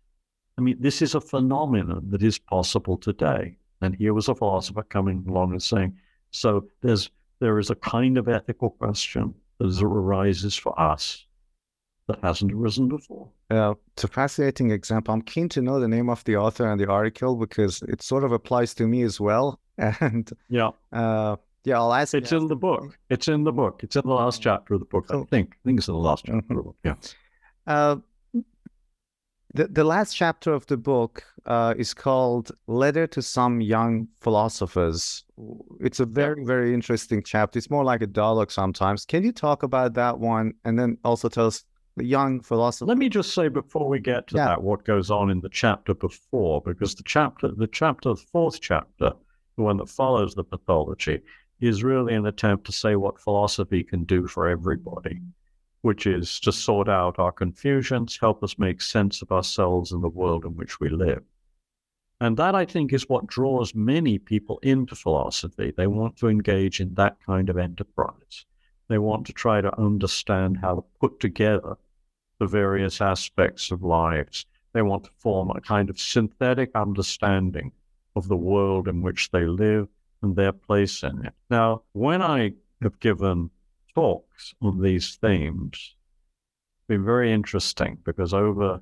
I 0.58 0.60
mean, 0.60 0.76
this 0.80 1.02
is 1.02 1.14
a 1.14 1.20
phenomenon 1.20 2.06
that 2.10 2.22
is 2.22 2.38
possible 2.38 2.96
today. 2.96 3.56
And 3.80 3.94
here 3.94 4.14
was 4.14 4.28
a 4.28 4.34
philosopher 4.34 4.82
coming 4.82 5.24
along 5.28 5.52
and 5.52 5.62
saying, 5.62 5.96
so 6.30 6.66
there's 6.80 7.10
there 7.40 7.58
is 7.58 7.70
a 7.70 7.74
kind 7.74 8.16
of 8.16 8.28
ethical 8.28 8.70
question 8.70 9.34
that 9.58 9.82
arises 9.82 10.56
for 10.56 10.78
us 10.80 11.26
that 12.08 12.18
hasn't 12.22 12.52
arisen 12.52 12.88
before. 12.88 13.28
Yeah, 13.50 13.74
it's 13.92 14.04
a 14.04 14.08
fascinating 14.08 14.70
example. 14.70 15.14
I'm 15.14 15.22
keen 15.22 15.48
to 15.50 15.62
know 15.62 15.80
the 15.80 15.88
name 15.88 16.08
of 16.08 16.22
the 16.24 16.36
author 16.36 16.70
and 16.70 16.80
the 16.80 16.88
article 16.88 17.36
because 17.36 17.82
it 17.82 18.02
sort 18.02 18.24
of 18.24 18.32
applies 18.32 18.74
to 18.74 18.86
me 18.86 19.02
as 19.02 19.20
well. 19.20 19.60
And 19.78 20.30
yeah, 20.48 20.70
uh, 20.92 21.36
yeah, 21.64 21.78
I'll 21.78 21.92
ask. 21.92 22.14
It's 22.14 22.32
in 22.32 22.46
the 22.46 22.56
book. 22.56 22.98
It's 23.08 23.28
in 23.28 23.44
the 23.44 23.52
book. 23.52 23.80
It's 23.82 23.96
in 23.96 24.06
the 24.06 24.14
last 24.14 24.42
chapter 24.42 24.74
of 24.74 24.80
the 24.80 24.86
book. 24.86 25.06
I 25.10 25.22
think. 25.24 25.52
I 25.52 25.68
think 25.68 25.78
it's 25.78 25.88
in 25.88 25.94
the 25.94 26.00
last 26.00 26.24
chapter 26.26 26.38
of 26.38 26.56
the 26.56 26.62
book. 26.62 26.76
Yeah. 26.84 26.94
Uh, 27.66 27.96
the 29.54 29.68
the 29.68 29.84
last 29.84 30.14
chapter 30.14 30.52
of 30.52 30.66
the 30.66 30.76
book 30.76 31.24
uh, 31.46 31.74
is 31.78 31.94
called 31.94 32.52
"Letter 32.66 33.06
to 33.06 33.22
Some 33.22 33.60
Young 33.60 34.08
Philosophers." 34.20 35.24
It's 35.80 36.00
a 36.00 36.06
very 36.06 36.44
very 36.44 36.74
interesting 36.74 37.22
chapter. 37.24 37.58
It's 37.58 37.70
more 37.70 37.84
like 37.84 38.02
a 38.02 38.06
dialogue 38.06 38.50
sometimes. 38.50 39.04
Can 39.06 39.22
you 39.22 39.32
talk 39.32 39.62
about 39.62 39.94
that 39.94 40.18
one, 40.18 40.54
and 40.64 40.78
then 40.78 40.98
also 41.04 41.28
tell 41.28 41.46
us 41.46 41.64
the 41.96 42.04
young 42.04 42.40
philosopher? 42.40 42.86
Let 42.86 42.98
me 42.98 43.08
just 43.08 43.32
say 43.32 43.48
before 43.48 43.88
we 43.88 44.00
get 44.00 44.26
to 44.28 44.36
yeah. 44.36 44.46
that, 44.46 44.62
what 44.62 44.84
goes 44.84 45.10
on 45.10 45.30
in 45.30 45.40
the 45.40 45.48
chapter 45.48 45.94
before, 45.94 46.60
because 46.60 46.94
the 46.94 47.04
chapter, 47.04 47.48
the 47.48 47.68
chapter, 47.68 48.10
the 48.10 48.16
fourth 48.16 48.60
chapter, 48.60 49.12
the 49.56 49.62
one 49.62 49.76
that 49.76 49.88
follows 49.88 50.34
the 50.34 50.44
pathology, 50.44 51.20
is 51.60 51.84
really 51.84 52.14
an 52.14 52.26
attempt 52.26 52.66
to 52.66 52.72
say 52.72 52.96
what 52.96 53.20
philosophy 53.20 53.82
can 53.82 54.04
do 54.04 54.26
for 54.26 54.48
everybody, 54.48 55.20
which 55.82 56.06
is 56.06 56.40
to 56.40 56.52
sort 56.52 56.88
out 56.88 57.18
our 57.18 57.32
confusions, 57.32 58.18
help 58.20 58.42
us 58.42 58.58
make 58.58 58.82
sense 58.82 59.22
of 59.22 59.30
ourselves 59.30 59.92
and 59.92 60.02
the 60.02 60.08
world 60.08 60.44
in 60.44 60.56
which 60.56 60.80
we 60.80 60.88
live. 60.88 61.22
And 62.20 62.36
that, 62.36 62.54
I 62.54 62.64
think, 62.64 62.92
is 62.92 63.08
what 63.08 63.26
draws 63.26 63.74
many 63.74 64.18
people 64.18 64.58
into 64.62 64.94
philosophy. 64.94 65.72
They 65.76 65.86
want 65.86 66.16
to 66.18 66.28
engage 66.28 66.80
in 66.80 66.94
that 66.94 67.18
kind 67.24 67.50
of 67.50 67.58
enterprise. 67.58 68.46
They 68.88 68.98
want 68.98 69.26
to 69.26 69.32
try 69.32 69.60
to 69.60 69.80
understand 69.80 70.58
how 70.58 70.74
to 70.76 70.84
put 71.00 71.20
together 71.20 71.76
the 72.38 72.46
various 72.46 73.00
aspects 73.00 73.70
of 73.70 73.82
lives. 73.82 74.46
They 74.72 74.82
want 74.82 75.04
to 75.04 75.10
form 75.18 75.50
a 75.50 75.60
kind 75.60 75.90
of 75.90 75.98
synthetic 75.98 76.70
understanding 76.74 77.72
of 78.16 78.28
the 78.28 78.36
world 78.36 78.88
in 78.88 79.02
which 79.02 79.30
they 79.30 79.46
live 79.46 79.88
and 80.24 80.36
their 80.36 80.52
place 80.52 81.02
in 81.02 81.26
it. 81.26 81.34
Now, 81.50 81.82
when 81.92 82.22
I 82.22 82.54
have 82.82 82.98
given 82.98 83.50
talks 83.94 84.54
on 84.60 84.80
these 84.80 85.16
themes, 85.16 85.94
it's 86.78 86.88
been 86.88 87.04
very 87.04 87.32
interesting 87.32 87.98
because 88.04 88.34
over 88.34 88.80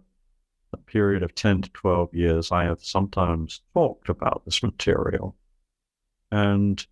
a 0.72 0.76
period 0.76 1.22
of 1.22 1.34
10 1.34 1.62
to 1.62 1.70
12 1.70 2.14
years, 2.14 2.52
I 2.52 2.64
have 2.64 2.82
sometimes 2.82 3.60
talked 3.74 4.08
about 4.08 4.42
this 4.44 4.62
material. 4.62 5.36
And 6.30 6.86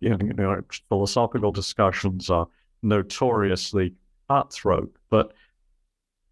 you 0.00 0.16
know, 0.16 0.60
philosophical 0.88 1.52
discussions 1.52 2.30
are 2.30 2.48
notoriously 2.82 3.94
cutthroat, 4.28 4.94
but 5.10 5.32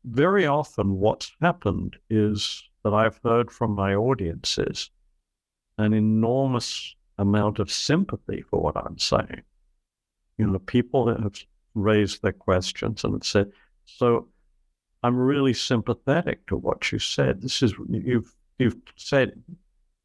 very 0.04 0.46
often 0.46 0.98
what's 0.98 1.32
happened 1.40 1.96
is 2.08 2.62
that 2.82 2.94
I've 2.94 3.20
heard 3.22 3.50
from 3.50 3.72
my 3.72 3.94
audiences 3.94 4.90
an 5.78 5.92
enormous 5.92 6.94
amount 7.20 7.58
of 7.58 7.70
sympathy 7.70 8.42
for 8.48 8.60
what 8.60 8.76
I'm 8.76 8.98
saying. 8.98 9.42
You 10.38 10.46
know, 10.46 10.58
people 10.58 11.14
have 11.14 11.38
raised 11.74 12.22
their 12.22 12.32
questions 12.32 13.04
and 13.04 13.22
said, 13.22 13.52
so 13.84 14.28
I'm 15.02 15.16
really 15.16 15.54
sympathetic 15.54 16.46
to 16.46 16.56
what 16.56 16.90
you 16.92 16.98
said. 16.98 17.42
This 17.42 17.62
is 17.62 17.74
you've 17.88 18.34
you've 18.58 18.76
said 18.96 19.42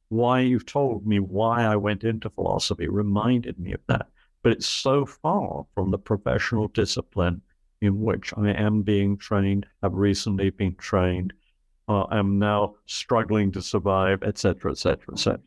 why 0.09 0.41
you've 0.41 0.65
told 0.65 1.05
me 1.05 1.19
why 1.19 1.63
I 1.63 1.75
went 1.75 2.03
into 2.03 2.29
philosophy 2.29 2.87
reminded 2.87 3.59
me 3.59 3.73
of 3.73 3.81
that. 3.87 4.07
But 4.43 4.53
it's 4.53 4.67
so 4.67 5.05
far 5.05 5.65
from 5.73 5.91
the 5.91 5.97
professional 5.97 6.67
discipline 6.67 7.41
in 7.81 8.01
which 8.01 8.33
I 8.37 8.51
am 8.51 8.83
being 8.83 9.17
trained, 9.17 9.65
have 9.81 9.93
recently 9.93 10.49
been 10.49 10.75
trained, 10.75 11.33
uh, 11.87 12.05
am 12.11 12.39
now 12.39 12.75
struggling 12.85 13.51
to 13.53 13.61
survive, 13.61 14.23
etc., 14.23 14.71
etc., 14.71 15.13
etc. 15.13 15.39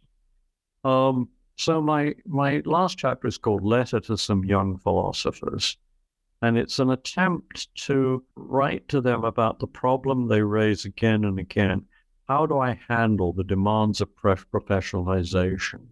Um, 0.84 1.28
so 1.58 1.82
my 1.82 2.14
my 2.24 2.62
last 2.64 2.96
chapter 2.98 3.26
is 3.26 3.36
called 3.36 3.64
"Letter 3.64 3.98
to 3.98 4.16
Some 4.16 4.44
Young 4.44 4.78
Philosophers," 4.78 5.76
and 6.40 6.56
it's 6.56 6.78
an 6.78 6.88
attempt 6.88 7.74
to 7.86 8.24
write 8.36 8.86
to 8.88 9.00
them 9.00 9.24
about 9.24 9.58
the 9.58 9.66
problem 9.66 10.28
they 10.28 10.40
raise 10.40 10.84
again 10.84 11.24
and 11.24 11.38
again. 11.38 11.84
How 12.28 12.46
do 12.46 12.58
I 12.58 12.78
handle 12.88 13.32
the 13.32 13.42
demands 13.42 14.00
of 14.00 14.14
professionalization, 14.14 15.88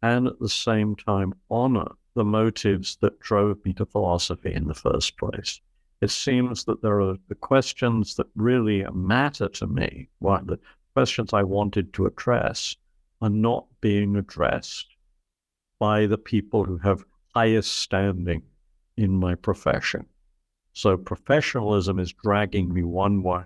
and 0.00 0.28
at 0.28 0.38
the 0.38 0.48
same 0.48 0.94
time 0.94 1.34
honor 1.50 1.88
the 2.14 2.24
motives 2.24 2.96
that 3.00 3.18
drove 3.18 3.64
me 3.64 3.72
to 3.74 3.86
philosophy 3.86 4.54
in 4.54 4.68
the 4.68 4.74
first 4.74 5.18
place? 5.18 5.60
it 6.00 6.10
seems 6.10 6.64
that 6.64 6.82
there 6.82 7.00
are 7.00 7.16
the 7.28 7.34
questions 7.34 8.14
that 8.14 8.28
really 8.36 8.84
matter 8.92 9.48
to 9.48 9.66
me, 9.66 10.08
what 10.20 10.46
the 10.46 10.58
questions 10.94 11.32
I 11.32 11.42
wanted 11.42 11.92
to 11.94 12.06
address, 12.06 12.76
are 13.20 13.28
not 13.28 13.66
being 13.80 14.16
addressed 14.16 14.89
by 15.80 16.06
the 16.06 16.18
people 16.18 16.64
who 16.64 16.78
have 16.78 17.04
highest 17.34 17.78
standing 17.78 18.42
in 18.96 19.10
my 19.10 19.34
profession. 19.34 20.06
So 20.74 20.96
professionalism 20.96 21.98
is 21.98 22.12
dragging 22.12 22.72
me 22.72 22.84
one 22.84 23.22
way, 23.24 23.42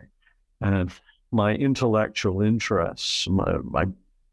and 0.61 0.93
my 1.31 1.55
intellectual 1.55 2.43
interests, 2.43 3.27
my, 3.29 3.57
my 3.63 3.87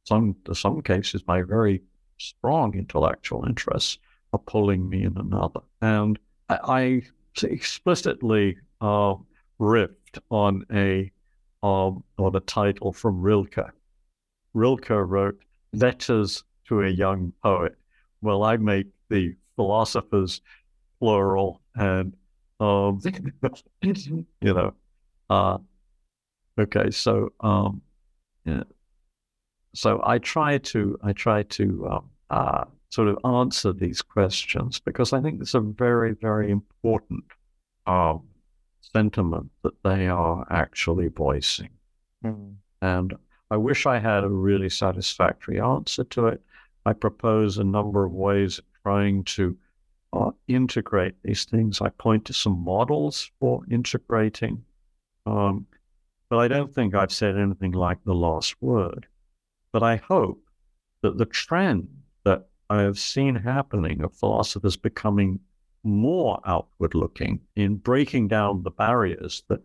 some 0.03 0.35
in 0.47 0.55
some 0.55 0.81
cases, 0.81 1.23
my 1.27 1.43
very 1.43 1.81
strong 2.17 2.73
intellectual 2.75 3.45
interests 3.45 3.97
are 4.33 4.39
pulling 4.39 4.89
me 4.89 5.03
in 5.03 5.17
another. 5.17 5.61
And 5.81 6.19
I, 6.49 6.57
I 6.63 7.01
explicitly 7.43 8.57
uh, 8.81 9.15
riffed 9.59 10.19
on 10.29 10.65
a 10.71 11.11
um, 11.63 12.03
on 12.17 12.35
a 12.35 12.39
title 12.39 12.91
from 12.91 13.21
Rilke. 13.21 13.71
Rilke 14.53 14.89
wrote 14.89 15.39
"Letters 15.73 16.43
to 16.65 16.81
a 16.81 16.89
Young 16.89 17.33
Poet." 17.43 17.77
Well, 18.21 18.43
I 18.43 18.57
make 18.57 18.87
the 19.09 19.35
philosophers 19.55 20.41
plural, 20.99 21.61
and 21.75 22.13
um, 22.59 23.01
you 23.81 24.25
know, 24.41 24.73
uh, 25.29 25.57
okay. 26.59 26.91
So, 26.91 27.33
um, 27.39 27.81
yeah. 28.45 28.63
so 29.73 30.01
I 30.05 30.19
try 30.19 30.59
to 30.59 30.97
I 31.03 31.13
try 31.13 31.43
to 31.43 31.87
um, 31.89 32.09
uh, 32.29 32.65
sort 32.91 33.07
of 33.07 33.17
answer 33.25 33.71
these 33.71 34.01
questions 34.01 34.79
because 34.79 35.13
I 35.13 35.21
think 35.21 35.41
it's 35.41 35.53
a 35.53 35.61
very, 35.61 36.13
very 36.13 36.51
important 36.51 37.23
um, 37.87 38.23
sentiment 38.81 39.49
that 39.63 39.81
they 39.83 40.07
are 40.07 40.45
actually 40.49 41.07
voicing. 41.07 41.69
Mm. 42.23 42.55
And 42.81 43.13
I 43.49 43.57
wish 43.57 43.85
I 43.85 43.99
had 43.99 44.23
a 44.23 44.29
really 44.29 44.69
satisfactory 44.69 45.59
answer 45.59 46.03
to 46.03 46.27
it. 46.27 46.41
I 46.85 46.93
propose 46.93 47.57
a 47.57 47.63
number 47.63 48.05
of 48.05 48.11
ways 48.11 48.59
of 48.59 48.65
trying 48.83 49.23
to 49.25 49.57
uh, 50.13 50.31
integrate 50.47 51.15
these 51.23 51.45
things. 51.45 51.81
I 51.81 51.89
point 51.89 52.25
to 52.25 52.33
some 52.33 52.63
models 52.63 53.31
for 53.39 53.63
integrating, 53.69 54.63
um, 55.25 55.67
but 56.29 56.39
I 56.39 56.47
don't 56.47 56.73
think 56.73 56.95
I've 56.95 57.11
said 57.11 57.37
anything 57.37 57.71
like 57.71 58.03
the 58.03 58.15
last 58.15 58.55
word. 58.61 59.07
But 59.71 59.83
I 59.83 59.97
hope 59.97 60.41
that 61.01 61.17
the 61.17 61.25
trend 61.25 61.87
that 62.23 62.47
I 62.69 62.81
have 62.81 62.99
seen 62.99 63.35
happening 63.35 64.01
of 64.01 64.13
philosophers 64.13 64.75
becoming 64.75 65.39
more 65.83 66.39
outward 66.45 66.93
looking 66.93 67.39
in 67.55 67.75
breaking 67.75 68.27
down 68.27 68.63
the 68.63 68.71
barriers 68.71 69.43
that 69.47 69.61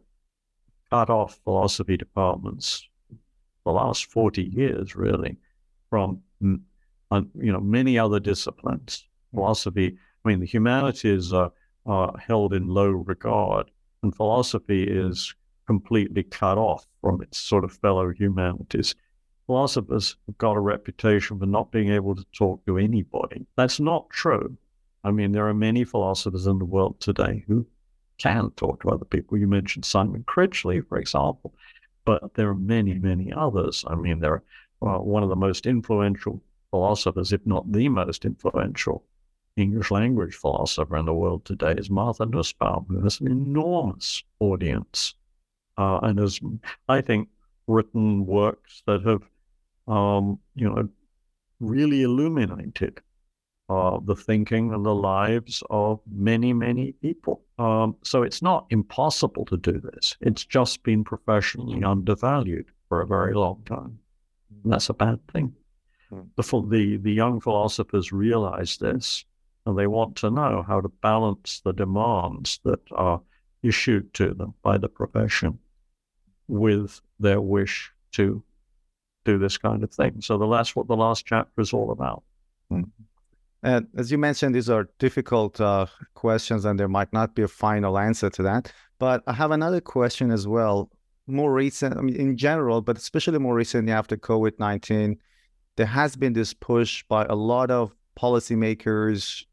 cut 0.90 1.10
off 1.10 1.40
philosophy 1.44 1.96
departments 1.96 2.88
the 3.64 3.72
last 3.72 4.06
40 4.06 4.44
years, 4.44 4.94
really, 4.94 5.36
from 5.90 6.22
uh, 7.10 7.22
you 7.34 7.52
know 7.52 7.60
many 7.60 7.98
other 7.98 8.20
disciplines. 8.20 9.06
Philosophy, 9.32 9.96
I 10.24 10.28
mean, 10.28 10.40
the 10.40 10.46
humanities 10.46 11.32
are, 11.32 11.52
are 11.84 12.16
held 12.18 12.54
in 12.54 12.68
low 12.68 12.90
regard, 12.90 13.70
and 14.02 14.14
philosophy 14.14 14.84
is 14.84 15.34
completely 15.66 16.22
cut 16.22 16.58
off 16.58 16.86
from 17.00 17.20
its 17.20 17.38
sort 17.38 17.64
of 17.64 17.72
fellow 17.72 18.12
humanities 18.12 18.94
philosophers 19.46 20.16
have 20.26 20.38
got 20.38 20.56
a 20.56 20.60
reputation 20.60 21.38
for 21.38 21.46
not 21.46 21.70
being 21.70 21.90
able 21.90 22.14
to 22.14 22.24
talk 22.32 22.64
to 22.66 22.78
anybody. 22.78 23.46
That's 23.56 23.80
not 23.80 24.10
true. 24.10 24.56
I 25.04 25.12
mean, 25.12 25.32
there 25.32 25.48
are 25.48 25.54
many 25.54 25.84
philosophers 25.84 26.46
in 26.46 26.58
the 26.58 26.64
world 26.64 27.00
today 27.00 27.44
who 27.46 27.66
can 28.18 28.50
talk 28.56 28.82
to 28.82 28.90
other 28.90 29.04
people. 29.04 29.38
You 29.38 29.46
mentioned 29.46 29.84
Simon 29.84 30.24
Critchley, 30.24 30.86
for 30.86 30.98
example, 30.98 31.54
but 32.04 32.34
there 32.34 32.48
are 32.48 32.54
many, 32.54 32.94
many 32.94 33.32
others. 33.32 33.84
I 33.86 33.94
mean, 33.94 34.20
there 34.20 34.42
are 34.82 34.96
uh, 34.96 35.00
one 35.00 35.22
of 35.22 35.28
the 35.28 35.36
most 35.36 35.66
influential 35.66 36.42
philosophers, 36.70 37.32
if 37.32 37.44
not 37.46 37.70
the 37.72 37.88
most 37.88 38.24
influential 38.24 39.04
English 39.56 39.90
language 39.90 40.34
philosopher 40.34 40.96
in 40.96 41.06
the 41.06 41.14
world 41.14 41.44
today 41.44 41.74
is 41.78 41.88
Martha 41.88 42.26
Nussbaum, 42.26 42.86
who 42.88 43.00
has 43.00 43.20
an 43.20 43.28
enormous 43.28 44.22
audience 44.40 45.14
uh, 45.78 45.98
and 46.02 46.18
has, 46.18 46.40
I 46.88 47.00
think, 47.00 47.28
written 47.66 48.26
works 48.26 48.82
that 48.86 49.02
have 49.04 49.22
um, 49.88 50.38
you 50.54 50.68
know, 50.68 50.88
really 51.60 52.02
illuminated 52.02 53.00
uh, 53.68 53.98
the 54.04 54.14
thinking 54.14 54.72
and 54.72 54.84
the 54.84 54.94
lives 54.94 55.62
of 55.70 56.00
many, 56.10 56.52
many 56.52 56.92
people. 56.92 57.42
Um, 57.58 57.96
so 58.02 58.22
it's 58.22 58.42
not 58.42 58.66
impossible 58.70 59.44
to 59.46 59.56
do 59.56 59.80
this. 59.80 60.16
It's 60.20 60.44
just 60.44 60.82
been 60.82 61.02
professionally 61.02 61.82
undervalued 61.82 62.66
for 62.88 63.00
a 63.00 63.06
very 63.06 63.34
long 63.34 63.62
time. 63.66 63.98
And 64.62 64.72
that's 64.72 64.88
a 64.88 64.94
bad 64.94 65.18
thing. 65.28 65.54
Hmm. 66.10 66.20
The, 66.36 66.66
the, 66.68 66.96
the 66.98 67.12
young 67.12 67.40
philosophers 67.40 68.12
realize 68.12 68.76
this 68.76 69.24
and 69.66 69.76
they 69.76 69.88
want 69.88 70.16
to 70.16 70.30
know 70.30 70.64
how 70.66 70.80
to 70.80 70.88
balance 70.88 71.60
the 71.64 71.72
demands 71.72 72.60
that 72.64 72.80
are 72.92 73.20
issued 73.62 74.14
to 74.14 74.32
them 74.32 74.54
by 74.62 74.78
the 74.78 74.88
profession 74.88 75.58
with 76.48 77.00
their 77.18 77.40
wish 77.40 77.90
to 78.12 78.42
do 79.24 79.38
this 79.38 79.58
kind 79.58 79.82
of 79.82 79.90
thing. 79.90 80.20
So 80.20 80.38
the, 80.38 80.48
that's 80.48 80.76
what 80.76 80.86
the 80.86 80.96
last 80.96 81.26
chapter 81.26 81.60
is 81.60 81.72
all 81.72 81.90
about. 81.90 82.22
Mm. 82.72 82.90
And 83.62 83.88
as 83.96 84.12
you 84.12 84.18
mentioned, 84.18 84.54
these 84.54 84.70
are 84.70 84.88
difficult 85.00 85.60
uh, 85.60 85.86
questions, 86.14 86.64
and 86.64 86.78
there 86.78 86.88
might 86.88 87.12
not 87.12 87.34
be 87.34 87.42
a 87.42 87.48
final 87.48 87.98
answer 87.98 88.30
to 88.30 88.42
that. 88.44 88.72
But 89.00 89.24
I 89.26 89.32
have 89.32 89.50
another 89.50 89.80
question 89.80 90.30
as 90.30 90.46
well. 90.46 90.90
More 91.26 91.52
recent, 91.52 91.96
I 91.96 92.02
mean, 92.02 92.14
in 92.14 92.36
general, 92.36 92.80
but 92.80 92.96
especially 92.96 93.40
more 93.40 93.56
recently 93.56 93.92
after 93.92 94.16
COVID 94.16 94.60
19, 94.60 95.18
there 95.76 95.86
has 95.86 96.16
been 96.16 96.32
this 96.32 96.54
push 96.54 97.04
by 97.08 97.24
a 97.26 97.34
lot 97.34 97.70
of 97.70 97.94
policymakers 98.18 99.44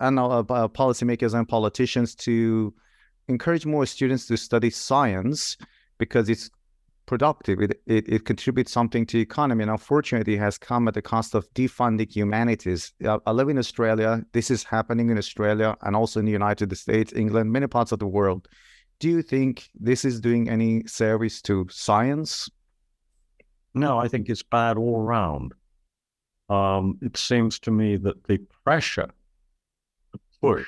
and 0.00 0.18
uh, 0.18 0.38
uh 0.38 0.68
policymakers 0.68 1.34
and 1.34 1.48
politicians 1.48 2.14
to 2.14 2.72
encourage 3.28 3.66
more 3.66 3.86
students 3.86 4.26
to 4.26 4.36
study 4.36 4.70
science 4.70 5.56
because 5.98 6.28
it's 6.28 6.50
productive. 7.06 7.60
It, 7.60 7.80
it, 7.86 8.08
it 8.08 8.24
contributes 8.24 8.72
something 8.72 9.06
to 9.06 9.16
the 9.16 9.22
economy. 9.22 9.62
And 9.62 9.70
unfortunately, 9.70 10.34
it 10.34 10.40
has 10.40 10.58
come 10.58 10.88
at 10.88 10.94
the 10.94 11.02
cost 11.02 11.34
of 11.34 11.48
defunding 11.54 12.10
humanities. 12.10 12.92
I 13.04 13.30
live 13.30 13.48
in 13.48 13.58
Australia. 13.58 14.22
This 14.32 14.50
is 14.50 14.64
happening 14.64 15.10
in 15.10 15.18
Australia 15.18 15.76
and 15.82 15.96
also 15.96 16.20
in 16.20 16.26
the 16.26 16.32
United 16.32 16.76
States, 16.76 17.12
England, 17.14 17.52
many 17.52 17.66
parts 17.68 17.92
of 17.92 18.00
the 18.00 18.06
world. 18.06 18.48
Do 18.98 19.08
you 19.08 19.22
think 19.22 19.68
this 19.74 20.04
is 20.04 20.20
doing 20.20 20.48
any 20.48 20.84
service 20.86 21.40
to 21.42 21.66
science? 21.70 22.48
No, 23.76 23.98
I 23.98 24.08
think 24.08 24.30
it's 24.30 24.42
bad 24.42 24.78
all 24.78 25.02
around. 25.02 25.52
Um, 26.48 26.98
it 27.02 27.18
seems 27.18 27.58
to 27.58 27.70
me 27.70 27.98
that 27.98 28.24
the 28.24 28.38
pressure 28.64 29.10
to 30.12 30.20
push 30.40 30.66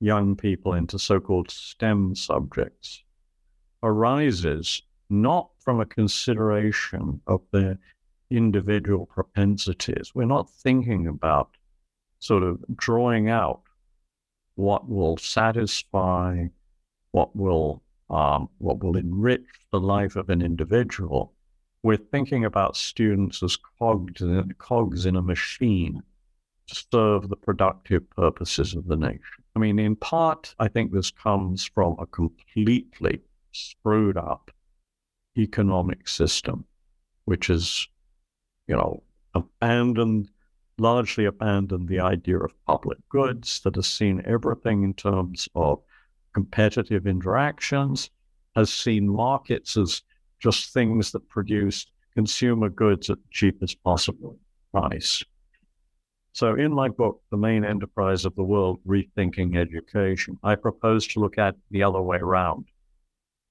young 0.00 0.36
people 0.36 0.74
into 0.74 0.98
so 0.98 1.18
called 1.18 1.50
STEM 1.50 2.14
subjects 2.14 3.02
arises 3.82 4.82
not 5.08 5.48
from 5.60 5.80
a 5.80 5.86
consideration 5.86 7.22
of 7.26 7.40
their 7.52 7.78
individual 8.28 9.06
propensities. 9.06 10.12
We're 10.14 10.26
not 10.26 10.50
thinking 10.50 11.06
about 11.06 11.56
sort 12.18 12.42
of 12.42 12.62
drawing 12.76 13.30
out 13.30 13.62
what 14.56 14.86
will 14.86 15.16
satisfy, 15.16 16.48
what 17.12 17.34
will 17.34 17.82
um, 18.10 18.50
what 18.58 18.84
will 18.84 18.98
enrich 18.98 19.46
the 19.72 19.80
life 19.80 20.16
of 20.16 20.28
an 20.28 20.42
individual, 20.42 21.32
we're 21.86 21.96
thinking 21.96 22.44
about 22.44 22.76
students 22.76 23.44
as 23.44 23.56
cogs, 23.78 24.20
cogs 24.58 25.06
in 25.06 25.14
a 25.14 25.22
machine 25.22 26.02
to 26.66 26.84
serve 26.92 27.28
the 27.28 27.36
productive 27.36 28.10
purposes 28.10 28.74
of 28.74 28.88
the 28.88 28.96
nation. 28.96 29.44
I 29.54 29.60
mean, 29.60 29.78
in 29.78 29.94
part, 29.94 30.52
I 30.58 30.66
think 30.66 30.90
this 30.90 31.12
comes 31.12 31.64
from 31.64 31.94
a 32.00 32.06
completely 32.06 33.20
screwed 33.52 34.16
up 34.16 34.50
economic 35.38 36.08
system, 36.08 36.64
which 37.24 37.50
is, 37.50 37.86
you 38.66 38.74
know, 38.74 39.04
abandoned, 39.34 40.28
largely 40.78 41.24
abandoned 41.24 41.88
the 41.88 42.00
idea 42.00 42.40
of 42.40 42.66
public 42.66 42.98
goods, 43.10 43.60
that 43.60 43.76
has 43.76 43.86
seen 43.86 44.24
everything 44.26 44.82
in 44.82 44.92
terms 44.92 45.48
of 45.54 45.80
competitive 46.34 47.06
interactions, 47.06 48.10
has 48.56 48.72
seen 48.72 49.08
markets 49.08 49.76
as 49.76 50.02
just 50.40 50.72
things 50.72 51.12
that 51.12 51.28
produce 51.28 51.86
consumer 52.14 52.68
goods 52.68 53.10
at 53.10 53.18
the 53.18 53.28
cheapest 53.30 53.82
possible 53.82 54.38
price. 54.72 55.22
So, 56.32 56.54
in 56.54 56.72
my 56.72 56.88
book, 56.88 57.22
The 57.30 57.36
Main 57.36 57.64
Enterprise 57.64 58.24
of 58.26 58.34
the 58.34 58.42
World 58.42 58.80
Rethinking 58.86 59.56
Education, 59.56 60.38
I 60.42 60.54
propose 60.54 61.06
to 61.08 61.20
look 61.20 61.38
at 61.38 61.56
the 61.70 61.82
other 61.82 62.02
way 62.02 62.18
around, 62.18 62.66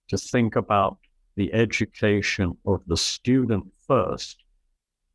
to 0.09 0.17
think 0.17 0.55
about 0.55 0.97
the 1.35 1.51
education 1.53 2.55
of 2.65 2.81
the 2.85 2.97
student 2.97 3.65
first, 3.87 4.43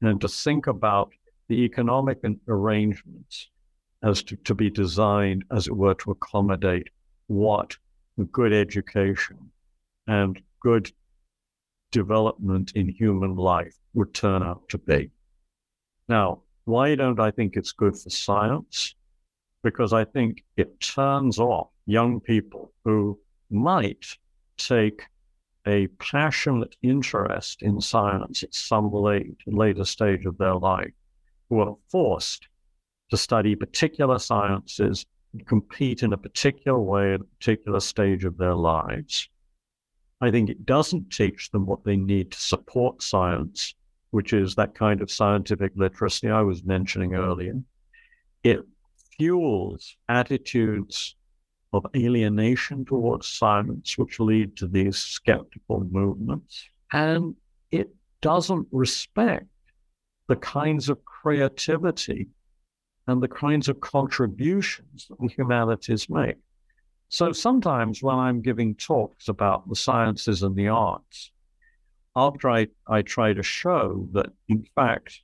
and 0.03 0.21
to 0.21 0.29
think 0.29 0.67
about 0.67 1.13
the 1.49 1.63
economic 1.65 2.19
arrangements 2.49 3.51
as 4.03 4.23
to, 4.25 4.37
to 4.37 4.55
be 4.55 4.71
designed, 4.71 5.45
as 5.53 5.67
it 5.67 5.77
were, 5.77 5.95
to 5.95 6.11
accommodate 6.11 6.89
what 7.27 7.77
a 8.19 8.25
good 8.25 8.53
education 8.53 9.51
and 10.07 10.41
good 10.61 10.91
development 11.91 12.73
in 12.75 12.89
human 12.89 13.37
life 13.37 13.77
would 13.95 14.15
turn 14.15 14.43
out 14.43 14.69
to 14.69 14.79
be. 14.79 15.11
Now, 16.09 16.43
why 16.65 16.95
don't 16.95 17.21
I 17.21 17.31
think 17.31 17.57
it's 17.57 17.73
good 17.73 17.97
for 17.97 18.11
science? 18.11 18.95
Because 19.63 19.93
I 19.93 20.05
think 20.05 20.45
it 20.57 20.81
turns 20.81 21.39
off 21.39 21.69
young 21.87 22.21
people 22.21 22.73
who 22.85 23.19
might 23.51 24.07
take 24.57 25.03
a 25.67 25.87
passionate 25.99 26.75
interest 26.83 27.63
in 27.63 27.81
science 27.81 28.43
at 28.43 28.55
some 28.55 28.91
late, 28.93 29.37
later 29.47 29.85
stage 29.85 30.25
of 30.25 30.39
their 30.39 30.55
life, 30.55 30.93
who 31.49 31.61
are 31.61 31.77
forced 31.91 32.49
to 33.11 33.17
study 33.17 33.55
particular 33.55 34.19
sciences 34.19 35.05
and 35.33 35.47
compete 35.47 36.03
in 36.03 36.13
a 36.13 36.17
particular 36.17 36.79
way 36.79 37.15
at 37.15 37.21
a 37.21 37.25
particular 37.25 37.81
stage 37.81 38.25
of 38.25 38.39
their 38.39 38.55
lives. 38.55 39.29
I 40.21 40.31
think 40.31 40.51
it 40.51 40.67
doesn't 40.67 41.11
teach 41.11 41.51
them 41.51 41.67
what 41.67 41.85
they 41.85 41.97
need 41.97 42.33
to 42.33 42.41
support 42.41 43.03
science, 43.03 43.75
which 44.11 44.33
is 44.33 44.55
that 44.55 44.75
kind 44.75 45.01
of 45.01 45.11
scientific 45.11 45.73
literacy 45.77 46.29
I 46.29 46.43
was 46.43 46.63
mentioning 46.65 47.15
earlier. 47.15 47.55
It 48.45 48.61
fuels 49.17 49.97
attitudes 50.09 51.17
of 51.73 51.87
alienation 51.97 52.85
towards 52.85 53.29
science, 53.29 53.97
which 53.97 54.21
lead 54.21 54.57
to 54.57 54.67
these 54.67 54.99
skeptical 54.99 55.85
movements. 55.91 56.69
And 56.93 57.35
it 57.71 57.95
doesn't 58.21 58.67
respect 58.73 59.47
the 60.29 60.37
kinds 60.37 60.89
of 60.89 61.05
creativity 61.05 62.29
and 63.07 63.23
the 63.23 63.29
kinds 63.29 63.69
of 63.69 63.81
contributions 63.81 65.09
that 65.09 65.33
humanities 65.33 66.09
make. 66.09 66.37
So 67.11 67.33
sometimes 67.33 68.03
when 68.05 68.15
I'm 68.15 68.41
giving 68.41 68.77
talks 68.77 69.27
about 69.27 69.69
the 69.69 69.75
sciences 69.75 70.45
and 70.45 70.55
the 70.55 70.69
arts, 70.69 71.33
after 72.15 72.49
I, 72.49 72.69
I 72.87 73.03
try 73.03 73.33
to 73.33 73.43
show 73.43 74.09
that, 74.13 74.31
in 74.49 74.65
fact, 74.77 75.21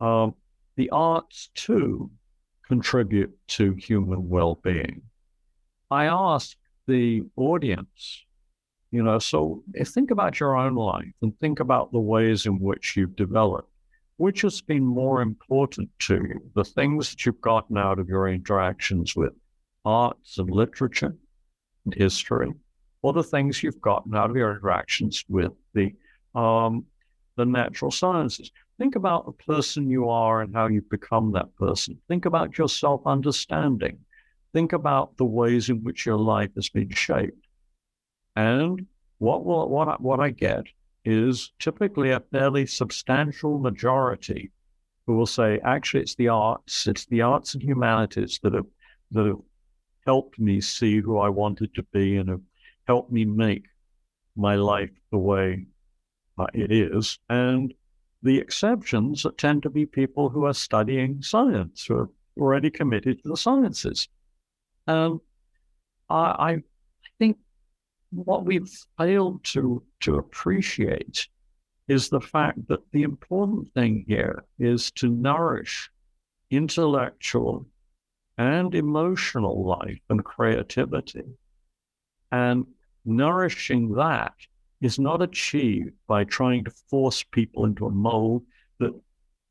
um, 0.00 0.34
the 0.76 0.90
arts 0.90 1.50
too 1.54 2.10
contribute 2.66 3.32
to 3.48 3.74
human 3.74 4.28
well 4.28 4.56
being. 4.56 5.02
I 5.88 6.06
ask 6.06 6.56
the 6.88 7.22
audience, 7.36 8.24
you 8.90 9.04
know, 9.04 9.20
so 9.20 9.62
think 9.84 10.10
about 10.10 10.40
your 10.40 10.56
own 10.56 10.74
life 10.74 11.12
and 11.22 11.38
think 11.38 11.60
about 11.60 11.92
the 11.92 12.00
ways 12.00 12.46
in 12.46 12.58
which 12.58 12.96
you've 12.96 13.14
developed 13.14 13.70
which 14.20 14.42
has 14.42 14.60
been 14.60 14.84
more 14.84 15.22
important 15.22 15.88
to 15.98 16.16
you? 16.16 16.50
The 16.54 16.62
things 16.62 17.08
that 17.08 17.24
you've 17.24 17.40
gotten 17.40 17.78
out 17.78 17.98
of 17.98 18.06
your 18.06 18.28
interactions 18.28 19.16
with 19.16 19.32
arts 19.84 20.38
and 20.38 20.50
literature 20.50 21.16
and 21.84 21.94
history, 21.94 22.52
or 23.02 23.12
the 23.12 23.22
things 23.22 23.62
you've 23.62 23.80
gotten 23.80 24.14
out 24.14 24.30
of 24.30 24.36
your 24.36 24.52
interactions 24.52 25.24
with 25.28 25.52
the 25.74 25.94
um, 26.34 26.84
the 27.36 27.44
natural 27.44 27.90
sciences. 27.90 28.50
Think 28.78 28.96
about 28.96 29.26
the 29.26 29.32
person 29.32 29.90
you 29.90 30.08
are 30.08 30.42
and 30.42 30.54
how 30.54 30.68
you've 30.68 30.88
become 30.90 31.32
that 31.32 31.54
person. 31.56 31.98
Think 32.08 32.24
about 32.24 32.56
your 32.56 32.68
self 32.68 33.06
understanding. 33.06 33.98
Think 34.52 34.72
about 34.72 35.16
the 35.16 35.24
ways 35.24 35.68
in 35.68 35.82
which 35.82 36.06
your 36.06 36.18
life 36.18 36.50
has 36.56 36.68
been 36.68 36.90
shaped. 36.90 37.46
And 38.36 38.86
what 39.18 39.44
will 39.44 39.68
what 39.68 39.88
I, 39.88 39.96
what 39.98 40.20
I 40.20 40.30
get 40.30 40.64
is 41.04 41.52
typically 41.58 42.10
a 42.10 42.20
fairly 42.20 42.66
substantial 42.66 43.58
majority 43.58 44.50
who 45.06 45.16
will 45.16 45.26
say, 45.26 45.60
actually, 45.64 46.02
it's 46.02 46.14
the 46.14 46.28
arts, 46.28 46.86
it's 46.86 47.06
the 47.06 47.22
arts 47.22 47.54
and 47.54 47.62
humanities 47.62 48.38
that 48.42 48.54
have 48.54 48.66
that 49.12 49.26
have 49.26 49.40
helped 50.06 50.38
me 50.38 50.60
see 50.60 51.00
who 51.00 51.18
I 51.18 51.28
wanted 51.28 51.74
to 51.74 51.82
be 51.92 52.16
and 52.16 52.28
have 52.28 52.40
helped 52.86 53.12
me 53.12 53.24
make 53.24 53.64
my 54.36 54.56
life 54.56 54.90
the 55.10 55.18
way 55.18 55.66
uh, 56.38 56.46
it 56.54 56.72
is. 56.72 57.18
And 57.28 57.74
the 58.22 58.38
exceptions 58.38 59.26
tend 59.38 59.62
to 59.62 59.70
be 59.70 59.86
people 59.86 60.28
who 60.28 60.44
are 60.44 60.54
studying 60.54 61.22
science, 61.22 61.86
who 61.86 61.96
are 61.96 62.10
already 62.38 62.70
committed 62.70 63.22
to 63.22 63.28
the 63.28 63.36
sciences. 63.36 64.08
Um, 64.86 65.20
I, 66.08 66.16
I 66.52 66.62
think 67.18 67.38
what 68.10 68.44
we've 68.44 68.70
failed 68.98 69.44
to, 69.44 69.82
to 70.00 70.16
appreciate 70.16 71.28
is 71.88 72.08
the 72.08 72.20
fact 72.20 72.68
that 72.68 72.80
the 72.92 73.02
important 73.02 73.72
thing 73.74 74.04
here 74.06 74.44
is 74.58 74.90
to 74.92 75.08
nourish 75.08 75.90
intellectual 76.50 77.66
and 78.40 78.74
emotional 78.74 79.66
life 79.66 80.00
and 80.08 80.24
creativity. 80.24 81.24
And 82.32 82.64
nourishing 83.04 83.92
that 83.96 84.32
is 84.80 84.98
not 84.98 85.20
achieved 85.20 85.92
by 86.06 86.24
trying 86.24 86.64
to 86.64 86.70
force 86.88 87.22
people 87.22 87.66
into 87.66 87.84
a 87.84 87.90
mold 87.90 88.42
that, 88.78 88.98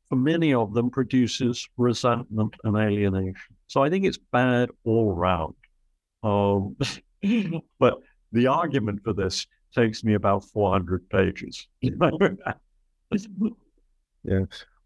for 0.08 0.16
many 0.16 0.52
of 0.52 0.74
them, 0.74 0.90
produces 0.90 1.68
resentment 1.76 2.56
and 2.64 2.76
alienation. 2.76 3.54
So 3.68 3.80
I 3.80 3.90
think 3.90 4.06
it's 4.06 4.18
bad 4.32 4.70
all 4.82 5.14
around. 5.14 5.54
Um, 6.24 6.76
but 7.78 8.00
the 8.32 8.48
argument 8.48 9.04
for 9.04 9.12
this 9.12 9.46
takes 9.72 10.02
me 10.02 10.14
about 10.14 10.42
400 10.46 11.08
pages. 11.08 11.68
yeah. 11.80 12.00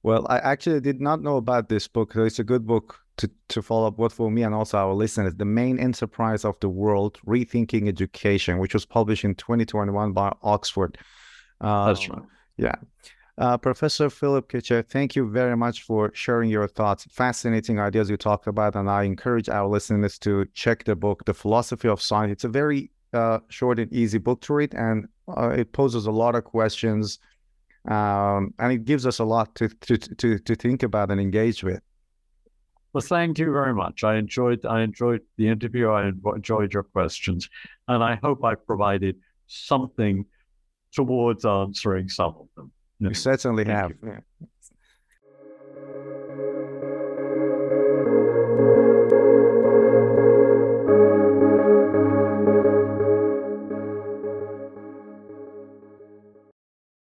Well, 0.02 0.26
I 0.28 0.40
actually 0.40 0.80
did 0.80 1.00
not 1.00 1.22
know 1.22 1.38
about 1.38 1.70
this 1.70 1.88
book. 1.88 2.12
It's 2.16 2.38
a 2.38 2.44
good 2.44 2.66
book 2.66 3.00
to, 3.16 3.30
to 3.48 3.62
follow 3.62 3.86
up 3.86 3.98
what 3.98 4.12
for 4.12 4.30
me 4.30 4.42
and 4.42 4.54
also 4.54 4.78
our 4.78 4.94
listeners. 4.94 5.34
The 5.34 5.44
main 5.44 5.78
enterprise 5.78 6.44
of 6.44 6.58
the 6.60 6.68
world, 6.68 7.18
Rethinking 7.26 7.88
Education, 7.88 8.58
which 8.58 8.74
was 8.74 8.84
published 8.84 9.24
in 9.24 9.34
2021 9.34 10.12
by 10.12 10.34
Oxford. 10.42 10.98
Um, 11.60 11.88
That's 11.88 12.08
right. 12.08 12.22
Yeah. 12.56 12.74
Uh, 13.36 13.58
Professor 13.58 14.08
Philip 14.10 14.48
Kitcher, 14.48 14.88
thank 14.88 15.16
you 15.16 15.28
very 15.28 15.56
much 15.56 15.82
for 15.82 16.12
sharing 16.14 16.50
your 16.50 16.68
thoughts. 16.68 17.04
Fascinating 17.10 17.80
ideas 17.80 18.08
you 18.08 18.16
talked 18.16 18.46
about, 18.46 18.76
and 18.76 18.88
I 18.88 19.02
encourage 19.02 19.48
our 19.48 19.66
listeners 19.66 20.18
to 20.20 20.46
check 20.54 20.84
the 20.84 20.94
book, 20.94 21.24
The 21.24 21.34
Philosophy 21.34 21.88
of 21.88 22.00
Science. 22.00 22.32
It's 22.32 22.44
a 22.44 22.48
very 22.48 22.92
uh, 23.12 23.40
short 23.48 23.80
and 23.80 23.92
easy 23.92 24.18
book 24.18 24.40
to 24.42 24.54
read, 24.54 24.74
and 24.74 25.08
uh, 25.26 25.48
it 25.48 25.72
poses 25.72 26.06
a 26.06 26.12
lot 26.12 26.36
of 26.36 26.44
questions, 26.44 27.18
um, 27.88 28.54
and 28.60 28.72
it 28.72 28.84
gives 28.84 29.04
us 29.04 29.18
a 29.18 29.24
lot 29.24 29.52
to, 29.56 29.68
to 29.68 29.96
to 29.96 30.38
to 30.38 30.54
think 30.54 30.84
about 30.84 31.10
and 31.10 31.20
engage 31.20 31.64
with. 31.64 31.80
Well, 32.94 33.02
thank 33.02 33.40
you 33.40 33.52
very 33.52 33.74
much. 33.74 34.04
I 34.04 34.14
enjoyed 34.16 34.64
I 34.64 34.82
enjoyed 34.82 35.22
the 35.36 35.48
interview. 35.48 35.90
I 35.90 36.12
enjoyed 36.36 36.72
your 36.72 36.84
questions, 36.84 37.50
and 37.88 38.02
I 38.04 38.20
hope 38.22 38.44
I 38.44 38.54
provided 38.54 39.16
something 39.48 40.24
towards 40.92 41.44
answering 41.44 42.08
some 42.08 42.36
of 42.38 42.46
them. 42.56 42.70
You 43.00 43.12
certainly 43.12 43.64
thank 43.64 43.76
have. 43.76 43.90
You. 43.90 43.98
Yeah. 44.40 44.46